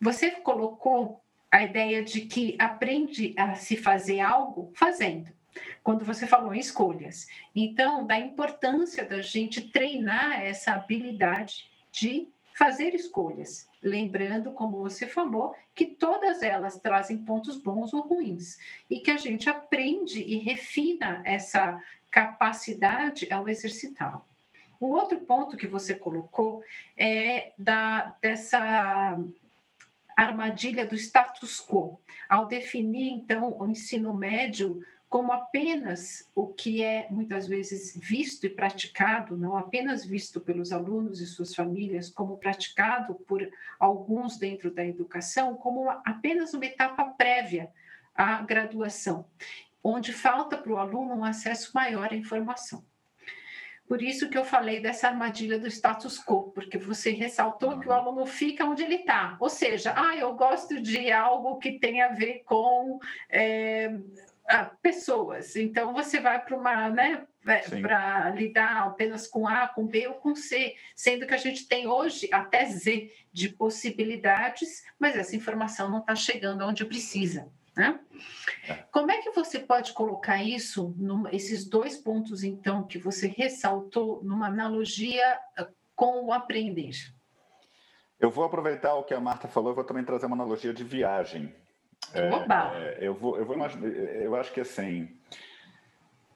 Você 0.01 0.31
colocou 0.31 1.21
a 1.51 1.65
ideia 1.65 2.01
de 2.05 2.21
que 2.21 2.55
aprende 2.61 3.35
a 3.37 3.55
se 3.55 3.77
fazer 3.77 4.21
algo 4.21 4.73
fazendo. 4.77 5.29
Quando 5.83 6.05
você 6.05 6.29
falou 6.29 6.55
em 6.55 6.61
escolhas. 6.61 7.27
Então, 7.57 8.07
da 8.07 8.17
importância 8.17 9.05
da 9.05 9.21
gente 9.21 9.73
treinar 9.73 10.43
essa 10.43 10.75
habilidade 10.75 11.69
de 11.91 12.29
fazer 12.57 12.95
escolhas, 12.95 13.69
lembrando, 13.83 14.53
como 14.53 14.79
você 14.79 15.09
falou, 15.09 15.57
que 15.75 15.87
todas 15.87 16.41
elas 16.41 16.79
trazem 16.79 17.19
pontos 17.19 17.57
bons 17.57 17.93
ou 17.93 18.03
ruins 18.03 18.59
e 18.89 19.01
que 19.01 19.11
a 19.11 19.17
gente 19.17 19.51
aprende 19.51 20.23
e 20.23 20.37
refina 20.37 21.21
essa 21.25 21.83
capacidade 22.13 23.33
ao 23.33 23.49
exercitá-la. 23.49 24.30
O 24.81 24.89
outro 24.89 25.21
ponto 25.21 25.59
que 25.59 25.67
você 25.67 25.95
colocou 25.95 26.65
é 26.97 27.53
da, 27.57 28.17
dessa 28.21 29.19
armadilha 30.17 30.87
do 30.87 30.95
status 30.95 31.61
quo, 31.61 32.01
ao 32.29 32.47
definir, 32.47 33.13
então, 33.13 33.57
o 33.59 33.67
ensino 33.69 34.15
médio 34.15 34.83
como 35.11 35.33
apenas 35.33 36.31
o 36.37 36.47
que 36.47 36.85
é 36.85 37.09
muitas 37.11 37.49
vezes 37.49 37.97
visto 37.97 38.47
e 38.47 38.49
praticado, 38.49 39.37
não 39.37 39.57
apenas 39.57 40.05
visto 40.05 40.41
pelos 40.41 40.71
alunos 40.71 41.21
e 41.21 41.27
suas 41.27 41.53
famílias, 41.53 42.09
como 42.09 42.39
praticado 42.39 43.17
por 43.17 43.47
alguns 43.77 44.39
dentro 44.39 44.71
da 44.71 44.87
educação, 44.87 45.57
como 45.57 45.91
apenas 45.91 46.55
uma 46.55 46.65
etapa 46.65 47.05
prévia 47.07 47.73
à 48.15 48.41
graduação, 48.43 49.27
onde 49.83 50.13
falta 50.13 50.57
para 50.57 50.73
o 50.73 50.79
aluno 50.79 51.17
um 51.17 51.25
acesso 51.25 51.73
maior 51.75 52.13
à 52.13 52.15
informação. 52.15 52.85
Por 53.91 54.01
isso 54.01 54.31
que 54.31 54.39
eu 54.39 54.45
falei 54.45 54.79
dessa 54.79 55.09
armadilha 55.09 55.59
do 55.59 55.67
status 55.67 56.17
quo, 56.17 56.53
porque 56.53 56.79
você 56.79 57.11
ressaltou 57.11 57.81
que 57.81 57.89
o 57.89 57.93
aluno 57.93 58.25
fica 58.25 58.65
onde 58.65 58.85
ele 58.85 58.95
está. 58.95 59.37
Ou 59.41 59.49
seja, 59.49 59.93
ah, 59.97 60.17
eu 60.17 60.33
gosto 60.35 60.81
de 60.81 61.11
algo 61.11 61.59
que 61.59 61.73
tem 61.73 62.01
a 62.01 62.13
ver 62.13 62.45
com 62.45 63.01
é, 63.29 63.93
pessoas. 64.81 65.57
Então 65.57 65.93
você 65.93 66.21
vai 66.21 66.41
para 66.41 66.57
uma, 66.57 66.89
né, 66.89 67.27
é, 67.45 67.59
para 67.81 68.31
lidar 68.31 68.87
apenas 68.87 69.27
com 69.27 69.49
A, 69.49 69.67
com 69.67 69.85
B 69.85 70.07
ou 70.07 70.15
com 70.15 70.37
C, 70.37 70.77
sendo 70.95 71.27
que 71.27 71.35
a 71.35 71.39
gente 71.39 71.67
tem 71.67 71.89
hoje 71.89 72.29
até 72.33 72.67
Z 72.67 73.13
de 73.33 73.49
possibilidades, 73.49 74.85
mas 75.01 75.17
essa 75.17 75.35
informação 75.35 75.91
não 75.91 75.99
está 75.99 76.15
chegando 76.15 76.65
onde 76.65 76.85
precisa. 76.85 77.51
Né? 77.77 78.01
É. 78.69 78.75
Como 78.91 79.11
é 79.11 79.19
que 79.23 79.31
você 79.31 79.59
pode 79.59 79.93
colocar 79.93 80.43
isso, 80.43 80.95
num, 80.99 81.29
esses 81.29 81.65
dois 81.65 81.97
pontos, 81.97 82.43
então, 82.43 82.83
que 82.83 82.99
você 82.99 83.29
ressaltou, 83.29 84.23
numa 84.23 84.47
analogia 84.47 85.39
ah, 85.57 85.69
com 85.95 86.27
o 86.27 86.33
aprender? 86.33 86.93
Eu 88.19 88.31
vou 88.31 88.45
aproveitar 88.45 88.95
o 88.95 89.05
que 89.05 89.15
a 89.15 89.21
Marta 89.21 89.49
falou, 89.49 89.71
eu 89.71 89.75
vou 89.75 89.85
também 89.85 90.05
trazer 90.05 90.27
uma 90.27 90.37
analogia 90.37 90.75
de 90.75 90.85
viagem. 90.85 91.55
É, 92.13 92.21
é, 92.21 92.99
eu, 93.01 93.15
vou, 93.15 93.37
eu, 93.39 93.45
vou 93.45 93.55
imaginar, 93.55 93.87
eu 93.87 94.35
acho 94.35 94.53
que 94.53 94.61
assim. 94.61 95.09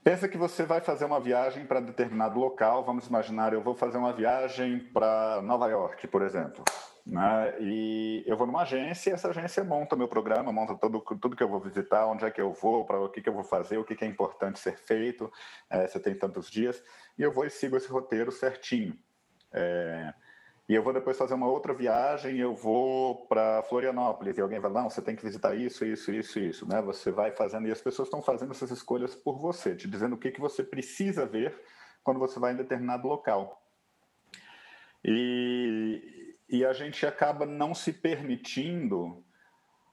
Pensa 0.02 0.28
que 0.28 0.36
você 0.36 0.64
vai 0.64 0.80
fazer 0.80 1.06
uma 1.06 1.18
viagem 1.18 1.64
para 1.64 1.80
determinado 1.80 2.38
local. 2.38 2.84
Vamos 2.84 3.06
imaginar, 3.06 3.54
eu 3.54 3.62
vou 3.62 3.74
fazer 3.74 3.96
uma 3.96 4.12
viagem 4.12 4.78
para 4.78 5.40
Nova 5.42 5.66
York, 5.68 6.06
por 6.08 6.22
exemplo. 6.22 6.62
Né? 7.06 7.54
E 7.60 8.24
eu 8.26 8.36
vou 8.36 8.46
numa 8.46 8.62
agência 8.62 9.10
e 9.10 9.12
essa 9.12 9.28
agência 9.28 9.62
monta 9.62 9.94
meu 9.94 10.08
programa, 10.08 10.50
monta 10.50 10.74
tudo, 10.74 11.00
tudo 11.00 11.36
que 11.36 11.42
eu 11.42 11.48
vou 11.48 11.60
visitar, 11.60 12.06
onde 12.06 12.24
é 12.24 12.30
que 12.30 12.40
eu 12.40 12.52
vou, 12.52 12.84
para 12.86 12.98
o 12.98 13.10
que, 13.10 13.20
que 13.20 13.28
eu 13.28 13.34
vou 13.34 13.44
fazer, 13.44 13.76
o 13.76 13.84
que, 13.84 13.94
que 13.94 14.04
é 14.04 14.08
importante 14.08 14.58
ser 14.58 14.78
feito, 14.78 15.30
é, 15.68 15.86
você 15.86 16.00
tem 16.00 16.14
tantos 16.14 16.50
dias, 16.50 16.82
e 17.18 17.22
eu 17.22 17.30
vou 17.30 17.44
e 17.44 17.50
sigo 17.50 17.76
esse 17.76 17.88
roteiro 17.88 18.32
certinho. 18.32 18.98
É, 19.52 20.14
e 20.66 20.74
eu 20.74 20.82
vou 20.82 20.94
depois 20.94 21.18
fazer 21.18 21.34
uma 21.34 21.46
outra 21.46 21.74
viagem, 21.74 22.38
eu 22.38 22.54
vou 22.54 23.26
para 23.26 23.62
Florianópolis, 23.64 24.38
e 24.38 24.40
alguém 24.40 24.58
vai, 24.58 24.72
não, 24.72 24.88
você 24.88 25.02
tem 25.02 25.14
que 25.14 25.22
visitar 25.22 25.54
isso, 25.54 25.84
isso, 25.84 26.10
isso, 26.10 26.38
isso, 26.38 26.66
né? 26.66 26.80
Você 26.80 27.10
vai 27.10 27.32
fazendo, 27.32 27.68
e 27.68 27.70
as 27.70 27.82
pessoas 27.82 28.08
estão 28.08 28.22
fazendo 28.22 28.52
essas 28.52 28.70
escolhas 28.70 29.14
por 29.14 29.38
você, 29.38 29.76
te 29.76 29.86
dizendo 29.86 30.14
o 30.14 30.18
que, 30.18 30.30
que 30.30 30.40
você 30.40 30.64
precisa 30.64 31.26
ver 31.26 31.54
quando 32.02 32.18
você 32.18 32.40
vai 32.40 32.54
em 32.54 32.56
determinado 32.56 33.06
local. 33.06 33.60
E, 35.04 36.13
e 36.54 36.64
a 36.64 36.72
gente 36.72 37.04
acaba 37.04 37.44
não 37.44 37.74
se 37.74 37.92
permitindo 37.92 39.24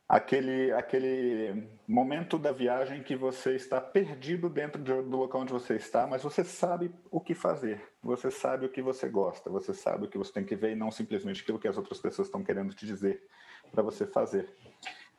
aquele, 0.07 0.71
aquele 0.73 1.67
momento 1.87 2.37
da 2.37 2.51
viagem 2.51 3.01
que 3.01 3.15
você 3.15 3.55
está 3.55 3.81
perdido 3.81 4.47
dentro 4.47 4.79
do 4.79 5.17
local 5.17 5.41
onde 5.41 5.51
você 5.51 5.75
está, 5.75 6.05
mas 6.05 6.21
você 6.21 6.43
sabe 6.43 6.93
o 7.09 7.19
que 7.19 7.33
fazer, 7.33 7.81
você 8.03 8.29
sabe 8.29 8.67
o 8.67 8.69
que 8.69 8.79
você 8.79 9.09
gosta, 9.09 9.49
você 9.49 9.73
sabe 9.73 10.05
o 10.05 10.07
que 10.07 10.19
você 10.19 10.31
tem 10.31 10.45
que 10.45 10.55
ver 10.55 10.73
e 10.73 10.75
não 10.75 10.91
simplesmente 10.91 11.41
aquilo 11.41 11.57
que 11.57 11.67
as 11.67 11.77
outras 11.77 11.99
pessoas 11.99 12.27
estão 12.27 12.43
querendo 12.43 12.75
te 12.75 12.85
dizer 12.85 13.27
para 13.71 13.81
você 13.81 14.05
fazer. 14.05 14.47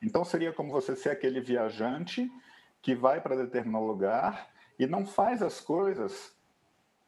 Então 0.01 0.23
seria 0.23 0.53
como 0.53 0.71
você 0.71 0.95
ser 0.95 1.09
aquele 1.09 1.41
viajante 1.41 2.31
que 2.81 2.95
vai 2.95 3.19
para 3.19 3.35
determinado 3.35 3.83
lugar 3.83 4.49
e 4.79 4.87
não 4.87 5.05
faz 5.05 5.41
as 5.41 5.59
coisas 5.59 6.33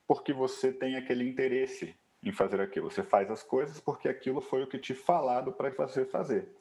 porque 0.05 0.33
você 0.33 0.73
tem 0.73 0.97
aquele 0.97 1.25
interesse 1.25 1.95
em 2.25 2.31
fazer 2.31 2.59
aquilo. 2.59 2.89
Você 2.89 3.03
faz 3.03 3.29
as 3.29 3.43
coisas 3.43 3.79
porque 3.79 4.09
aquilo 4.09 4.41
foi 4.41 4.63
o 4.63 4.67
que 4.67 4.79
te 4.79 4.95
falado 4.95 5.53
para 5.53 5.69
você 5.69 6.03
fazer. 6.03 6.51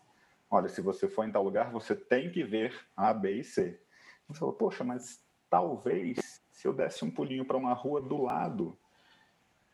Olha, 0.50 0.68
se 0.68 0.82
você 0.82 1.08
for 1.08 1.26
em 1.26 1.32
tal 1.32 1.42
lugar, 1.42 1.72
você 1.72 1.96
tem 1.96 2.30
que 2.30 2.44
ver 2.44 2.78
A, 2.94 3.12
B 3.12 3.40
e 3.40 3.44
C. 3.44 3.80
Você 4.28 4.38
falou, 4.38 4.54
poxa, 4.54 4.84
mas 4.84 5.24
talvez 5.48 6.18
se 6.52 6.68
eu 6.68 6.72
desse 6.72 7.04
um 7.04 7.10
pulinho 7.10 7.44
para 7.44 7.56
uma 7.56 7.72
rua 7.72 8.00
do 8.00 8.22
lado, 8.22 8.78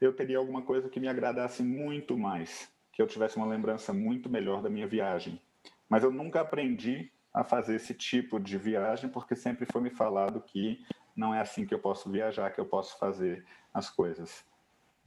eu 0.01 0.15
teria 0.15 0.39
alguma 0.39 0.63
coisa 0.63 0.89
que 0.89 0.99
me 0.99 1.09
agradasse 1.09 1.63
muito 1.63 2.17
mais, 2.17 2.73
que 2.93 3.03
eu 3.03 3.07
tivesse 3.07 3.37
uma 3.37 3.47
lembrança 3.47 3.93
muito 3.93 4.31
melhor 4.31 4.63
da 4.63 4.71
minha 4.71 4.87
viagem. 4.87 5.41
Mas 5.89 6.03
eu 6.03 6.11
nunca 6.11 6.41
aprendi 6.41 7.13
a 7.33 7.45
fazer 7.45 7.77
esse 7.77 7.95
tipo 7.95 8.41
de 8.41 8.57
viagem 8.57 9.11
porque 9.11 9.37
sempre 9.37 9.67
foi 9.71 9.81
me 9.81 9.91
falado 9.91 10.41
que 10.41 10.85
não 11.15 11.35
é 11.35 11.41
assim 11.41 11.67
que 11.67 11.75
eu 11.75 11.79
posso 11.79 12.11
viajar, 12.11 12.51
que 12.51 12.61
eu 12.61 12.67
posso 12.67 12.99
fazer 12.99 13.45
as 13.75 13.91
coisas. 13.91 14.45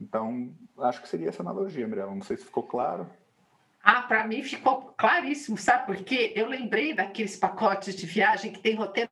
Então, 0.00 0.54
acho 0.78 1.00
que 1.00 1.08
seria 1.08 1.28
essa 1.28 1.42
analogia, 1.42 1.86
Mirella. 1.86 2.14
Não 2.14 2.22
sei 2.22 2.36
se 2.36 2.44
ficou 2.44 2.62
claro. 2.62 3.08
Ah, 3.82 4.02
para 4.02 4.26
mim 4.26 4.42
ficou 4.42 4.94
claríssimo, 4.96 5.58
sabe 5.58 5.86
por 5.86 5.96
quê? 5.96 6.32
Eu 6.34 6.48
lembrei 6.48 6.94
daqueles 6.94 7.36
pacotes 7.36 7.94
de 7.94 8.06
viagem 8.06 8.50
que 8.50 8.60
tem 8.60 8.74
roteiro. 8.74 9.10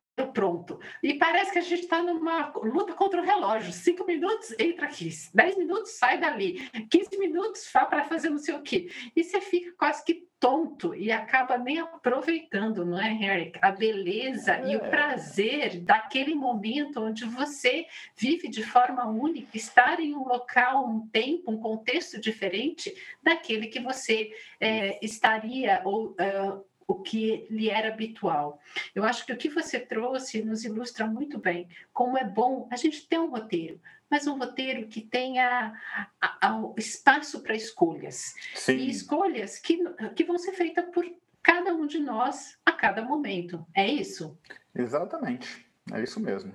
E 1.01 1.13
parece 1.15 1.51
que 1.51 1.59
a 1.59 1.61
gente 1.61 1.83
está 1.83 2.01
numa 2.01 2.51
luta 2.55 2.93
contra 2.93 3.21
o 3.21 3.25
relógio. 3.25 3.71
Cinco 3.71 4.05
minutos, 4.05 4.55
entra 4.59 4.85
aqui. 4.85 5.09
Dez 5.33 5.57
minutos, 5.57 5.91
sai 5.91 6.19
dali. 6.19 6.69
Quinze 6.89 7.17
minutos, 7.17 7.69
vá 7.73 7.85
para 7.85 8.03
fazer 8.05 8.29
não 8.29 8.37
sei 8.37 8.55
o 8.55 8.61
quê. 8.61 8.89
E 9.15 9.23
você 9.23 9.41
fica 9.41 9.71
quase 9.77 10.03
que 10.03 10.27
tonto 10.43 10.93
e 10.93 11.09
acaba 11.09 11.57
nem 11.57 11.79
aproveitando, 11.79 12.83
não 12.83 12.99
é, 12.99 13.13
Eric? 13.13 13.57
A 13.61 13.71
beleza 13.71 14.55
é. 14.55 14.73
e 14.73 14.75
o 14.75 14.83
é. 14.83 14.89
prazer 14.89 15.79
daquele 15.79 16.35
momento 16.35 16.99
onde 16.99 17.23
você 17.23 17.85
vive 18.17 18.49
de 18.49 18.61
forma 18.61 19.07
única, 19.07 19.55
estar 19.55 20.01
em 20.01 20.13
um 20.13 20.27
local, 20.27 20.85
um 20.85 21.07
tempo, 21.07 21.49
um 21.49 21.57
contexto 21.57 22.19
diferente 22.19 22.93
daquele 23.23 23.67
que 23.67 23.79
você 23.79 24.31
é, 24.59 24.99
estaria 25.01 25.81
ou 25.85 26.07
uh, 26.07 26.65
o 26.87 26.95
que 26.95 27.47
lhe 27.49 27.69
era 27.69 27.89
habitual. 27.89 28.59
Eu 28.93 29.03
acho 29.03 29.25
que 29.25 29.33
o 29.33 29.37
que 29.37 29.49
você 29.49 29.79
trouxe 29.79 30.43
nos 30.43 30.63
ilustra 30.63 31.05
muito 31.05 31.37
bem 31.37 31.67
como 31.91 32.17
é 32.17 32.23
bom 32.23 32.67
a 32.71 32.75
gente 32.75 33.07
ter 33.07 33.19
um 33.19 33.29
roteiro, 33.29 33.79
mas 34.09 34.27
um 34.27 34.37
roteiro 34.37 34.87
que 34.87 35.01
tenha 35.01 35.73
a, 36.21 36.47
a, 36.47 36.73
espaço 36.77 37.41
para 37.41 37.55
escolhas. 37.55 38.33
Sim. 38.55 38.77
E 38.77 38.89
escolhas 38.89 39.57
que, 39.57 39.79
que 40.15 40.23
vão 40.23 40.37
ser 40.37 40.53
feitas 40.53 40.85
por 40.93 41.05
cada 41.41 41.73
um 41.73 41.85
de 41.85 41.99
nós 41.99 42.57
a 42.65 42.71
cada 42.71 43.01
momento. 43.01 43.65
É 43.75 43.87
isso? 43.87 44.37
Exatamente. 44.73 45.65
É 45.91 46.01
isso 46.01 46.19
mesmo. 46.19 46.53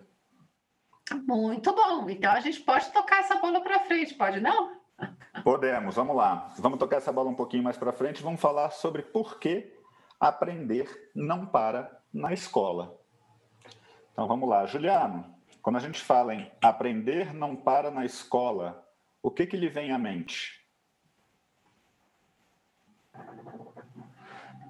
Muito 1.26 1.74
bom. 1.74 2.09
Então 2.09 2.33
a 2.33 2.41
gente 2.41 2.61
pode 2.61 2.91
tocar 2.93 3.20
essa 3.20 3.37
bola 3.37 3.61
para 3.61 3.81
frente, 3.81 4.14
pode 4.14 4.41
não? 4.41 4.79
Podemos, 5.43 5.95
vamos 5.95 6.16
lá. 6.16 6.53
Vamos 6.59 6.79
tocar 6.79 6.97
essa 6.97 7.12
bola 7.12 7.31
um 7.31 7.35
pouquinho 7.35 7.62
mais 7.62 7.76
para 7.76 7.93
frente. 7.93 8.22
Vamos 8.22 8.41
falar 8.41 8.70
sobre 8.70 9.03
por 9.03 9.39
que 9.39 9.78
aprender 10.19 11.11
não 11.14 11.47
para 11.47 12.01
na 12.12 12.33
escola. 12.33 12.99
Então 14.12 14.27
vamos 14.27 14.49
lá, 14.49 14.66
Juliano. 14.66 15.37
Quando 15.62 15.77
a 15.77 15.81
gente 15.81 16.01
fala 16.01 16.35
em 16.35 16.51
aprender 16.62 17.33
não 17.35 17.55
para 17.55 17.91
na 17.91 18.05
escola, 18.05 18.85
o 19.23 19.31
que, 19.31 19.47
que 19.47 19.57
lhe 19.57 19.69
vem 19.69 19.93
à 19.93 19.99
mente? 19.99 20.59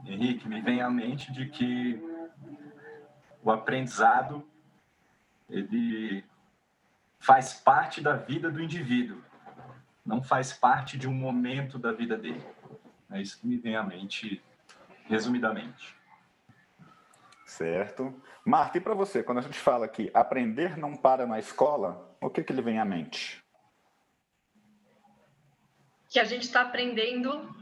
Henrique, 0.04 0.48
me 0.48 0.60
vem 0.60 0.80
à 0.80 0.90
mente 0.90 1.30
de 1.32 1.48
que 1.48 2.02
o 3.42 3.50
aprendizado 3.50 4.46
ele 5.48 6.24
faz 7.18 7.54
parte 7.54 8.00
da 8.00 8.16
vida 8.16 8.50
do 8.50 8.62
indivíduo, 8.62 9.22
não 10.04 10.22
faz 10.22 10.52
parte 10.52 10.96
de 10.96 11.06
um 11.06 11.12
momento 11.12 11.78
da 11.78 11.92
vida 11.92 12.16
dele. 12.16 12.44
É 13.10 13.20
isso 13.20 13.40
que 13.40 13.46
me 13.46 13.56
vem 13.56 13.76
à 13.76 13.82
mente, 13.82 14.42
resumidamente. 15.08 15.96
Certo. 17.46 18.14
Marta, 18.44 18.78
e 18.78 18.80
para 18.80 18.94
você, 18.94 19.22
quando 19.22 19.38
a 19.38 19.42
gente 19.42 19.58
fala 19.58 19.88
que 19.88 20.10
aprender 20.14 20.76
não 20.76 20.94
para 20.94 21.26
na 21.26 21.38
escola, 21.38 22.16
o 22.20 22.30
que, 22.30 22.42
que 22.42 22.52
lhe 22.52 22.62
vem 22.62 22.78
à 22.78 22.84
mente? 22.84 23.42
Que 26.08 26.20
a 26.20 26.24
gente 26.24 26.42
está 26.42 26.62
aprendendo 26.62 27.54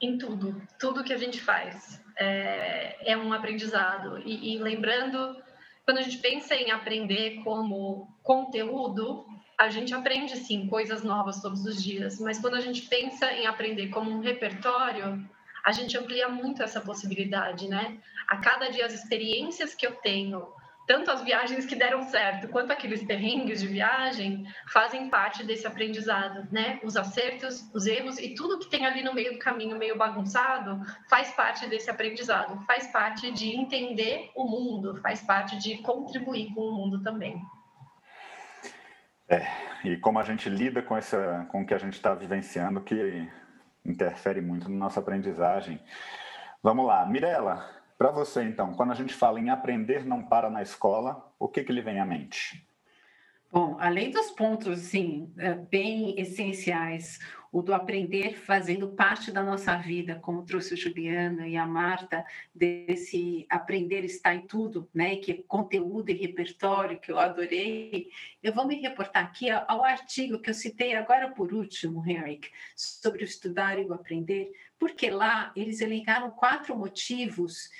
em 0.00 0.18
tudo, 0.18 0.60
tudo 0.78 1.04
que 1.04 1.12
a 1.12 1.18
gente 1.18 1.40
faz. 1.40 2.02
É, 2.18 3.12
é 3.12 3.16
um 3.16 3.32
aprendizado. 3.32 4.18
E, 4.24 4.54
e 4.54 4.58
lembrando, 4.58 5.36
quando 5.84 5.98
a 5.98 6.02
gente 6.02 6.18
pensa 6.18 6.54
em 6.54 6.70
aprender 6.70 7.42
como 7.44 8.08
conteúdo, 8.22 9.26
a 9.58 9.68
gente 9.68 9.94
aprende 9.94 10.36
sim 10.36 10.66
coisas 10.66 11.02
novas 11.02 11.40
todos 11.40 11.64
os 11.64 11.82
dias, 11.82 12.20
mas 12.20 12.38
quando 12.38 12.54
a 12.54 12.60
gente 12.60 12.82
pensa 12.82 13.32
em 13.32 13.46
aprender 13.46 13.88
como 13.88 14.10
um 14.10 14.20
repertório, 14.20 15.28
a 15.66 15.72
gente 15.72 15.98
amplia 15.98 16.28
muito 16.28 16.62
essa 16.62 16.80
possibilidade, 16.80 17.66
né? 17.66 17.98
A 18.28 18.36
cada 18.36 18.70
dia 18.70 18.86
as 18.86 18.94
experiências 18.94 19.74
que 19.74 19.84
eu 19.84 19.96
tenho, 19.96 20.46
tanto 20.86 21.10
as 21.10 21.24
viagens 21.24 21.66
que 21.66 21.74
deram 21.74 22.04
certo, 22.04 22.46
quanto 22.46 22.70
aqueles 22.70 23.02
perrengues 23.02 23.62
de 23.62 23.66
viagem, 23.66 24.46
fazem 24.68 25.10
parte 25.10 25.42
desse 25.42 25.66
aprendizado, 25.66 26.46
né? 26.52 26.78
Os 26.84 26.96
acertos, 26.96 27.68
os 27.74 27.84
erros 27.84 28.16
e 28.20 28.32
tudo 28.36 28.60
que 28.60 28.70
tem 28.70 28.86
ali 28.86 29.02
no 29.02 29.12
meio 29.12 29.32
do 29.32 29.40
caminho 29.40 29.76
meio 29.76 29.98
bagunçado 29.98 30.80
faz 31.10 31.32
parte 31.32 31.66
desse 31.66 31.90
aprendizado, 31.90 32.64
faz 32.64 32.86
parte 32.92 33.32
de 33.32 33.56
entender 33.56 34.30
o 34.36 34.44
mundo, 34.44 35.00
faz 35.02 35.20
parte 35.22 35.58
de 35.58 35.78
contribuir 35.78 36.54
com 36.54 36.60
o 36.60 36.76
mundo 36.76 37.02
também. 37.02 37.42
É, 39.28 39.44
e 39.84 39.96
como 39.96 40.20
a 40.20 40.22
gente 40.22 40.48
lida 40.48 40.80
com 40.80 40.96
essa, 40.96 41.44
com 41.50 41.62
o 41.62 41.66
que 41.66 41.74
a 41.74 41.78
gente 41.78 41.94
está 41.94 42.14
vivenciando, 42.14 42.80
que 42.80 43.28
interfere 43.90 44.40
muito 44.40 44.68
na 44.68 44.76
nossa 44.76 45.00
aprendizagem. 45.00 45.80
Vamos 46.62 46.86
lá, 46.86 47.06
Mirela, 47.06 47.68
para 47.96 48.10
você 48.10 48.42
então, 48.42 48.74
quando 48.74 48.92
a 48.92 48.94
gente 48.94 49.14
fala 49.14 49.40
em 49.40 49.50
aprender 49.50 50.04
não 50.04 50.22
para 50.22 50.50
na 50.50 50.62
escola, 50.62 51.32
o 51.38 51.48
que, 51.48 51.64
que 51.64 51.72
lhe 51.72 51.80
vem 51.80 52.00
à 52.00 52.04
mente? 52.04 52.66
Bom, 53.50 53.76
além 53.78 54.10
dos 54.10 54.30
pontos 54.32 54.68
assim, 54.68 55.32
é, 55.38 55.54
bem 55.54 56.18
essenciais, 56.20 57.18
o 57.56 57.62
do 57.62 57.72
aprender 57.72 58.34
fazendo 58.36 58.88
parte 58.88 59.32
da 59.32 59.42
nossa 59.42 59.74
vida, 59.78 60.16
como 60.16 60.44
trouxe 60.44 60.74
a 60.74 60.76
Juliana 60.76 61.48
e 61.48 61.56
a 61.56 61.64
Marta, 61.64 62.22
desse 62.54 63.46
aprender 63.48 64.04
está 64.04 64.34
em 64.34 64.42
tudo, 64.42 64.86
né? 64.92 65.16
Que 65.16 65.32
é 65.32 65.42
conteúdo 65.48 66.10
e 66.10 66.12
repertório, 66.12 67.00
que 67.00 67.10
eu 67.10 67.18
adorei. 67.18 68.10
Eu 68.42 68.52
vou 68.52 68.66
me 68.66 68.74
reportar 68.74 69.24
aqui 69.24 69.48
ao 69.48 69.82
artigo 69.82 70.38
que 70.38 70.50
eu 70.50 70.54
citei 70.54 70.94
agora 70.94 71.30
por 71.30 71.54
último, 71.54 72.06
Henrik, 72.06 72.50
sobre 72.76 73.22
o 73.22 73.24
estudar 73.24 73.78
e 73.78 73.86
o 73.86 73.94
aprender, 73.94 74.52
porque 74.78 75.08
lá 75.08 75.50
eles 75.56 75.80
elencaram 75.80 76.30
quatro 76.32 76.76
motivos 76.76 77.70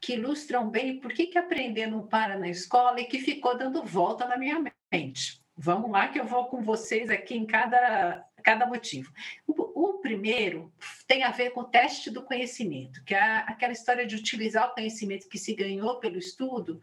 que 0.00 0.14
ilustram 0.14 0.70
bem 0.70 0.98
por 0.98 1.12
que, 1.12 1.26
que 1.26 1.36
aprender 1.36 1.86
não 1.88 2.06
para 2.06 2.38
na 2.38 2.48
escola 2.48 3.02
e 3.02 3.04
que 3.04 3.18
ficou 3.18 3.54
dando 3.54 3.84
volta 3.84 4.26
na 4.26 4.38
minha 4.38 4.64
mente. 4.90 5.44
Vamos 5.58 5.90
lá 5.90 6.08
que 6.08 6.20
eu 6.20 6.24
vou 6.26 6.46
com 6.46 6.62
vocês 6.62 7.08
aqui 7.08 7.34
em 7.34 7.46
cada, 7.46 8.25
cada 8.46 8.64
motivo. 8.64 9.12
O, 9.44 9.88
o 9.88 9.98
primeiro 9.98 10.72
tem 11.04 11.24
a 11.24 11.32
ver 11.32 11.50
com 11.50 11.62
o 11.62 11.68
teste 11.68 12.12
do 12.12 12.22
conhecimento, 12.22 13.02
que 13.02 13.12
é 13.12 13.38
aquela 13.38 13.72
história 13.72 14.06
de 14.06 14.14
utilizar 14.14 14.68
o 14.68 14.74
conhecimento 14.74 15.28
que 15.28 15.36
se 15.36 15.52
ganhou 15.52 15.98
pelo 15.98 16.16
estudo 16.16 16.80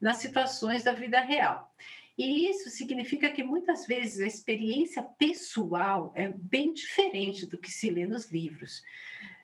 nas 0.00 0.16
situações 0.16 0.82
da 0.82 0.94
vida 0.94 1.20
real. 1.20 1.70
E 2.16 2.48
isso 2.48 2.70
significa 2.70 3.30
que 3.30 3.42
muitas 3.42 3.86
vezes 3.86 4.20
a 4.20 4.26
experiência 4.26 5.02
pessoal 5.02 6.14
é 6.16 6.28
bem 6.28 6.72
diferente 6.72 7.44
do 7.44 7.58
que 7.58 7.70
se 7.70 7.90
lê 7.90 8.06
nos 8.06 8.30
livros. 8.30 8.82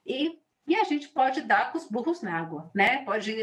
E 0.07 0.39
e 0.69 0.77
a 0.77 0.85
gente 0.85 1.09
pode 1.09 1.41
dar 1.41 1.73
com 1.73 1.79
os 1.79 1.89
burros 1.89 2.21
na 2.21 2.39
água, 2.39 2.71
né? 2.75 3.03
Pode 3.05 3.35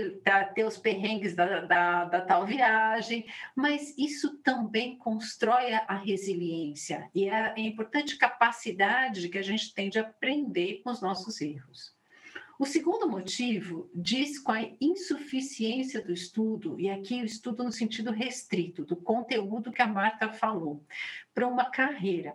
ter 0.54 0.64
os 0.64 0.78
perrengues 0.78 1.36
da, 1.36 1.62
da, 1.62 2.06
da, 2.06 2.22
tal 2.22 2.46
viagem, 2.46 3.26
mas 3.56 3.98
isso 3.98 4.38
também 4.38 4.96
constrói 4.96 5.74
a 5.74 5.96
resiliência 5.96 7.10
e 7.16 7.28
a, 7.28 7.54
a 7.54 7.60
importante 7.60 8.16
capacidade 8.16 9.28
que 9.28 9.40
a 9.40 9.42
gente 9.42 9.74
tem 9.74 9.90
de 9.90 9.98
aprender 9.98 10.82
com 10.84 10.92
os 10.92 11.02
nossos 11.02 11.42
erros. 11.42 11.96
O 12.58 12.66
segundo 12.66 13.10
motivo 13.10 13.90
diz 13.94 14.40
com 14.40 14.52
a 14.52 14.62
insuficiência 14.80 16.02
do 16.02 16.14
estudo, 16.14 16.80
e 16.80 16.90
aqui 16.90 17.22
o 17.22 17.26
estudo 17.26 17.64
no 17.64 17.72
sentido 17.72 18.12
restrito, 18.12 18.86
do 18.86 18.96
conteúdo 18.96 19.74
que 19.74 19.82
a 19.82 19.88
Marta 19.88 20.32
falou, 20.32 20.86
para 21.34 21.48
uma 21.48 21.66
carreira. 21.66 22.34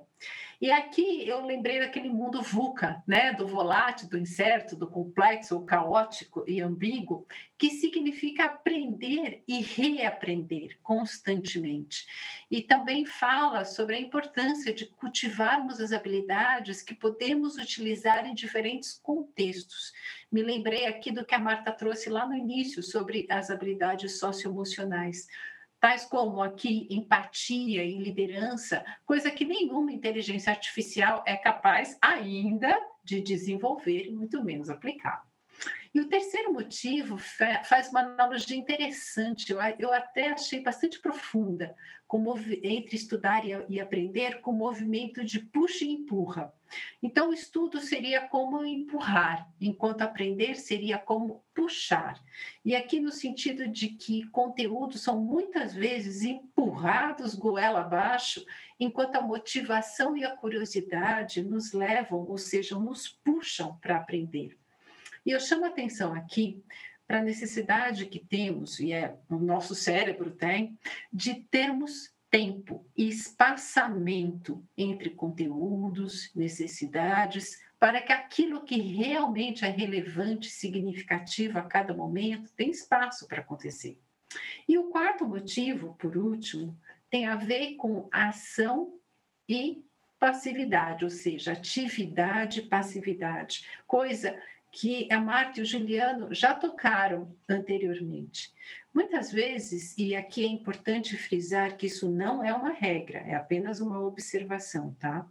E 0.61 0.71
aqui 0.71 1.27
eu 1.27 1.43
lembrei 1.47 1.81
daquele 1.81 2.11
mundo 2.11 2.43
VUCA, 2.43 3.03
né? 3.07 3.33
do 3.33 3.47
volátil, 3.47 4.11
do 4.11 4.18
incerto, 4.18 4.77
do 4.77 4.87
complexo, 4.87 5.64
caótico 5.64 6.45
e 6.47 6.61
ambíguo, 6.61 7.27
que 7.57 7.71
significa 7.71 8.45
aprender 8.45 9.43
e 9.49 9.62
reaprender 9.62 10.79
constantemente. 10.83 12.07
E 12.51 12.61
também 12.61 13.07
fala 13.07 13.64
sobre 13.64 13.97
a 13.97 14.01
importância 14.01 14.71
de 14.75 14.85
cultivarmos 14.85 15.81
as 15.81 15.93
habilidades 15.93 16.83
que 16.83 16.95
podemos 16.95 17.57
utilizar 17.57 18.27
em 18.27 18.35
diferentes 18.35 19.01
contextos. 19.03 19.95
Me 20.31 20.43
lembrei 20.43 20.85
aqui 20.85 21.11
do 21.11 21.25
que 21.25 21.35
a 21.35 21.39
Marta 21.39 21.73
trouxe 21.73 22.11
lá 22.11 22.27
no 22.27 22.37
início 22.37 22.83
sobre 22.83 23.27
as 23.31 23.51
habilidades 23.51 24.18
socioemocionais 24.18 25.27
tais 25.81 26.05
como 26.05 26.43
aqui 26.43 26.87
empatia 26.91 27.83
e 27.83 27.97
liderança, 27.97 28.85
coisa 29.07 29.31
que 29.31 29.45
nenhuma 29.45 29.91
inteligência 29.91 30.51
artificial 30.51 31.24
é 31.26 31.37
capaz 31.37 31.97
ainda 32.03 32.78
de 33.03 33.20
desenvolver, 33.20 34.11
muito 34.12 34.45
menos 34.45 34.68
aplicar. 34.68 35.30
E 35.93 36.01
o 36.01 36.09
terceiro 36.09 36.53
motivo 36.53 37.19
faz 37.19 37.89
uma 37.91 38.01
analogia 38.01 38.57
interessante, 38.57 39.53
eu 39.79 39.93
até 39.93 40.31
achei 40.31 40.63
bastante 40.63 41.01
profunda, 41.01 41.75
entre 42.63 42.97
estudar 42.97 43.43
e 43.69 43.81
aprender 43.81 44.41
com 44.41 44.53
o 44.53 44.57
movimento 44.57 45.25
de 45.25 45.41
puxa 45.41 45.85
e 45.85 45.89
empurra. 45.89 46.53
Então, 47.03 47.31
o 47.31 47.35
estudo 47.35 47.81
seria 47.81 48.21
como 48.29 48.65
empurrar, 48.65 49.49
enquanto 49.61 50.03
aprender 50.03 50.55
seria 50.55 50.97
como 50.97 51.45
puxar. 51.53 52.23
E 52.65 52.77
aqui 52.77 53.01
no 53.01 53.11
sentido 53.11 53.67
de 53.67 53.89
que 53.89 54.29
conteúdos 54.31 55.03
são 55.03 55.21
muitas 55.21 55.75
vezes 55.75 56.23
empurrados 56.23 57.35
goela 57.35 57.81
abaixo, 57.81 58.45
enquanto 58.79 59.17
a 59.17 59.23
motivação 59.23 60.17
e 60.17 60.25
a 60.25 60.37
curiosidade 60.37 61.43
nos 61.43 61.73
levam, 61.73 62.21
ou 62.29 62.39
seja, 62.39 62.79
nos 62.79 63.09
puxam 63.09 63.77
para 63.81 63.97
aprender. 63.97 64.60
E 65.31 65.33
eu 65.33 65.39
chamo 65.39 65.64
a 65.64 65.68
atenção 65.68 66.12
aqui 66.12 66.61
para 67.07 67.20
a 67.20 67.22
necessidade 67.22 68.07
que 68.07 68.18
temos, 68.18 68.81
e 68.81 68.93
é 68.93 69.16
o 69.28 69.37
nosso 69.37 69.76
cérebro 69.76 70.33
tem, 70.33 70.76
de 71.12 71.35
termos 71.35 72.12
tempo 72.28 72.85
e 72.97 73.09
espaçamento 73.09 74.61
entre 74.76 75.11
conteúdos, 75.11 76.35
necessidades, 76.35 77.62
para 77.78 78.03
que 78.03 78.12
aquilo 78.12 78.64
que 78.64 78.81
realmente 78.81 79.64
é 79.64 79.68
relevante, 79.68 80.51
significativo 80.51 81.61
a 81.61 81.62
cada 81.62 81.95
momento, 81.95 82.53
tenha 82.57 82.72
espaço 82.72 83.28
para 83.28 83.41
acontecer. 83.41 84.01
E 84.66 84.76
o 84.78 84.91
quarto 84.91 85.24
motivo, 85.28 85.95
por 85.95 86.16
último, 86.16 86.76
tem 87.09 87.26
a 87.26 87.37
ver 87.37 87.76
com 87.76 88.09
ação 88.11 88.99
e 89.49 89.85
passividade, 90.18 91.05
ou 91.05 91.11
seja, 91.11 91.53
atividade 91.53 92.59
e 92.59 92.66
passividade, 92.66 93.64
coisa 93.87 94.37
que 94.73 95.09
a 95.12 95.21
Marta 95.21 95.59
e 95.59 95.62
o 95.62 95.66
Juliano 95.66 96.33
já 96.33 96.55
tocaram 96.55 97.35
anteriormente. 97.49 98.53
Muitas 98.93 99.33
vezes, 99.33 99.97
e 99.97 100.14
aqui 100.14 100.45
é 100.45 100.49
importante 100.49 101.16
frisar 101.16 101.77
que 101.77 101.87
isso 101.87 102.11
não 102.11 102.45
é 102.45 102.53
uma 102.53 102.71
regra, 102.71 103.18
é 103.18 103.35
apenas 103.35 103.81
uma 103.81 104.01
observação, 104.01 104.97
tá? 104.99 105.29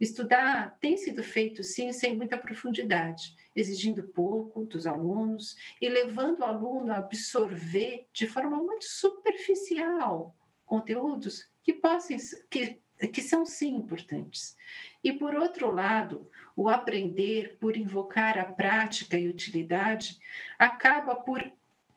Estudar 0.00 0.76
tem 0.80 0.96
sido 0.96 1.22
feito, 1.22 1.62
sim, 1.62 1.92
sem 1.92 2.16
muita 2.16 2.36
profundidade, 2.36 3.34
exigindo 3.56 4.02
pouco 4.02 4.64
dos 4.64 4.86
alunos 4.86 5.56
e 5.80 5.88
levando 5.88 6.40
o 6.40 6.44
aluno 6.44 6.92
a 6.92 6.98
absorver 6.98 8.06
de 8.12 8.26
forma 8.26 8.56
muito 8.56 8.84
superficial 8.84 10.36
conteúdos 10.66 11.46
que 11.62 11.72
possam, 11.72 12.16
que, 12.50 12.80
que 13.12 13.20
são 13.20 13.44
sim 13.44 13.74
importantes. 13.76 14.56
E 15.04 15.12
por 15.12 15.34
outro 15.34 15.70
lado, 15.70 16.30
o 16.56 16.68
aprender 16.68 17.56
por 17.58 17.76
invocar 17.76 18.38
a 18.38 18.44
prática 18.44 19.18
e 19.18 19.28
utilidade 19.28 20.18
acaba 20.58 21.14
por 21.14 21.42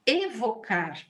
evocar, 0.05 1.05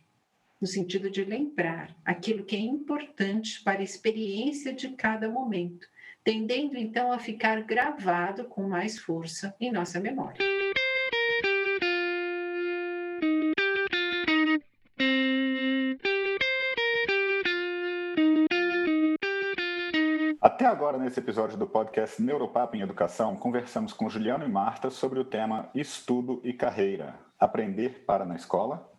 no 0.60 0.68
sentido 0.68 1.10
de 1.10 1.24
lembrar 1.24 1.96
aquilo 2.04 2.46
que 2.46 2.56
é 2.56 2.60
importante 2.60 3.62
para 3.64 3.80
a 3.80 3.84
experiência 3.84 4.74
de 4.74 4.90
cada 4.90 5.30
momento, 5.30 5.88
tendendo 6.24 6.78
então 6.78 7.12
a 7.12 7.20
ficar 7.20 7.62
gravado 7.64 8.46
com 8.46 8.68
mais 8.68 8.98
força 8.98 9.56
em 9.60 9.72
nossa 9.72 10.00
memória. 10.00 10.55
Até 20.66 20.74
agora, 20.74 20.98
nesse 20.98 21.20
episódio 21.20 21.56
do 21.56 21.68
podcast 21.68 22.20
Neuropapo 22.20 22.76
em 22.76 22.82
Educação, 22.82 23.36
conversamos 23.36 23.94
com 23.94 24.10
Juliano 24.10 24.44
e 24.44 24.50
Marta 24.50 24.90
sobre 24.90 25.20
o 25.20 25.24
tema 25.24 25.70
Estudo 25.76 26.42
e 26.44 26.54
Carreira. 26.54 27.20
Aprender 27.40 28.04
para 28.04 28.26
na 28.26 28.36
escola? 28.36 28.92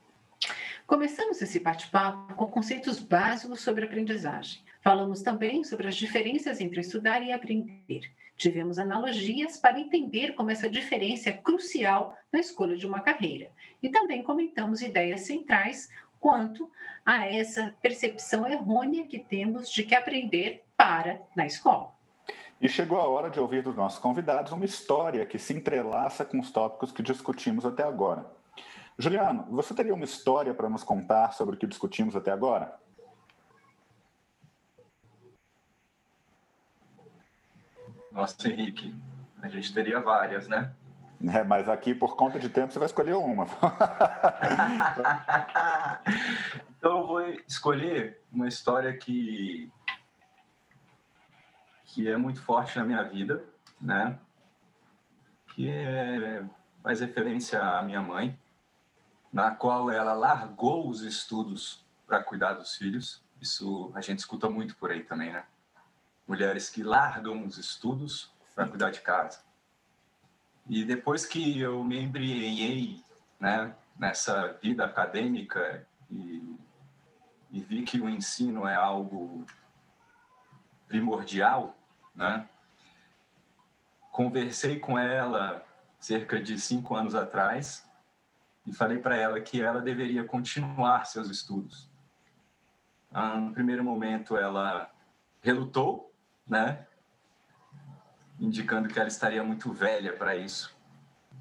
Começamos 0.87 1.43
esse 1.43 1.59
bate-papo 1.59 2.35
com 2.37 2.47
conceitos 2.47 3.01
básicos 3.01 3.62
sobre 3.62 3.85
aprendizagem. 3.85 4.62
Falamos 4.81 5.23
também 5.23 5.64
sobre 5.64 5.89
as 5.89 5.97
diferenças 5.97 6.61
entre 6.61 6.83
estudar 6.83 7.21
e 7.21 7.33
aprender. 7.33 8.12
Tivemos 8.37 8.79
analogias 8.79 9.57
para 9.57 9.81
entender 9.81 10.37
como 10.37 10.53
essa 10.53 10.71
diferença 10.71 11.31
é 11.31 11.33
crucial 11.33 12.17
na 12.33 12.39
escolha 12.39 12.77
de 12.77 12.87
uma 12.87 13.01
carreira. 13.01 13.51
E 13.83 13.89
também 13.89 14.23
comentamos 14.23 14.83
ideias 14.83 15.23
centrais 15.23 15.91
quanto 16.21 16.71
a 17.05 17.27
essa 17.27 17.75
percepção 17.83 18.47
errônea 18.47 19.05
que 19.09 19.19
temos 19.19 19.69
de 19.69 19.83
que 19.83 19.97
aprender 19.97 20.64
para 20.77 21.20
na 21.35 21.47
escola. 21.47 21.93
E 22.61 22.68
chegou 22.68 23.01
a 23.01 23.07
hora 23.07 23.31
de 23.31 23.39
ouvir 23.39 23.62
dos 23.62 23.77
nossos 23.77 23.99
convidados 23.99 24.53
uma 24.53 24.64
história 24.64 25.27
que 25.27 25.39
se 25.39 25.53
entrelaça 25.53 26.24
com 26.24 26.39
os 26.41 26.51
tópicos 26.51 26.91
que 26.91 27.03
discutimos 27.03 27.66
até 27.66 27.83
agora. 27.83 28.27
Juliano, 28.99 29.47
você 29.51 29.74
teria 29.74 29.95
uma 29.95 30.05
história 30.05 30.55
para 30.55 30.70
nos 30.70 30.83
contar 30.83 31.33
sobre 31.33 31.55
o 31.55 31.59
que 31.59 31.66
discutimos 31.66 32.16
até 32.16 32.31
agora? 32.31 32.74
Nossa, 38.11 38.49
Henrique, 38.49 38.95
a 39.43 39.49
gente 39.49 39.74
teria 39.74 40.01
várias, 40.01 40.49
né? 40.49 40.72
É, 41.29 41.45
mas 41.45 41.68
aqui, 41.68 41.95
por 41.95 42.16
conta 42.16 42.39
de 42.39 42.49
tempo, 42.49 42.72
você 42.72 42.79
vai 42.79 42.87
escolher 42.87 43.14
uma. 43.14 43.45
então, 46.79 47.01
eu 47.01 47.07
vou 47.07 47.20
escolher 47.47 48.22
uma 48.33 48.49
história 48.49 48.97
que 48.97 49.70
que 51.97 52.07
é 52.11 52.16
muito 52.18 52.42
forte 52.42 52.76
na 52.78 52.84
minha 52.84 53.03
vida, 53.03 53.42
né? 53.80 54.18
Que 55.55 55.70
é, 55.70 56.44
faz 56.82 57.01
referência 57.01 57.59
à 57.59 57.80
minha 57.80 58.03
mãe, 58.03 58.38
na 59.32 59.51
qual 59.53 59.90
ela 59.90 60.12
largou 60.12 60.90
os 60.90 61.01
estudos 61.01 61.86
para 62.07 62.22
cuidar 62.22 62.53
dos 62.53 62.76
filhos. 62.76 63.24
Isso 63.40 63.90
a 63.94 64.03
gente 64.03 64.18
escuta 64.18 64.51
muito 64.51 64.76
por 64.76 64.90
aí 64.90 65.05
também, 65.05 65.32
né? 65.32 65.47
Mulheres 66.28 66.68
que 66.68 66.82
largam 66.82 67.47
os 67.47 67.57
estudos 67.57 68.30
para 68.55 68.68
cuidar 68.68 68.90
de 68.90 69.01
casa. 69.01 69.40
E 70.68 70.84
depois 70.84 71.24
que 71.24 71.59
eu 71.59 71.82
me 71.82 71.99
embriaguei, 71.99 73.03
né, 73.40 73.74
nessa 73.99 74.49
vida 74.62 74.84
acadêmica 74.84 75.86
e, 76.11 76.59
e 77.51 77.61
vi 77.61 77.84
que 77.84 77.99
o 77.99 78.07
ensino 78.07 78.68
é 78.68 78.74
algo 78.74 79.47
primordial, 80.86 81.76
né? 82.17 82.49
Conversei 84.11 84.81
com 84.81 84.99
ela 84.99 85.64
cerca 85.99 86.41
de 86.41 86.59
cinco 86.59 86.95
anos 86.95 87.14
atrás 87.14 87.87
e 88.67 88.73
falei 88.73 88.99
para 88.99 89.17
ela 89.17 89.41
que 89.41 89.62
ela 89.62 89.81
deveria 89.81 90.25
continuar 90.25 91.05
seus 91.07 91.29
estudos. 91.29 91.89
Ah, 93.12 93.37
no 93.37 93.53
primeiro 93.53 93.85
momento, 93.85 94.37
ela 94.37 94.91
relutou, 95.41 96.12
né? 96.47 96.87
Indicando 98.39 98.89
que 98.89 98.99
ela 98.99 99.09
estaria 99.09 99.43
muito 99.45 99.73
velha 99.73 100.17
para 100.17 100.35
isso. 100.35 100.77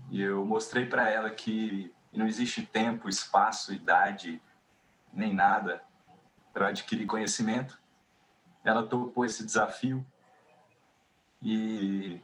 E 0.10 0.22
eu 0.22 0.46
mostrei 0.46 0.86
para 0.86 1.10
ela 1.10 1.30
que 1.30 1.94
não 2.14 2.28
existe 2.28 2.66
tempo, 2.66 3.10
espaço, 3.10 3.74
idade, 3.74 4.42
nem 5.12 5.34
nada 5.34 5.84
para 6.54 6.68
adquirir 6.68 7.06
conhecimento. 7.06 7.82
Ela 8.64 8.86
topou 8.86 9.26
esse 9.26 9.46
desafio 9.46 10.06
e 11.46 12.20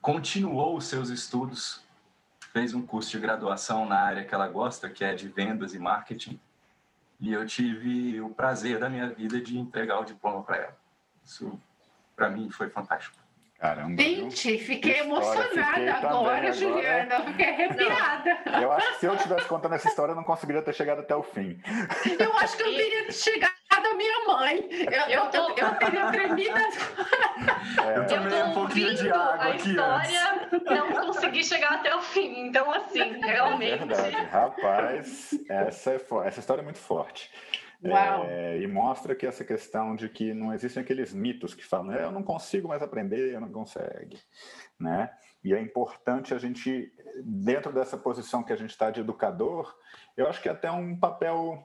continuou 0.00 0.76
os 0.76 0.84
seus 0.84 1.08
estudos, 1.08 1.84
fez 2.52 2.72
um 2.72 2.86
curso 2.86 3.10
de 3.10 3.18
graduação 3.18 3.84
na 3.84 3.98
área 3.98 4.24
que 4.24 4.32
ela 4.32 4.46
gosta, 4.46 4.88
que 4.88 5.04
é 5.04 5.14
de 5.14 5.26
vendas 5.26 5.74
e 5.74 5.80
marketing, 5.80 6.38
e 7.18 7.32
eu 7.32 7.44
tive 7.44 8.20
o 8.20 8.28
prazer 8.28 8.78
da 8.78 8.88
minha 8.88 9.08
vida 9.08 9.40
de 9.40 9.58
entregar 9.58 9.98
o 9.98 10.04
diploma 10.04 10.44
para 10.44 10.56
ela. 10.58 10.76
Isso, 11.24 11.58
para 12.14 12.30
mim, 12.30 12.48
foi 12.50 12.70
fantástico. 12.70 13.16
Caramba. 13.58 14.00
Gente, 14.00 14.58
fiquei 14.58 15.00
emocionada 15.00 15.54
fiquei 15.54 15.88
agora, 15.88 16.52
Juliana. 16.52 17.14
Agora... 17.16 17.30
Fiquei 17.32 17.48
arrepiada. 17.48 18.60
Eu 18.60 18.72
acho 18.72 18.92
que 18.92 19.00
se 19.00 19.06
eu 19.06 19.14
estivesse 19.14 19.48
contando 19.48 19.74
essa 19.74 19.88
história, 19.88 20.12
eu 20.12 20.16
não 20.16 20.22
conseguiria 20.22 20.62
ter 20.62 20.74
chegado 20.74 21.00
até 21.00 21.16
o 21.16 21.22
fim. 21.22 21.58
Eu 22.18 22.32
acho 22.34 22.56
que 22.56 22.62
eu 22.62 22.76
teria 22.76 23.10
chegado 23.10 23.53
minha 24.04 24.26
mãe. 24.26 24.68
Eu, 24.70 25.22
eu, 25.22 25.30
tô... 25.30 25.50
eu, 25.50 25.74
teria 25.76 26.10
tremido. 26.10 26.58
É. 27.84 27.98
Eu 27.98 28.06
tomei 28.06 28.42
um 28.42 28.52
pouquinho 28.52 28.94
de 28.94 29.10
água 29.10 29.44
a 29.44 29.56
história, 29.56 30.48
não 30.64 30.92
consegui 30.92 31.44
chegar 31.44 31.72
até 31.74 31.94
o 31.94 32.02
fim. 32.02 32.46
Então, 32.46 32.70
assim, 32.70 33.18
realmente. 33.24 33.82
É 33.82 33.86
verdade. 33.86 34.16
Rapaz, 34.26 35.30
essa, 35.48 35.90
é 35.92 35.96
essa 36.26 36.40
história 36.40 36.60
é 36.60 36.64
muito 36.64 36.78
forte. 36.78 37.30
É, 38.26 38.58
e 38.62 38.66
mostra 38.66 39.14
que 39.14 39.26
essa 39.26 39.44
questão 39.44 39.94
de 39.94 40.08
que 40.08 40.32
não 40.32 40.54
existem 40.54 40.82
aqueles 40.82 41.12
mitos 41.12 41.52
que 41.52 41.64
falam, 41.64 41.92
eu 41.92 42.10
não 42.10 42.22
consigo 42.22 42.66
mais 42.66 42.82
aprender, 42.82 43.34
eu 43.34 43.40
não 43.40 43.50
consegue, 43.50 44.18
né? 44.80 45.10
E 45.44 45.52
é 45.52 45.60
importante 45.60 46.32
a 46.32 46.38
gente, 46.38 46.90
dentro 47.22 47.70
dessa 47.72 47.98
posição 47.98 48.42
que 48.42 48.52
a 48.54 48.56
gente 48.56 48.70
está 48.70 48.90
de 48.90 49.00
educador, 49.00 49.76
eu 50.16 50.26
acho 50.26 50.40
que 50.40 50.48
é 50.48 50.52
até 50.52 50.70
um 50.70 50.98
papel, 50.98 51.62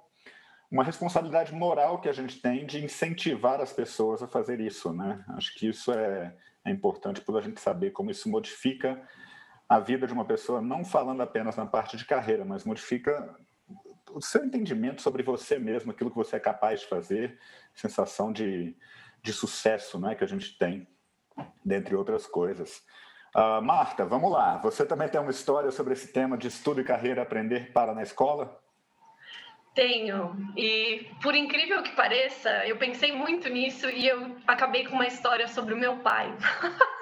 uma 0.72 0.84
responsabilidade 0.84 1.54
moral 1.54 2.00
que 2.00 2.10
a 2.10 2.14
gente 2.14 2.40
tem 2.42 2.66
de 2.66 2.84
incentivar 2.84 3.60
as 3.60 3.74
pessoas 3.74 4.22
a 4.22 4.28
fazer 4.28 4.60
isso, 4.60 4.94
né? 4.94 5.24
Acho 5.30 5.54
que 5.56 5.68
isso 5.68 5.92
é, 5.92 6.36
é 6.64 6.70
importante 6.70 7.22
para 7.22 7.40
a 7.40 7.42
gente 7.42 7.60
saber 7.60 7.92
como 7.92 8.12
isso 8.12 8.30
modifica 8.30 9.02
a 9.68 9.80
vida 9.80 10.06
de 10.06 10.14
uma 10.14 10.26
pessoa, 10.26 10.62
não 10.62 10.84
falando 10.84 11.22
apenas 11.22 11.56
na 11.56 11.66
parte 11.66 11.98
de 11.98 12.06
carreira, 12.06 12.46
mas 12.46 12.66
modifica 12.66 13.36
o 14.12 14.22
seu 14.22 14.44
entendimento 14.44 15.02
sobre 15.02 15.22
você 15.22 15.60
mesmo, 15.60 15.92
aquilo 15.92 16.10
que 16.10 16.16
você 16.16 16.36
é 16.36 16.40
capaz 16.40 16.82
de 16.82 16.88
fazer, 16.88 17.38
sensação 17.74 18.32
de, 18.32 18.76
de 19.22 19.32
sucesso 19.34 20.00
né, 20.00 20.16
que 20.16 20.24
a 20.24 20.28
gente 20.28 20.58
tem, 20.58 20.88
dentre 21.64 21.96
outras 21.96 22.26
coisas. 22.26 22.84
Uh, 23.36 23.62
Marta, 23.62 24.06
vamos 24.06 24.32
lá. 24.32 24.58
Você 24.58 24.86
também 24.86 25.08
tem 25.08 25.22
uma 25.22 25.30
história 25.30 25.70
sobre 25.70 25.94
esse 25.94 26.12
tema 26.12 26.36
de 26.36 26.48
estudo 26.48 26.82
e 26.82 26.84
carreira 26.84 27.22
aprender 27.22 27.72
para 27.72 27.94
na 27.94 28.02
escola? 28.02 28.60
Tenho. 29.80 30.36
E 30.58 31.10
por 31.22 31.34
incrível 31.34 31.82
que 31.82 31.92
pareça, 31.92 32.50
eu 32.66 32.76
pensei 32.76 33.14
muito 33.14 33.48
nisso 33.48 33.90
e 33.90 34.06
eu 34.06 34.36
acabei 34.46 34.86
com 34.86 34.96
uma 34.96 35.08
história 35.08 35.48
sobre 35.48 35.74
o 35.74 35.78
meu 35.78 35.96
pai. 35.98 36.30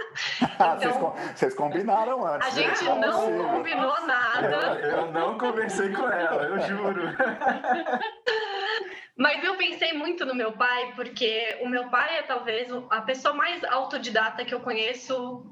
Então, 0.56 1.14
vocês, 1.36 1.54
combinaram 1.54 2.26
antes. 2.26 2.48
A 2.48 2.50
gente 2.50 2.84
né? 2.84 2.96
não 2.96 3.50
combinou 3.50 4.08
nada. 4.08 4.80
Eu, 4.82 4.90
eu 4.90 5.12
não 5.12 5.38
conversei 5.38 5.92
com 5.94 6.10
ela, 6.10 6.44
eu 6.44 6.60
juro. 6.62 7.02
Mas 9.16 9.44
eu 9.44 9.56
pensei 9.58 9.94
muito 9.94 10.26
no 10.26 10.34
meu 10.34 10.54
pai, 10.54 10.94
porque 10.96 11.60
o 11.62 11.70
meu 11.70 11.88
pai 11.90 12.18
é 12.18 12.24
talvez 12.24 12.68
a 12.90 13.02
pessoa 13.02 13.36
mais 13.36 13.64
autodidata 13.66 14.44
que 14.44 14.56
eu 14.56 14.60
conheço 14.60 15.46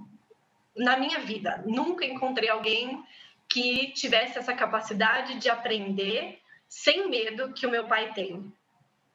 na 0.75 0.97
minha 0.97 1.19
vida. 1.19 1.63
Nunca 1.67 2.03
encontrei 2.03 2.49
alguém 2.49 3.03
que 3.47 3.91
tivesse 3.91 4.39
essa 4.39 4.55
capacidade 4.55 5.37
de 5.37 5.47
aprender 5.47 6.41
sem 6.75 7.09
medo 7.09 7.53
que 7.53 7.65
o 7.65 7.71
meu 7.71 7.87
pai 7.87 8.11
tem. 8.13 8.53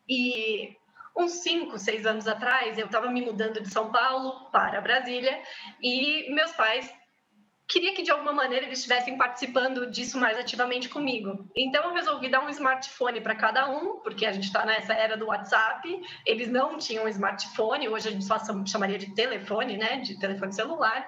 E 0.09 0.75
uns 1.15 1.33
cinco, 1.43 1.79
seis 1.79 2.07
anos 2.07 2.27
atrás, 2.27 2.79
eu 2.79 2.87
estava 2.87 3.11
me 3.11 3.21
mudando 3.21 3.61
de 3.61 3.71
São 3.71 3.93
Paulo 3.93 4.51
para 4.51 4.81
Brasília 4.81 5.43
e 5.83 6.33
meus 6.33 6.53
pais 6.53 6.91
queria 7.71 7.95
que 7.95 8.03
de 8.03 8.11
alguma 8.11 8.33
maneira 8.33 8.67
eles 8.67 8.81
estivessem 8.81 9.17
participando 9.17 9.89
disso 9.89 10.19
mais 10.19 10.37
ativamente 10.37 10.89
comigo. 10.89 11.49
Então 11.57 11.85
eu 11.85 11.95
resolvi 11.95 12.29
dar 12.29 12.45
um 12.45 12.49
smartphone 12.49 13.21
para 13.21 13.37
cada 13.37 13.71
um, 13.71 14.01
porque 14.01 14.27
a 14.27 14.33
gente 14.33 14.45
está 14.45 14.67
nessa 14.67 14.93
era 14.93 15.17
do 15.17 15.27
WhatsApp. 15.27 15.89
Eles 16.27 16.49
não 16.51 16.77
tinham 16.77 17.07
smartphone, 17.09 17.89
hoje 17.89 18.09
a 18.09 18.11
gente 18.11 18.25
só 18.25 18.37
chamaria 18.67 18.99
de 18.99 19.15
telefone, 19.15 19.77
né, 19.77 19.99
de 19.99 20.19
telefone 20.19 20.53
celular. 20.53 21.07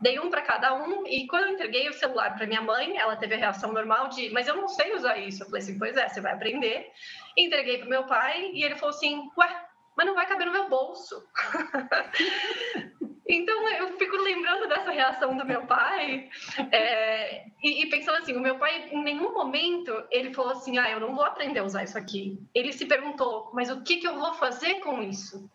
Dei 0.00 0.20
um 0.20 0.30
para 0.30 0.42
cada 0.42 0.72
um 0.74 1.04
e 1.04 1.26
quando 1.26 1.44
eu 1.44 1.50
entreguei 1.50 1.88
o 1.88 1.92
celular 1.92 2.36
para 2.36 2.46
minha 2.46 2.62
mãe, 2.62 2.96
ela 2.96 3.16
teve 3.16 3.34
a 3.34 3.38
reação 3.38 3.72
normal 3.72 4.08
de, 4.08 4.30
mas 4.30 4.46
eu 4.46 4.54
não 4.54 4.68
sei 4.68 4.94
usar 4.94 5.18
isso. 5.18 5.42
Eu 5.42 5.46
falei 5.46 5.62
assim, 5.62 5.78
pois 5.78 5.96
é, 5.96 6.08
você 6.08 6.20
vai 6.20 6.32
aprender. 6.32 6.92
Entreguei 7.36 7.78
para 7.78 7.88
meu 7.88 8.04
pai 8.04 8.52
e 8.52 8.62
ele 8.62 8.76
falou 8.76 8.94
assim, 8.94 9.28
ué, 9.36 9.66
mas 9.96 10.06
não 10.06 10.14
vai 10.14 10.26
caber 10.26 10.46
no 10.46 10.52
meu 10.52 10.68
bolso. 10.68 11.26
então 13.26 13.68
eu 13.70 13.96
fico 13.98 14.16
lembrando 14.16 14.68
dessa 14.68 14.90
reação 14.90 15.36
do 15.36 15.46
meu 15.46 15.66
pai 15.66 16.28
é, 16.70 17.46
e, 17.62 17.82
e, 17.82 17.86
pensando 17.86 18.18
assim, 18.18 18.36
o 18.36 18.40
meu 18.40 18.58
pai 18.58 18.88
em 18.90 19.02
nenhum 19.02 19.32
momento 19.32 19.92
ele 20.10 20.34
falou 20.34 20.52
assim, 20.52 20.78
ah, 20.78 20.90
eu 20.90 21.00
não 21.00 21.14
vou 21.14 21.24
aprender 21.24 21.60
a 21.60 21.64
usar 21.64 21.84
isso 21.84 21.96
aqui. 21.96 22.38
Ele 22.54 22.72
se 22.72 22.86
perguntou, 22.86 23.50
mas 23.54 23.70
o 23.70 23.82
que, 23.82 23.96
que 23.96 24.06
eu 24.06 24.18
vou 24.18 24.34
fazer 24.34 24.80
com 24.80 25.02
isso? 25.02 25.50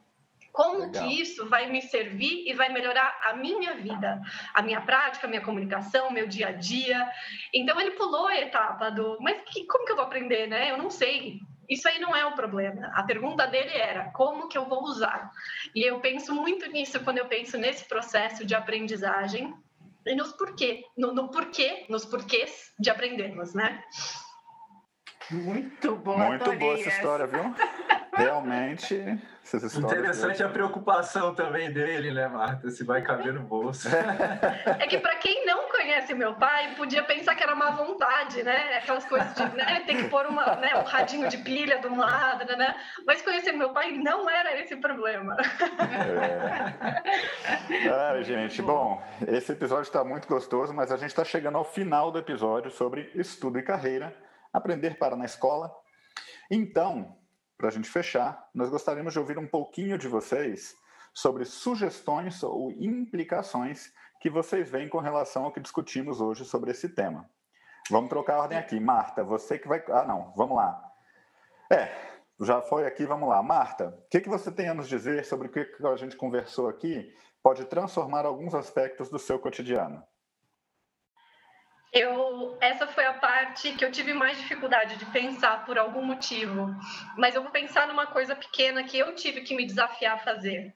Como 0.51 0.79
Legal. 0.79 1.07
que 1.07 1.21
isso 1.21 1.47
vai 1.47 1.69
me 1.69 1.81
servir 1.81 2.43
e 2.47 2.53
vai 2.53 2.69
melhorar 2.69 3.19
a 3.23 3.33
minha 3.33 3.75
vida, 3.75 4.19
a 4.53 4.61
minha 4.61 4.81
prática, 4.81 5.27
a 5.27 5.29
minha 5.29 5.41
comunicação, 5.41 6.11
meu 6.11 6.27
dia 6.27 6.47
a 6.47 6.51
dia. 6.51 7.07
Então 7.53 7.79
ele 7.79 7.91
pulou 7.91 8.27
a 8.27 8.35
etapa 8.35 8.89
do, 8.89 9.17
mas 9.21 9.39
que, 9.45 9.65
como 9.67 9.85
que 9.85 9.91
eu 9.91 9.95
vou 9.95 10.05
aprender, 10.05 10.47
né? 10.47 10.71
Eu 10.71 10.77
não 10.77 10.89
sei. 10.89 11.39
Isso 11.69 11.87
aí 11.87 11.99
não 11.99 12.15
é 12.15 12.25
o 12.25 12.33
problema. 12.33 12.91
A 12.95 13.03
pergunta 13.03 13.45
dele 13.45 13.71
era 13.71 14.05
como 14.11 14.47
que 14.47 14.57
eu 14.57 14.65
vou 14.65 14.83
usar. 14.83 15.31
E 15.75 15.87
eu 15.87 15.99
penso 15.99 16.33
muito 16.33 16.65
nisso 16.71 16.99
quando 17.01 17.19
eu 17.19 17.27
penso 17.27 17.57
nesse 17.57 17.85
processo 17.85 18.43
de 18.43 18.55
aprendizagem 18.55 19.53
e 20.05 20.15
nos 20.15 20.33
porquê, 20.33 20.83
no, 20.97 21.13
no 21.13 21.29
porquê, 21.29 21.85
nos 21.87 22.05
porquês 22.05 22.73
de 22.79 22.89
aprendermos, 22.89 23.53
né? 23.53 23.83
Muito 25.29 25.95
bom. 25.95 26.17
Muito 26.17 26.51
boa 26.53 26.73
essa 26.73 26.89
história, 26.89 27.27
viu? 27.27 27.53
Realmente, 28.17 28.95
essas 29.55 29.73
histórias. 29.73 29.99
Interessante 29.99 30.43
a 30.43 30.49
preocupação 30.49 31.33
também 31.33 31.71
dele, 31.71 32.11
né, 32.11 32.27
Marta? 32.27 32.69
Se 32.69 32.83
vai 32.83 33.01
caber 33.01 33.33
no 33.33 33.41
bolso. 33.41 33.89
É 34.79 34.87
que 34.87 34.99
para 34.99 35.15
quem 35.15 35.45
não 35.45 35.67
conhece 35.69 36.13
meu 36.13 36.35
pai, 36.35 36.75
podia 36.75 37.03
pensar 37.03 37.35
que 37.35 37.43
era 37.43 37.55
má 37.55 37.71
vontade, 37.71 38.43
né? 38.43 38.77
Aquelas 38.77 39.05
coisas 39.05 39.33
de 39.33 39.43
né, 39.55 39.83
ter 39.85 39.97
que 39.97 40.09
pôr 40.09 40.25
uma, 40.27 40.55
né, 40.55 40.75
um 40.75 40.83
radinho 40.83 41.27
de 41.27 41.37
pilha 41.37 41.79
de 41.79 41.87
um 41.87 41.97
lado, 41.97 42.45
né, 42.45 42.55
né? 42.55 42.75
Mas 43.05 43.21
conhecer 43.21 43.51
meu 43.51 43.71
pai 43.71 43.91
não 43.91 44.29
era 44.29 44.59
esse 44.59 44.75
problema. 44.75 45.35
É. 47.69 47.89
Ai, 47.89 48.23
gente, 48.23 48.61
bom, 48.61 49.01
esse 49.27 49.51
episódio 49.51 49.83
está 49.83 50.03
muito 50.03 50.27
gostoso, 50.27 50.73
mas 50.73 50.91
a 50.91 50.97
gente 50.97 51.09
está 51.09 51.23
chegando 51.23 51.57
ao 51.57 51.63
final 51.63 52.11
do 52.11 52.19
episódio 52.19 52.69
sobre 52.71 53.11
estudo 53.15 53.59
e 53.59 53.63
carreira, 53.63 54.15
aprender 54.53 54.97
para 54.97 55.15
na 55.15 55.25
escola. 55.25 55.71
Então, 56.51 57.18
para 57.59 57.67
a 57.67 57.71
gente 57.71 57.89
fechar, 57.89 58.49
nós 58.55 58.69
gostaríamos 58.69 59.11
de 59.11 59.19
ouvir 59.19 59.37
um 59.37 59.45
pouquinho 59.45 59.97
de 59.97 60.07
vocês 60.07 60.77
sobre 61.13 61.43
sugestões 61.43 62.41
ou 62.41 62.71
implicações 62.71 63.91
que 64.21 64.29
vocês 64.29 64.69
veem 64.69 64.87
com 64.87 64.99
relação 64.99 65.43
ao 65.43 65.51
que 65.51 65.59
discutimos 65.59 66.21
hoje 66.21 66.45
sobre 66.45 66.71
esse 66.71 66.87
tema. 66.87 67.29
Vamos 67.91 68.09
trocar 68.09 68.35
a 68.35 68.41
ordem 68.43 68.57
aqui. 68.57 68.79
Marta, 68.79 69.25
você 69.25 69.59
que 69.59 69.67
vai. 69.67 69.83
Ah, 69.89 70.05
não, 70.05 70.33
vamos 70.37 70.55
lá. 70.55 70.81
É, 71.69 71.91
já 72.39 72.61
foi 72.61 72.85
aqui, 72.85 73.05
vamos 73.05 73.27
lá. 73.27 73.43
Marta, 73.43 73.89
o 73.89 74.09
que, 74.09 74.21
que 74.21 74.29
você 74.29 74.49
tem 74.49 74.69
a 74.69 74.73
nos 74.73 74.87
dizer 74.87 75.25
sobre 75.25 75.49
o 75.49 75.51
que 75.51 75.67
a 75.85 75.95
gente 75.97 76.15
conversou 76.15 76.69
aqui 76.69 77.13
pode 77.43 77.65
transformar 77.65 78.25
alguns 78.25 78.55
aspectos 78.55 79.09
do 79.09 79.19
seu 79.19 79.37
cotidiano? 79.37 80.01
Eu, 81.91 82.55
essa 82.61 82.85
foi 82.85 83.05
a 83.05 83.13
parte 83.13 83.73
que 83.73 83.83
eu 83.83 83.91
tive 83.91 84.13
mais 84.13 84.37
dificuldade 84.37 84.95
de 84.97 85.05
pensar 85.05 85.65
por 85.65 85.77
algum 85.77 86.03
motivo. 86.03 86.75
Mas 87.17 87.33
eu 87.33 87.41
vou 87.41 87.51
pensar 87.51 87.87
numa 87.87 88.05
coisa 88.05 88.35
pequena 88.35 88.83
que 88.83 88.97
eu 88.97 89.15
tive 89.15 89.41
que 89.41 89.55
me 89.55 89.65
desafiar 89.65 90.15
a 90.15 90.19
fazer, 90.19 90.73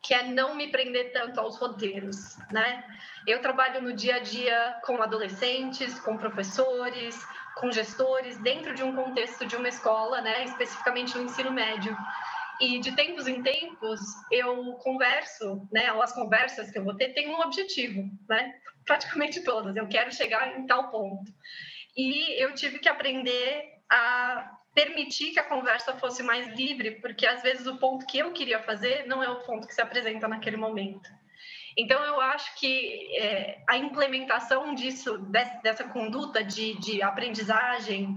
que 0.00 0.14
é 0.14 0.22
não 0.22 0.54
me 0.54 0.68
prender 0.68 1.12
tanto 1.12 1.40
aos 1.40 1.58
roteiros, 1.58 2.38
né? 2.52 2.84
Eu 3.26 3.40
trabalho 3.42 3.82
no 3.82 3.92
dia 3.92 4.16
a 4.16 4.20
dia 4.20 4.76
com 4.84 5.02
adolescentes, 5.02 5.98
com 6.00 6.16
professores, 6.16 7.20
com 7.56 7.72
gestores, 7.72 8.38
dentro 8.38 8.72
de 8.74 8.84
um 8.84 8.94
contexto 8.94 9.44
de 9.44 9.56
uma 9.56 9.68
escola, 9.68 10.20
né? 10.20 10.44
Especificamente 10.44 11.18
no 11.18 11.24
ensino 11.24 11.50
médio. 11.50 11.96
E 12.60 12.78
de 12.80 12.92
tempos 12.92 13.26
em 13.26 13.42
tempos 13.42 14.00
eu 14.30 14.74
converso, 14.74 15.68
né? 15.72 15.86
As 16.02 16.12
conversas 16.12 16.70
que 16.70 16.78
eu 16.78 16.84
vou 16.84 16.96
ter 16.96 17.14
têm 17.14 17.28
um 17.28 17.40
objetivo, 17.40 18.02
né? 18.28 18.54
Praticamente 18.84 19.42
todas. 19.42 19.76
Eu 19.76 19.88
quero 19.88 20.12
chegar 20.12 20.58
em 20.58 20.66
tal 20.66 20.90
ponto. 20.90 21.32
E 21.96 22.42
eu 22.42 22.54
tive 22.54 22.78
que 22.78 22.88
aprender 22.88 23.64
a 23.90 24.58
permitir 24.74 25.32
que 25.32 25.40
a 25.40 25.44
conversa 25.44 25.96
fosse 25.96 26.22
mais 26.22 26.48
livre, 26.56 27.00
porque 27.00 27.26
às 27.26 27.42
vezes 27.42 27.66
o 27.66 27.78
ponto 27.78 28.06
que 28.06 28.18
eu 28.18 28.32
queria 28.32 28.62
fazer 28.62 29.06
não 29.06 29.22
é 29.22 29.28
o 29.28 29.40
ponto 29.40 29.66
que 29.66 29.74
se 29.74 29.80
apresenta 29.80 30.28
naquele 30.28 30.56
momento. 30.56 31.08
Então, 31.76 32.02
eu 32.02 32.20
acho 32.20 32.56
que 32.56 33.16
é, 33.16 33.62
a 33.68 33.76
implementação 33.76 34.74
disso, 34.74 35.18
dessa 35.62 35.84
conduta 35.84 36.42
de, 36.42 36.76
de 36.80 37.02
aprendizagem, 37.02 38.16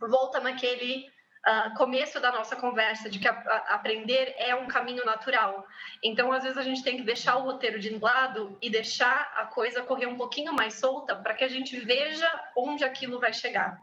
volta 0.00 0.38
naquele 0.40 1.06
uh, 1.46 1.74
começo 1.76 2.20
da 2.20 2.32
nossa 2.32 2.56
conversa 2.56 3.08
de 3.08 3.18
que 3.18 3.28
a, 3.28 3.32
a, 3.32 3.74
aprender 3.74 4.34
é 4.36 4.54
um 4.54 4.66
caminho 4.66 5.04
natural. 5.04 5.66
Então, 6.02 6.32
às 6.32 6.42
vezes, 6.42 6.58
a 6.58 6.62
gente 6.62 6.82
tem 6.82 6.96
que 6.96 7.02
deixar 7.02 7.36
o 7.36 7.42
roteiro 7.42 7.78
de 7.78 7.90
lado 7.98 8.58
e 8.60 8.70
deixar 8.70 9.32
a 9.36 9.46
coisa 9.46 9.82
correr 9.82 10.06
um 10.06 10.16
pouquinho 10.16 10.52
mais 10.52 10.74
solta 10.74 11.16
para 11.16 11.34
que 11.34 11.44
a 11.44 11.48
gente 11.48 11.78
veja 11.80 12.28
onde 12.56 12.84
aquilo 12.84 13.18
vai 13.18 13.32
chegar. 13.32 13.80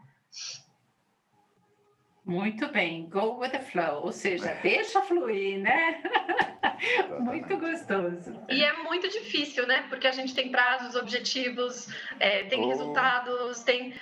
Muito 2.28 2.68
bem, 2.68 3.08
go 3.08 3.38
with 3.38 3.52
the 3.52 3.58
flow, 3.58 4.04
ou 4.04 4.12
seja, 4.12 4.52
deixa 4.62 5.00
fluir, 5.00 5.60
né? 5.60 6.02
muito 7.20 7.56
gostoso. 7.56 8.38
E 8.50 8.62
é 8.62 8.72
muito 8.82 9.08
difícil, 9.08 9.66
né? 9.66 9.86
Porque 9.88 10.06
a 10.06 10.12
gente 10.12 10.34
tem 10.34 10.50
prazos, 10.50 10.94
objetivos, 10.94 11.88
é, 12.20 12.44
tem 12.44 12.60
oh. 12.60 12.68
resultados, 12.68 13.64
tem. 13.64 13.94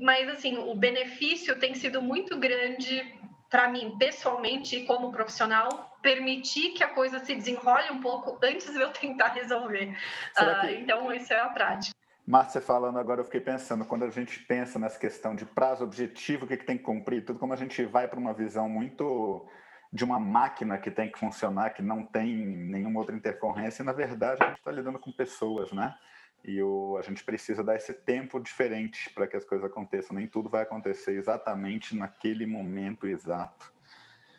Mas 0.00 0.28
assim, 0.28 0.56
o 0.56 0.72
benefício 0.76 1.58
tem 1.58 1.74
sido 1.74 2.00
muito 2.00 2.38
grande 2.38 3.04
para 3.50 3.66
mim, 3.68 3.96
pessoalmente 3.98 4.76
e 4.76 4.86
como 4.86 5.10
profissional, 5.10 5.98
permitir 6.00 6.74
que 6.74 6.84
a 6.84 6.88
coisa 6.88 7.18
se 7.18 7.34
desenrole 7.34 7.90
um 7.90 8.00
pouco 8.00 8.38
antes 8.40 8.72
de 8.72 8.80
eu 8.80 8.90
tentar 8.94 9.32
resolver. 9.32 9.98
Uh, 10.38 10.60
que... 10.60 10.74
Então, 10.74 11.12
isso 11.12 11.32
é 11.32 11.40
a 11.40 11.48
prática. 11.48 12.03
Márcia 12.26 12.60
falando 12.60 12.98
agora, 12.98 13.20
eu 13.20 13.24
fiquei 13.24 13.40
pensando, 13.40 13.84
quando 13.84 14.04
a 14.04 14.10
gente 14.10 14.40
pensa 14.44 14.78
nessa 14.78 14.98
questão 14.98 15.34
de 15.34 15.44
prazo, 15.44 15.84
objetivo, 15.84 16.44
o 16.44 16.48
que, 16.48 16.56
que 16.56 16.64
tem 16.64 16.78
que 16.78 16.82
cumprir, 16.82 17.24
tudo 17.24 17.38
como 17.38 17.52
a 17.52 17.56
gente 17.56 17.84
vai 17.84 18.08
para 18.08 18.18
uma 18.18 18.32
visão 18.32 18.68
muito 18.68 19.46
de 19.92 20.02
uma 20.04 20.18
máquina 20.18 20.78
que 20.78 20.90
tem 20.90 21.10
que 21.10 21.18
funcionar, 21.18 21.70
que 21.70 21.82
não 21.82 22.04
tem 22.04 22.34
nenhuma 22.34 22.98
outra 22.98 23.14
intercorrência, 23.14 23.82
e 23.82 23.86
na 23.86 23.92
verdade 23.92 24.42
a 24.42 24.48
gente 24.48 24.58
está 24.58 24.72
lidando 24.72 24.98
com 24.98 25.12
pessoas, 25.12 25.70
né? 25.70 25.94
E 26.42 26.62
o, 26.62 26.96
a 26.98 27.02
gente 27.02 27.24
precisa 27.24 27.62
dar 27.62 27.76
esse 27.76 27.92
tempo 27.92 28.40
diferente 28.40 29.08
para 29.10 29.26
que 29.26 29.36
as 29.36 29.44
coisas 29.44 29.66
aconteçam. 29.66 30.16
Nem 30.16 30.26
tudo 30.26 30.50
vai 30.50 30.62
acontecer 30.62 31.12
exatamente 31.12 31.96
naquele 31.96 32.44
momento 32.44 33.06
exato. 33.06 33.72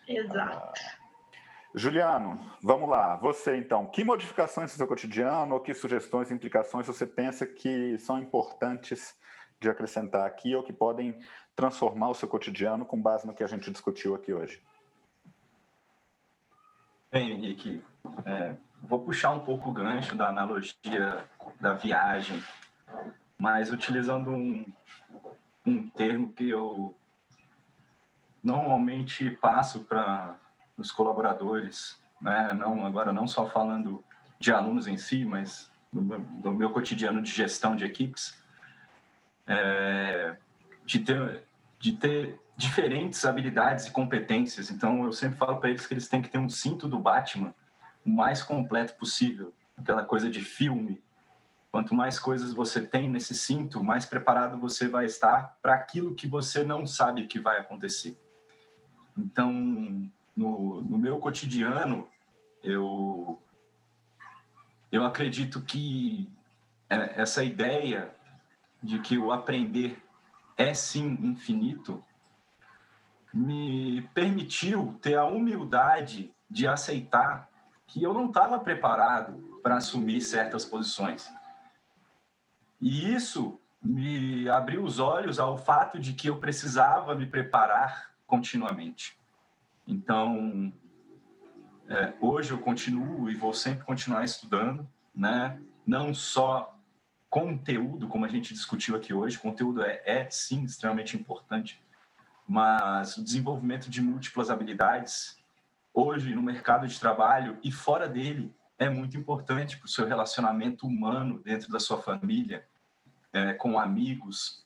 Exato. 0.07 0.79
Ah, 0.79 1.04
Juliano, 1.77 2.39
vamos 2.63 2.89
lá. 2.89 3.17
Você, 3.17 3.57
então, 3.57 3.85
que 3.85 4.01
modificações 4.01 4.71
no 4.71 4.77
seu 4.77 4.87
cotidiano 4.87 5.55
ou 5.55 5.59
que 5.59 5.73
sugestões 5.73 6.31
implicações 6.31 6.87
você 6.87 7.05
pensa 7.05 7.45
que 7.45 7.97
são 7.97 8.17
importantes 8.17 9.13
de 9.59 9.69
acrescentar 9.69 10.25
aqui 10.25 10.55
ou 10.55 10.63
que 10.63 10.71
podem 10.71 11.19
transformar 11.53 12.09
o 12.09 12.13
seu 12.13 12.29
cotidiano 12.29 12.85
com 12.85 13.01
base 13.01 13.27
no 13.27 13.33
que 13.33 13.43
a 13.43 13.47
gente 13.47 13.69
discutiu 13.69 14.15
aqui 14.15 14.33
hoje? 14.33 14.61
Bem, 17.11 17.31
Henrique, 17.31 17.83
é, 18.25 18.55
vou 18.81 19.01
puxar 19.01 19.31
um 19.31 19.41
pouco 19.41 19.69
o 19.69 19.73
gancho 19.73 20.15
da 20.15 20.29
analogia 20.29 21.25
da 21.59 21.73
viagem, 21.73 22.41
mas 23.37 23.69
utilizando 23.69 24.31
um, 24.31 24.65
um 25.65 25.89
termo 25.89 26.31
que 26.31 26.49
eu 26.49 26.95
normalmente 28.41 29.29
passo 29.31 29.83
para 29.83 30.37
os 30.77 30.91
colaboradores, 30.91 31.99
né? 32.21 32.49
não 32.53 32.85
agora 32.85 33.13
não 33.13 33.27
só 33.27 33.47
falando 33.47 34.03
de 34.39 34.51
alunos 34.51 34.87
em 34.87 34.97
si, 34.97 35.23
mas 35.23 35.71
no, 35.91 36.53
meu 36.53 36.69
cotidiano 36.71 37.21
de 37.21 37.31
gestão 37.31 37.75
de 37.75 37.85
equipes, 37.85 38.37
é, 39.47 40.35
de, 40.85 40.99
ter, 40.99 41.43
de 41.79 41.93
ter 41.93 42.39
diferentes 42.57 43.25
habilidades 43.25 43.85
e 43.85 43.91
competências. 43.91 44.69
Então, 44.69 45.03
eu 45.03 45.13
sempre 45.13 45.37
falo 45.37 45.57
para 45.57 45.69
eles 45.69 45.85
que 45.85 45.93
eles 45.93 46.07
têm 46.07 46.21
que 46.21 46.29
ter 46.29 46.37
um 46.37 46.49
cinto 46.49 46.87
do 46.87 46.99
Batman 46.99 47.53
o 48.05 48.09
mais 48.09 48.43
completo 48.43 48.95
possível, 48.95 49.53
aquela 49.77 50.03
coisa 50.03 50.29
de 50.29 50.41
filme. 50.41 51.03
Quanto 51.71 51.93
mais 51.93 52.19
coisas 52.19 52.53
você 52.53 52.81
tem 52.81 53.09
nesse 53.09 53.33
cinto, 53.33 53.83
mais 53.83 54.05
preparado 54.05 54.57
você 54.57 54.87
vai 54.87 55.05
estar 55.05 55.57
para 55.61 55.73
aquilo 55.73 56.15
que 56.15 56.27
você 56.27 56.63
não 56.63 56.85
sabe 56.85 57.27
que 57.27 57.39
vai 57.39 57.59
acontecer. 57.59 58.17
Então, 59.17 60.09
no, 60.35 60.81
no 60.81 60.97
meu 60.97 61.19
cotidiano, 61.19 62.07
eu 62.63 63.41
eu 64.91 65.03
acredito 65.03 65.61
que 65.61 66.29
é, 66.89 67.21
essa 67.21 67.43
ideia 67.43 68.13
de 68.81 68.99
que 68.99 69.17
o 69.17 69.31
aprender 69.31 70.01
é 70.57 70.73
sim 70.73 71.17
infinito 71.21 72.03
me 73.33 74.03
permitiu 74.13 74.97
ter 75.01 75.15
a 75.15 75.25
humildade 75.25 76.33
de 76.49 76.67
aceitar 76.67 77.49
que 77.87 78.01
eu 78.01 78.13
não 78.13 78.27
estava 78.27 78.59
preparado 78.59 79.59
para 79.61 79.77
assumir 79.77 80.21
certas 80.21 80.63
posições. 80.63 81.29
E 82.79 83.13
isso 83.13 83.59
me 83.81 84.47
abriu 84.49 84.83
os 84.83 84.99
olhos 84.99 85.39
ao 85.39 85.57
fato 85.57 85.99
de 85.99 86.13
que 86.13 86.29
eu 86.29 86.37
precisava 86.37 87.13
me 87.15 87.25
preparar 87.25 88.11
continuamente. 88.25 89.17
Então, 89.87 90.73
é, 91.87 92.13
hoje 92.19 92.51
eu 92.51 92.57
continuo 92.57 93.29
e 93.29 93.35
vou 93.35 93.53
sempre 93.53 93.85
continuar 93.85 94.23
estudando, 94.23 94.87
né? 95.13 95.59
Não 95.85 96.13
só 96.13 96.75
conteúdo, 97.29 98.07
como 98.07 98.25
a 98.25 98.29
gente 98.29 98.53
discutiu 98.53 98.95
aqui 98.95 99.13
hoje, 99.13 99.37
conteúdo 99.37 99.83
é, 99.83 100.01
é 100.05 100.29
sim 100.29 100.63
extremamente 100.63 101.15
importante, 101.15 101.81
mas 102.47 103.17
o 103.17 103.23
desenvolvimento 103.23 103.89
de 103.89 104.01
múltiplas 104.01 104.49
habilidades 104.49 105.37
hoje 105.93 106.33
no 106.33 106.41
mercado 106.41 106.87
de 106.87 106.99
trabalho 106.99 107.57
e 107.63 107.71
fora 107.71 108.07
dele 108.07 108.53
é 108.77 108.89
muito 108.89 109.17
importante 109.17 109.77
para 109.77 109.85
o 109.85 109.89
seu 109.89 110.07
relacionamento 110.07 110.85
humano 110.87 111.39
dentro 111.43 111.71
da 111.71 111.79
sua 111.79 112.01
família, 112.01 112.65
é, 113.31 113.53
com 113.53 113.79
amigos 113.79 114.65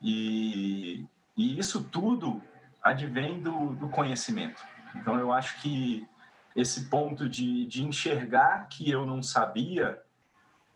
e, 0.00 1.06
e 1.36 1.58
isso 1.58 1.84
tudo 1.84 2.42
advém 2.86 3.40
do, 3.40 3.74
do 3.74 3.88
conhecimento. 3.88 4.62
Então 4.94 5.18
eu 5.18 5.32
acho 5.32 5.60
que 5.60 6.06
esse 6.54 6.88
ponto 6.88 7.28
de, 7.28 7.66
de 7.66 7.84
enxergar 7.84 8.66
que 8.68 8.90
eu 8.90 9.04
não 9.04 9.22
sabia 9.22 10.00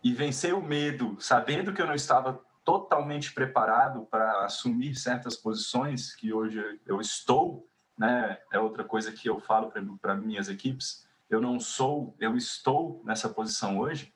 e 0.03 0.13
vencer 0.13 0.55
o 0.55 0.63
medo, 0.63 1.17
sabendo 1.21 1.73
que 1.73 1.81
eu 1.81 1.87
não 1.87 1.95
estava 1.95 2.41
totalmente 2.65 3.33
preparado 3.33 4.07
para 4.11 4.45
assumir 4.45 4.95
certas 4.95 5.37
posições 5.37 6.15
que 6.15 6.33
hoje 6.33 6.63
eu 6.87 7.01
estou, 7.01 7.67
né? 7.97 8.39
É 8.53 8.59
outra 8.59 8.85
coisa 8.85 9.13
que 9.13 9.29
eu 9.29 9.41
falo 9.41 9.73
para 10.01 10.15
minhas 10.15 10.49
equipes. 10.49 11.07
Eu 11.29 11.41
não 11.41 11.61
sou, 11.61 12.15
eu 12.19 12.37
estou 12.37 13.03
nessa 13.05 13.29
posição 13.29 13.79
hoje. 13.79 14.13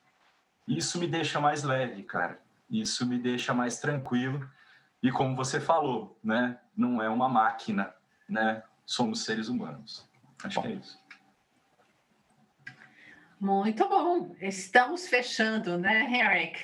Isso 0.67 0.99
me 0.99 1.07
deixa 1.07 1.39
mais 1.39 1.63
leve, 1.63 2.03
cara. 2.03 2.39
Isso 2.69 3.05
me 3.05 3.17
deixa 3.17 3.53
mais 3.53 3.79
tranquilo. 3.79 4.47
E 5.05 5.11
como 5.11 5.35
você 5.35 5.59
falou, 5.59 6.17
né? 6.23 6.59
Não 6.75 6.99
é 6.99 7.07
uma 7.07 7.29
máquina, 7.29 7.93
né? 8.27 8.63
Somos 8.87 9.23
seres 9.23 9.49
humanos. 9.49 10.09
Acho 10.43 10.55
Bom. 10.55 10.61
que 10.63 10.67
é 10.69 10.75
isso. 10.77 10.99
Muito 13.39 13.87
bom. 13.87 14.35
Estamos 14.41 15.07
fechando, 15.07 15.77
né, 15.77 16.07
Eric? 16.11 16.59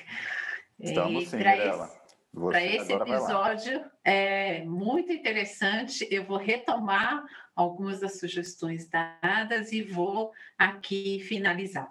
Estamos 0.80 1.28
sim, 1.28 1.36
Mirella. 1.36 1.88
Para 2.34 2.64
esse 2.64 2.92
episódio 2.92 3.88
é 4.02 4.64
muito 4.64 5.12
interessante. 5.12 6.04
Eu 6.10 6.24
vou 6.24 6.38
retomar 6.38 7.24
algumas 7.54 8.00
das 8.00 8.18
sugestões 8.18 8.88
dadas 8.88 9.70
e 9.70 9.84
vou 9.84 10.32
aqui 10.58 11.20
finalizar. 11.20 11.88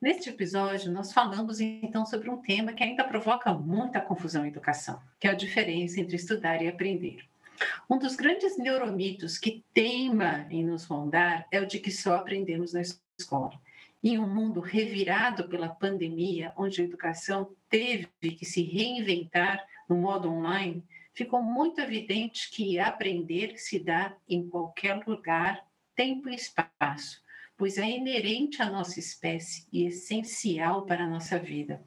Neste 0.00 0.30
episódio, 0.30 0.90
nós 0.90 1.12
falamos 1.12 1.60
então 1.60 2.04
sobre 2.06 2.30
um 2.30 2.38
tema 2.38 2.72
que 2.72 2.82
ainda 2.82 3.04
provoca 3.04 3.52
muita 3.52 4.00
confusão 4.00 4.44
em 4.44 4.48
educação, 4.48 5.00
que 5.18 5.26
é 5.26 5.30
a 5.30 5.34
diferença 5.34 6.00
entre 6.00 6.16
estudar 6.16 6.62
e 6.62 6.68
aprender. 6.68 7.24
Um 7.88 7.98
dos 7.98 8.16
grandes 8.16 8.56
neuromitos 8.56 9.36
que 9.36 9.62
teima 9.74 10.46
em 10.50 10.64
nos 10.64 10.84
rondar 10.84 11.46
é 11.50 11.60
o 11.60 11.66
de 11.66 11.78
que 11.78 11.90
só 11.90 12.16
aprendemos 12.16 12.72
na 12.72 12.80
escola. 12.80 13.60
Em 14.02 14.18
um 14.18 14.26
mundo 14.26 14.60
revirado 14.60 15.46
pela 15.48 15.68
pandemia, 15.68 16.52
onde 16.56 16.80
a 16.80 16.84
educação 16.84 17.54
teve 17.68 18.08
que 18.22 18.46
se 18.46 18.62
reinventar 18.62 19.62
no 19.88 19.96
modo 19.96 20.30
online, 20.30 20.82
ficou 21.12 21.42
muito 21.42 21.80
evidente 21.80 22.50
que 22.50 22.78
aprender 22.78 23.58
se 23.58 23.78
dá 23.78 24.16
em 24.26 24.48
qualquer 24.48 25.06
lugar, 25.06 25.62
tempo 25.94 26.30
e 26.30 26.34
espaço, 26.34 27.22
pois 27.60 27.76
é 27.76 27.86
inerente 27.86 28.62
à 28.62 28.70
nossa 28.70 28.98
espécie 28.98 29.66
e 29.70 29.84
essencial 29.84 30.86
para 30.86 31.04
a 31.04 31.06
nossa 31.06 31.38
vida. 31.38 31.84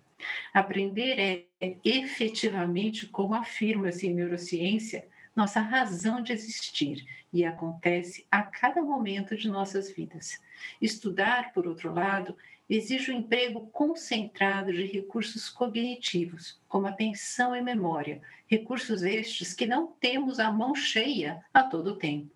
Aprender 0.54 1.48
é 1.60 1.78
efetivamente, 1.84 3.08
como 3.08 3.34
afirma-se 3.34 4.06
em 4.06 4.14
neurociência, 4.14 5.08
nossa 5.36 5.60
razão 5.62 6.22
de 6.22 6.32
existir 6.32 7.04
e 7.34 7.44
acontece 7.44 8.24
a 8.30 8.44
cada 8.44 8.84
momento 8.84 9.36
de 9.36 9.50
nossas 9.50 9.90
vidas. 9.92 10.40
Estudar, 10.80 11.52
por 11.54 11.66
outro 11.66 11.92
lado, 11.92 12.38
exige 12.70 13.12
um 13.12 13.18
emprego 13.18 13.66
concentrado 13.72 14.72
de 14.72 14.86
recursos 14.86 15.50
cognitivos, 15.50 16.62
como 16.68 16.86
atenção 16.86 17.56
e 17.56 17.64
memória, 17.64 18.22
recursos 18.46 19.02
estes 19.02 19.56
que 19.56 19.66
não 19.66 19.88
temos 19.88 20.40
a 20.40 20.52
mão 20.52 20.76
cheia 20.76 21.44
a 21.52 21.64
todo 21.64 21.98
tempo. 21.98 22.30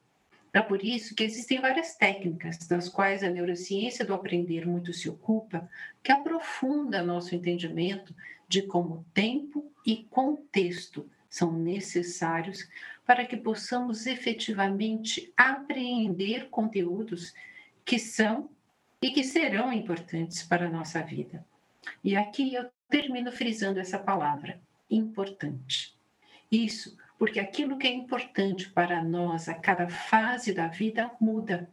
É 0.58 0.62
por 0.64 0.84
isso 0.84 1.14
que 1.14 1.24
existem 1.24 1.62
várias 1.62 1.96
técnicas, 1.96 2.58
das 2.68 2.90
quais 2.90 3.24
a 3.24 3.30
neurociência 3.30 4.04
do 4.04 4.12
aprender 4.12 4.66
muito 4.66 4.92
se 4.92 5.08
ocupa, 5.08 5.70
que 6.02 6.12
aprofunda 6.12 7.04
nosso 7.04 7.36
entendimento 7.36 8.12
de 8.48 8.64
como 8.64 9.06
tempo 9.14 9.72
e 9.86 10.06
contexto 10.10 11.08
são 11.30 11.52
necessários 11.52 12.68
para 13.06 13.24
que 13.24 13.38
possamos 13.38 14.08
efetivamente 14.08 15.32
apreender 15.38 16.50
conteúdos 16.50 17.36
que 17.86 18.00
são 18.00 18.50
e 19.00 19.12
que 19.12 19.24
serão 19.24 19.72
importantes 19.72 20.42
para 20.42 20.66
a 20.66 20.72
nossa 20.72 21.04
vida. 21.04 21.46
E 22.04 22.16
aqui 22.16 22.56
eu 22.56 22.68
termino 22.90 23.32
frisando 23.32 23.80
essa 23.80 24.00
palavra, 24.00 24.60
importante. 24.90 25.96
Isso 26.52 26.98
porque 27.18 27.40
aquilo 27.40 27.78
que 27.78 27.88
é 27.88 27.92
importante 27.92 28.70
para 28.70 29.04
nós 29.04 29.50
a 29.50 29.56
cada 29.56 29.90
fase 29.90 30.54
da 30.54 30.68
vida 30.68 31.12
muda. 31.20 31.70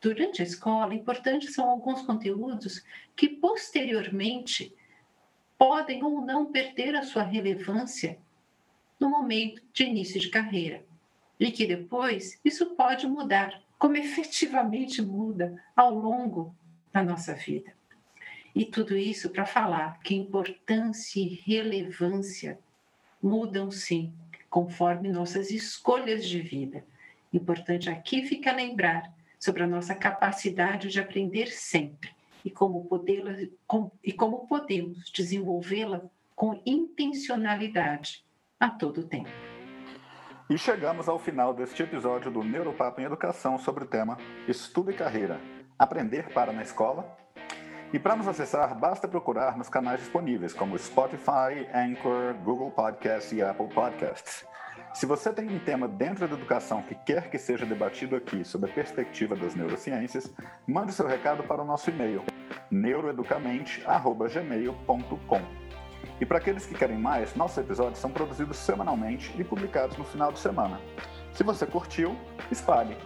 Durante 0.00 0.42
a 0.42 0.44
escola, 0.44 0.94
importantes 0.94 1.54
são 1.54 1.70
alguns 1.70 2.02
conteúdos 2.02 2.84
que 3.14 3.28
posteriormente 3.28 4.74
podem 5.56 6.02
ou 6.02 6.20
não 6.20 6.46
perder 6.50 6.96
a 6.96 7.04
sua 7.04 7.22
relevância 7.22 8.18
no 8.98 9.08
momento 9.08 9.62
de 9.72 9.84
início 9.84 10.20
de 10.20 10.28
carreira. 10.28 10.84
E 11.38 11.52
que 11.52 11.66
depois 11.66 12.40
isso 12.44 12.74
pode 12.74 13.06
mudar, 13.06 13.62
como 13.78 13.96
efetivamente 13.98 15.00
muda 15.00 15.62
ao 15.76 15.94
longo 15.94 16.54
da 16.92 17.02
nossa 17.02 17.34
vida. 17.34 17.72
E 18.54 18.64
tudo 18.64 18.96
isso 18.96 19.30
para 19.30 19.46
falar 19.46 20.00
que 20.00 20.14
importância 20.14 21.20
e 21.20 21.40
relevância 21.46 22.58
mudam 23.22 23.70
sim, 23.70 24.12
conforme 24.52 25.08
nossas 25.08 25.50
escolhas 25.50 26.28
de 26.28 26.42
vida. 26.42 26.84
Importante 27.32 27.88
aqui 27.88 28.26
fica 28.26 28.52
lembrar 28.52 29.10
sobre 29.40 29.62
a 29.62 29.66
nossa 29.66 29.94
capacidade 29.94 30.90
de 30.90 31.00
aprender 31.00 31.46
sempre 31.46 32.10
e 32.44 32.50
como, 32.50 32.84
poder, 32.84 33.50
e 34.04 34.12
como 34.12 34.46
podemos 34.46 35.10
desenvolvê-la 35.10 36.02
com 36.36 36.60
intencionalidade 36.66 38.22
a 38.60 38.68
todo 38.68 39.08
tempo. 39.08 39.30
E 40.50 40.58
chegamos 40.58 41.08
ao 41.08 41.18
final 41.18 41.54
deste 41.54 41.82
episódio 41.82 42.30
do 42.30 42.44
Neuropapo 42.44 43.00
em 43.00 43.04
Educação 43.04 43.58
sobre 43.58 43.84
o 43.84 43.86
tema 43.86 44.18
Estudo 44.46 44.90
e 44.90 44.94
Carreira. 44.94 45.40
Aprender 45.78 46.30
para 46.34 46.52
na 46.52 46.60
escola? 46.60 47.21
E 47.92 47.98
para 47.98 48.16
nos 48.16 48.26
acessar, 48.26 48.74
basta 48.74 49.06
procurar 49.06 49.58
nos 49.58 49.68
canais 49.68 50.00
disponíveis, 50.00 50.54
como 50.54 50.78
Spotify, 50.78 51.68
Anchor, 51.74 52.32
Google 52.42 52.70
Podcasts 52.70 53.30
e 53.32 53.42
Apple 53.42 53.68
Podcasts. 53.68 54.46
Se 54.94 55.04
você 55.04 55.30
tem 55.30 55.50
um 55.50 55.58
tema 55.58 55.86
dentro 55.86 56.26
da 56.26 56.34
educação 56.34 56.80
que 56.80 56.94
quer 56.94 57.28
que 57.28 57.36
seja 57.36 57.66
debatido 57.66 58.16
aqui 58.16 58.46
sob 58.46 58.64
a 58.64 58.72
perspectiva 58.72 59.36
das 59.36 59.54
neurociências, 59.54 60.32
mande 60.66 60.90
seu 60.92 61.06
recado 61.06 61.42
para 61.42 61.60
o 61.60 61.66
nosso 61.66 61.90
e-mail 61.90 62.24
neuroeducamente.gmail.com. 62.70 65.42
E 66.18 66.24
para 66.24 66.38
aqueles 66.38 66.64
que 66.64 66.74
querem 66.74 66.96
mais, 66.96 67.34
nossos 67.34 67.58
episódios 67.58 67.98
são 67.98 68.10
produzidos 68.10 68.56
semanalmente 68.56 69.34
e 69.38 69.44
publicados 69.44 69.98
no 69.98 70.04
final 70.04 70.32
de 70.32 70.38
semana. 70.38 70.80
Se 71.34 71.44
você 71.44 71.66
curtiu, 71.66 72.16
espalhe. 72.50 72.96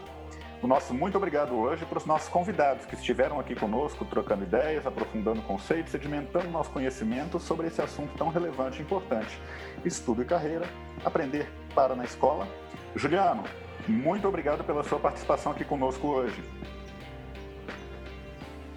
O 0.62 0.66
nosso 0.66 0.94
muito 0.94 1.16
obrigado 1.16 1.54
hoje 1.54 1.84
para 1.84 1.98
os 1.98 2.06
nossos 2.06 2.28
convidados 2.28 2.86
que 2.86 2.94
estiveram 2.94 3.38
aqui 3.38 3.54
conosco, 3.54 4.04
trocando 4.04 4.42
ideias, 4.42 4.86
aprofundando 4.86 5.42
conceitos, 5.42 5.92
sedimentando 5.92 6.48
nosso 6.48 6.70
conhecimento 6.70 7.38
sobre 7.38 7.66
esse 7.66 7.82
assunto 7.82 8.16
tão 8.16 8.28
relevante 8.28 8.78
e 8.78 8.82
importante. 8.82 9.38
Estudo 9.84 10.22
e 10.22 10.24
carreira, 10.24 10.66
aprender 11.04 11.46
para 11.74 11.94
na 11.94 12.04
escola. 12.04 12.48
Juliano, 12.94 13.44
muito 13.86 14.26
obrigado 14.26 14.64
pela 14.64 14.82
sua 14.82 14.98
participação 14.98 15.52
aqui 15.52 15.64
conosco 15.64 16.08
hoje. 16.08 16.42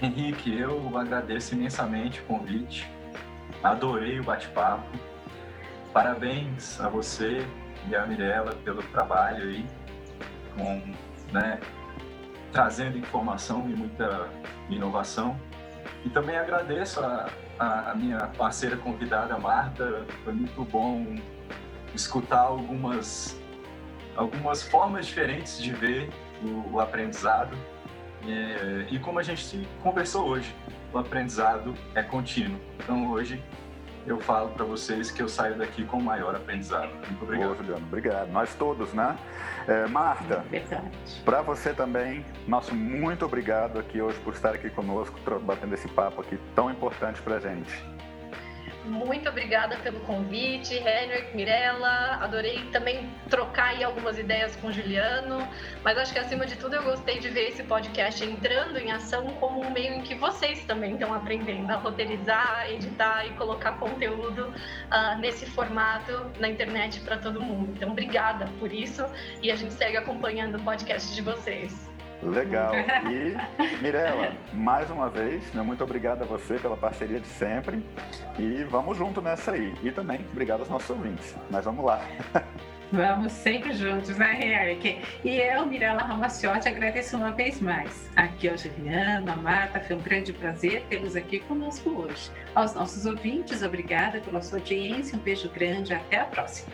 Henrique, 0.02 0.58
eu 0.58 0.98
agradeço 0.98 1.56
imensamente 1.56 2.20
o 2.22 2.24
convite. 2.26 2.90
Adorei 3.64 4.20
o 4.20 4.24
bate-papo. 4.24 4.88
Parabéns 5.94 6.80
a 6.80 6.90
você 6.90 7.46
e 7.90 7.96
a 7.96 8.06
Mirella 8.06 8.54
pelo 8.64 8.84
trabalho 8.84 9.44
aí 9.44 9.66
com 10.56 11.09
né, 11.32 11.60
trazendo 12.52 12.98
informação 12.98 13.70
e 13.70 13.76
muita 13.76 14.30
inovação. 14.70 15.40
E 16.06 16.10
também 16.10 16.38
agradeço 16.38 17.00
a, 17.02 17.30
a, 17.58 17.92
a, 17.92 17.96
minha 17.96 18.28
parceira 18.38 18.78
convidada, 18.78 19.38
Marta. 19.38 20.06
Foi 20.24 20.34
muito 20.34 20.64
bom 20.66 21.18
escutar 21.94 22.42
algumas, 22.42 23.40
algumas 24.16 24.64
formas 24.64 25.08
diferentes 25.08 25.60
de 25.60 25.72
ver 25.72 26.10
o, 26.42 26.76
o 26.76 26.80
aprendizado. 26.80 27.56
E, 28.26 28.96
e 28.96 29.00
como 29.00 29.20
a 29.20 29.24
gente 29.24 29.68
conversou 29.82 30.28
hoje, 30.28 30.56
o 30.94 30.98
aprendizado 30.98 31.74
é 31.96 32.02
contínuo. 32.02 32.60
Então, 32.80 33.12
hoje, 33.12 33.44
eu 34.12 34.20
falo 34.20 34.50
para 34.50 34.66
vocês 34.66 35.12
que 35.12 35.22
eu 35.22 35.30
saio 35.30 35.58
daqui 35.58 35.86
com 35.86 35.98
o 35.98 36.04
maior 36.04 36.36
aprendizado. 36.36 36.90
Muito 37.08 37.24
obrigado. 37.24 37.48
Boa, 37.48 37.58
Juliano. 37.58 37.86
Obrigado. 37.86 38.32
Nós 38.32 38.54
todos, 38.56 38.94
né? 38.94 39.18
É, 39.68 39.88
Marta, 39.88 40.44
para 41.24 41.42
você 41.42 41.74
também, 41.74 42.26
nosso 42.48 42.74
muito 42.74 43.24
obrigado 43.26 43.78
aqui 43.78 44.02
hoje 44.02 44.20
por 44.20 44.34
estar 44.34 44.56
aqui 44.56 44.70
conosco, 44.70 45.20
batendo 45.42 45.76
esse 45.76 45.88
papo 45.88 46.22
aqui 46.22 46.40
tão 46.56 46.72
importante 46.72 47.22
para 47.22 47.40
gente. 47.40 47.99
Muito 48.90 49.30
obrigada 49.30 49.78
pelo 49.78 50.00
convite, 50.02 50.74
Henrik, 50.74 51.36
Mirella. 51.36 52.18
Adorei 52.22 52.66
também 52.72 53.08
trocar 53.30 53.82
algumas 53.84 54.18
ideias 54.18 54.56
com 54.56 54.68
o 54.68 54.72
Juliano. 54.72 55.48
Mas 55.84 55.98
acho 55.98 56.12
que 56.12 56.20
acima 56.20 56.46
de 56.46 56.56
tudo 56.56 56.76
eu 56.76 56.84
gostei 56.84 57.20
de 57.20 57.30
ver 57.30 57.50
esse 57.50 57.64
podcast 57.64 58.24
entrando 58.26 58.78
em 58.78 58.92
ação 58.92 59.28
como 59.40 59.62
um 59.62 59.70
meio 59.70 59.94
em 59.94 60.02
que 60.02 60.16
vocês 60.16 60.66
também 60.66 60.94
estão 60.94 61.14
aprendendo 61.14 61.72
a 61.72 61.76
roteirizar, 61.76 62.68
editar 62.72 63.26
e 63.28 63.30
colocar 63.32 63.74
conteúdo 63.74 64.48
uh, 64.48 65.20
nesse 65.20 65.46
formato 65.46 66.32
na 66.40 66.50
internet 66.50 67.00
para 67.02 67.18
todo 67.18 67.40
mundo. 67.40 67.72
Então, 67.76 67.92
obrigada 67.92 68.50
por 68.60 68.74
isso 68.74 69.06
e 69.42 69.52
a 69.52 69.56
gente 69.56 69.74
segue 69.74 69.98
acompanhando 69.98 70.58
o 70.58 70.64
podcast 70.64 71.14
de 71.14 71.22
vocês. 71.22 71.89
Legal. 72.22 72.74
E, 73.10 73.82
Mirella, 73.82 74.34
mais 74.54 74.90
uma 74.90 75.10
vez, 75.10 75.54
né, 75.54 75.62
muito 75.62 75.84
obrigado 75.84 76.24
a 76.24 76.26
você 76.26 76.56
pela 76.56 76.76
parceria 76.76 77.20
de 77.20 77.28
sempre. 77.28 77.84
E 78.38 78.64
vamos 78.66 78.98
junto 78.98 79.22
nessa 79.22 79.52
aí. 79.52 79.74
E 79.84 79.92
também 79.92 80.26
obrigado 80.32 80.62
aos 80.62 80.70
nossos 80.70 80.90
ouvintes. 80.90 81.36
Mas 81.50 81.66
vamos 81.66 81.86
lá. 81.86 82.02
Vamos 82.92 83.34
sempre 83.34 83.72
juntos, 83.74 84.18
né, 84.18 84.40
Eric? 84.42 85.00
E 85.24 85.38
eu, 85.38 85.64
Mirella 85.68 86.02
Ramaciotti, 86.02 86.68
agradeço 86.68 87.18
uma 87.18 87.30
vez 87.30 87.62
mais. 87.62 88.10
Aqui 88.16 88.48
é 88.48 88.54
o 88.54 88.58
Juliano, 88.58 89.32
a 89.32 89.36
Marta, 89.36 89.80
foi 89.80 89.96
um 89.96 90.02
grande 90.02 90.34
prazer 90.34 90.84
tê-los 90.90 91.16
aqui 91.16 91.40
conosco 91.40 91.88
hoje. 91.92 92.32
Aos 92.56 92.74
nossos 92.74 93.06
ouvintes, 93.06 93.62
obrigada 93.62 94.20
pela 94.20 94.42
sua 94.42 94.58
audiência, 94.58 95.16
um 95.20 95.22
beijo 95.22 95.48
grande, 95.50 95.94
até 95.94 96.22
a 96.22 96.26
próxima. 96.26 96.74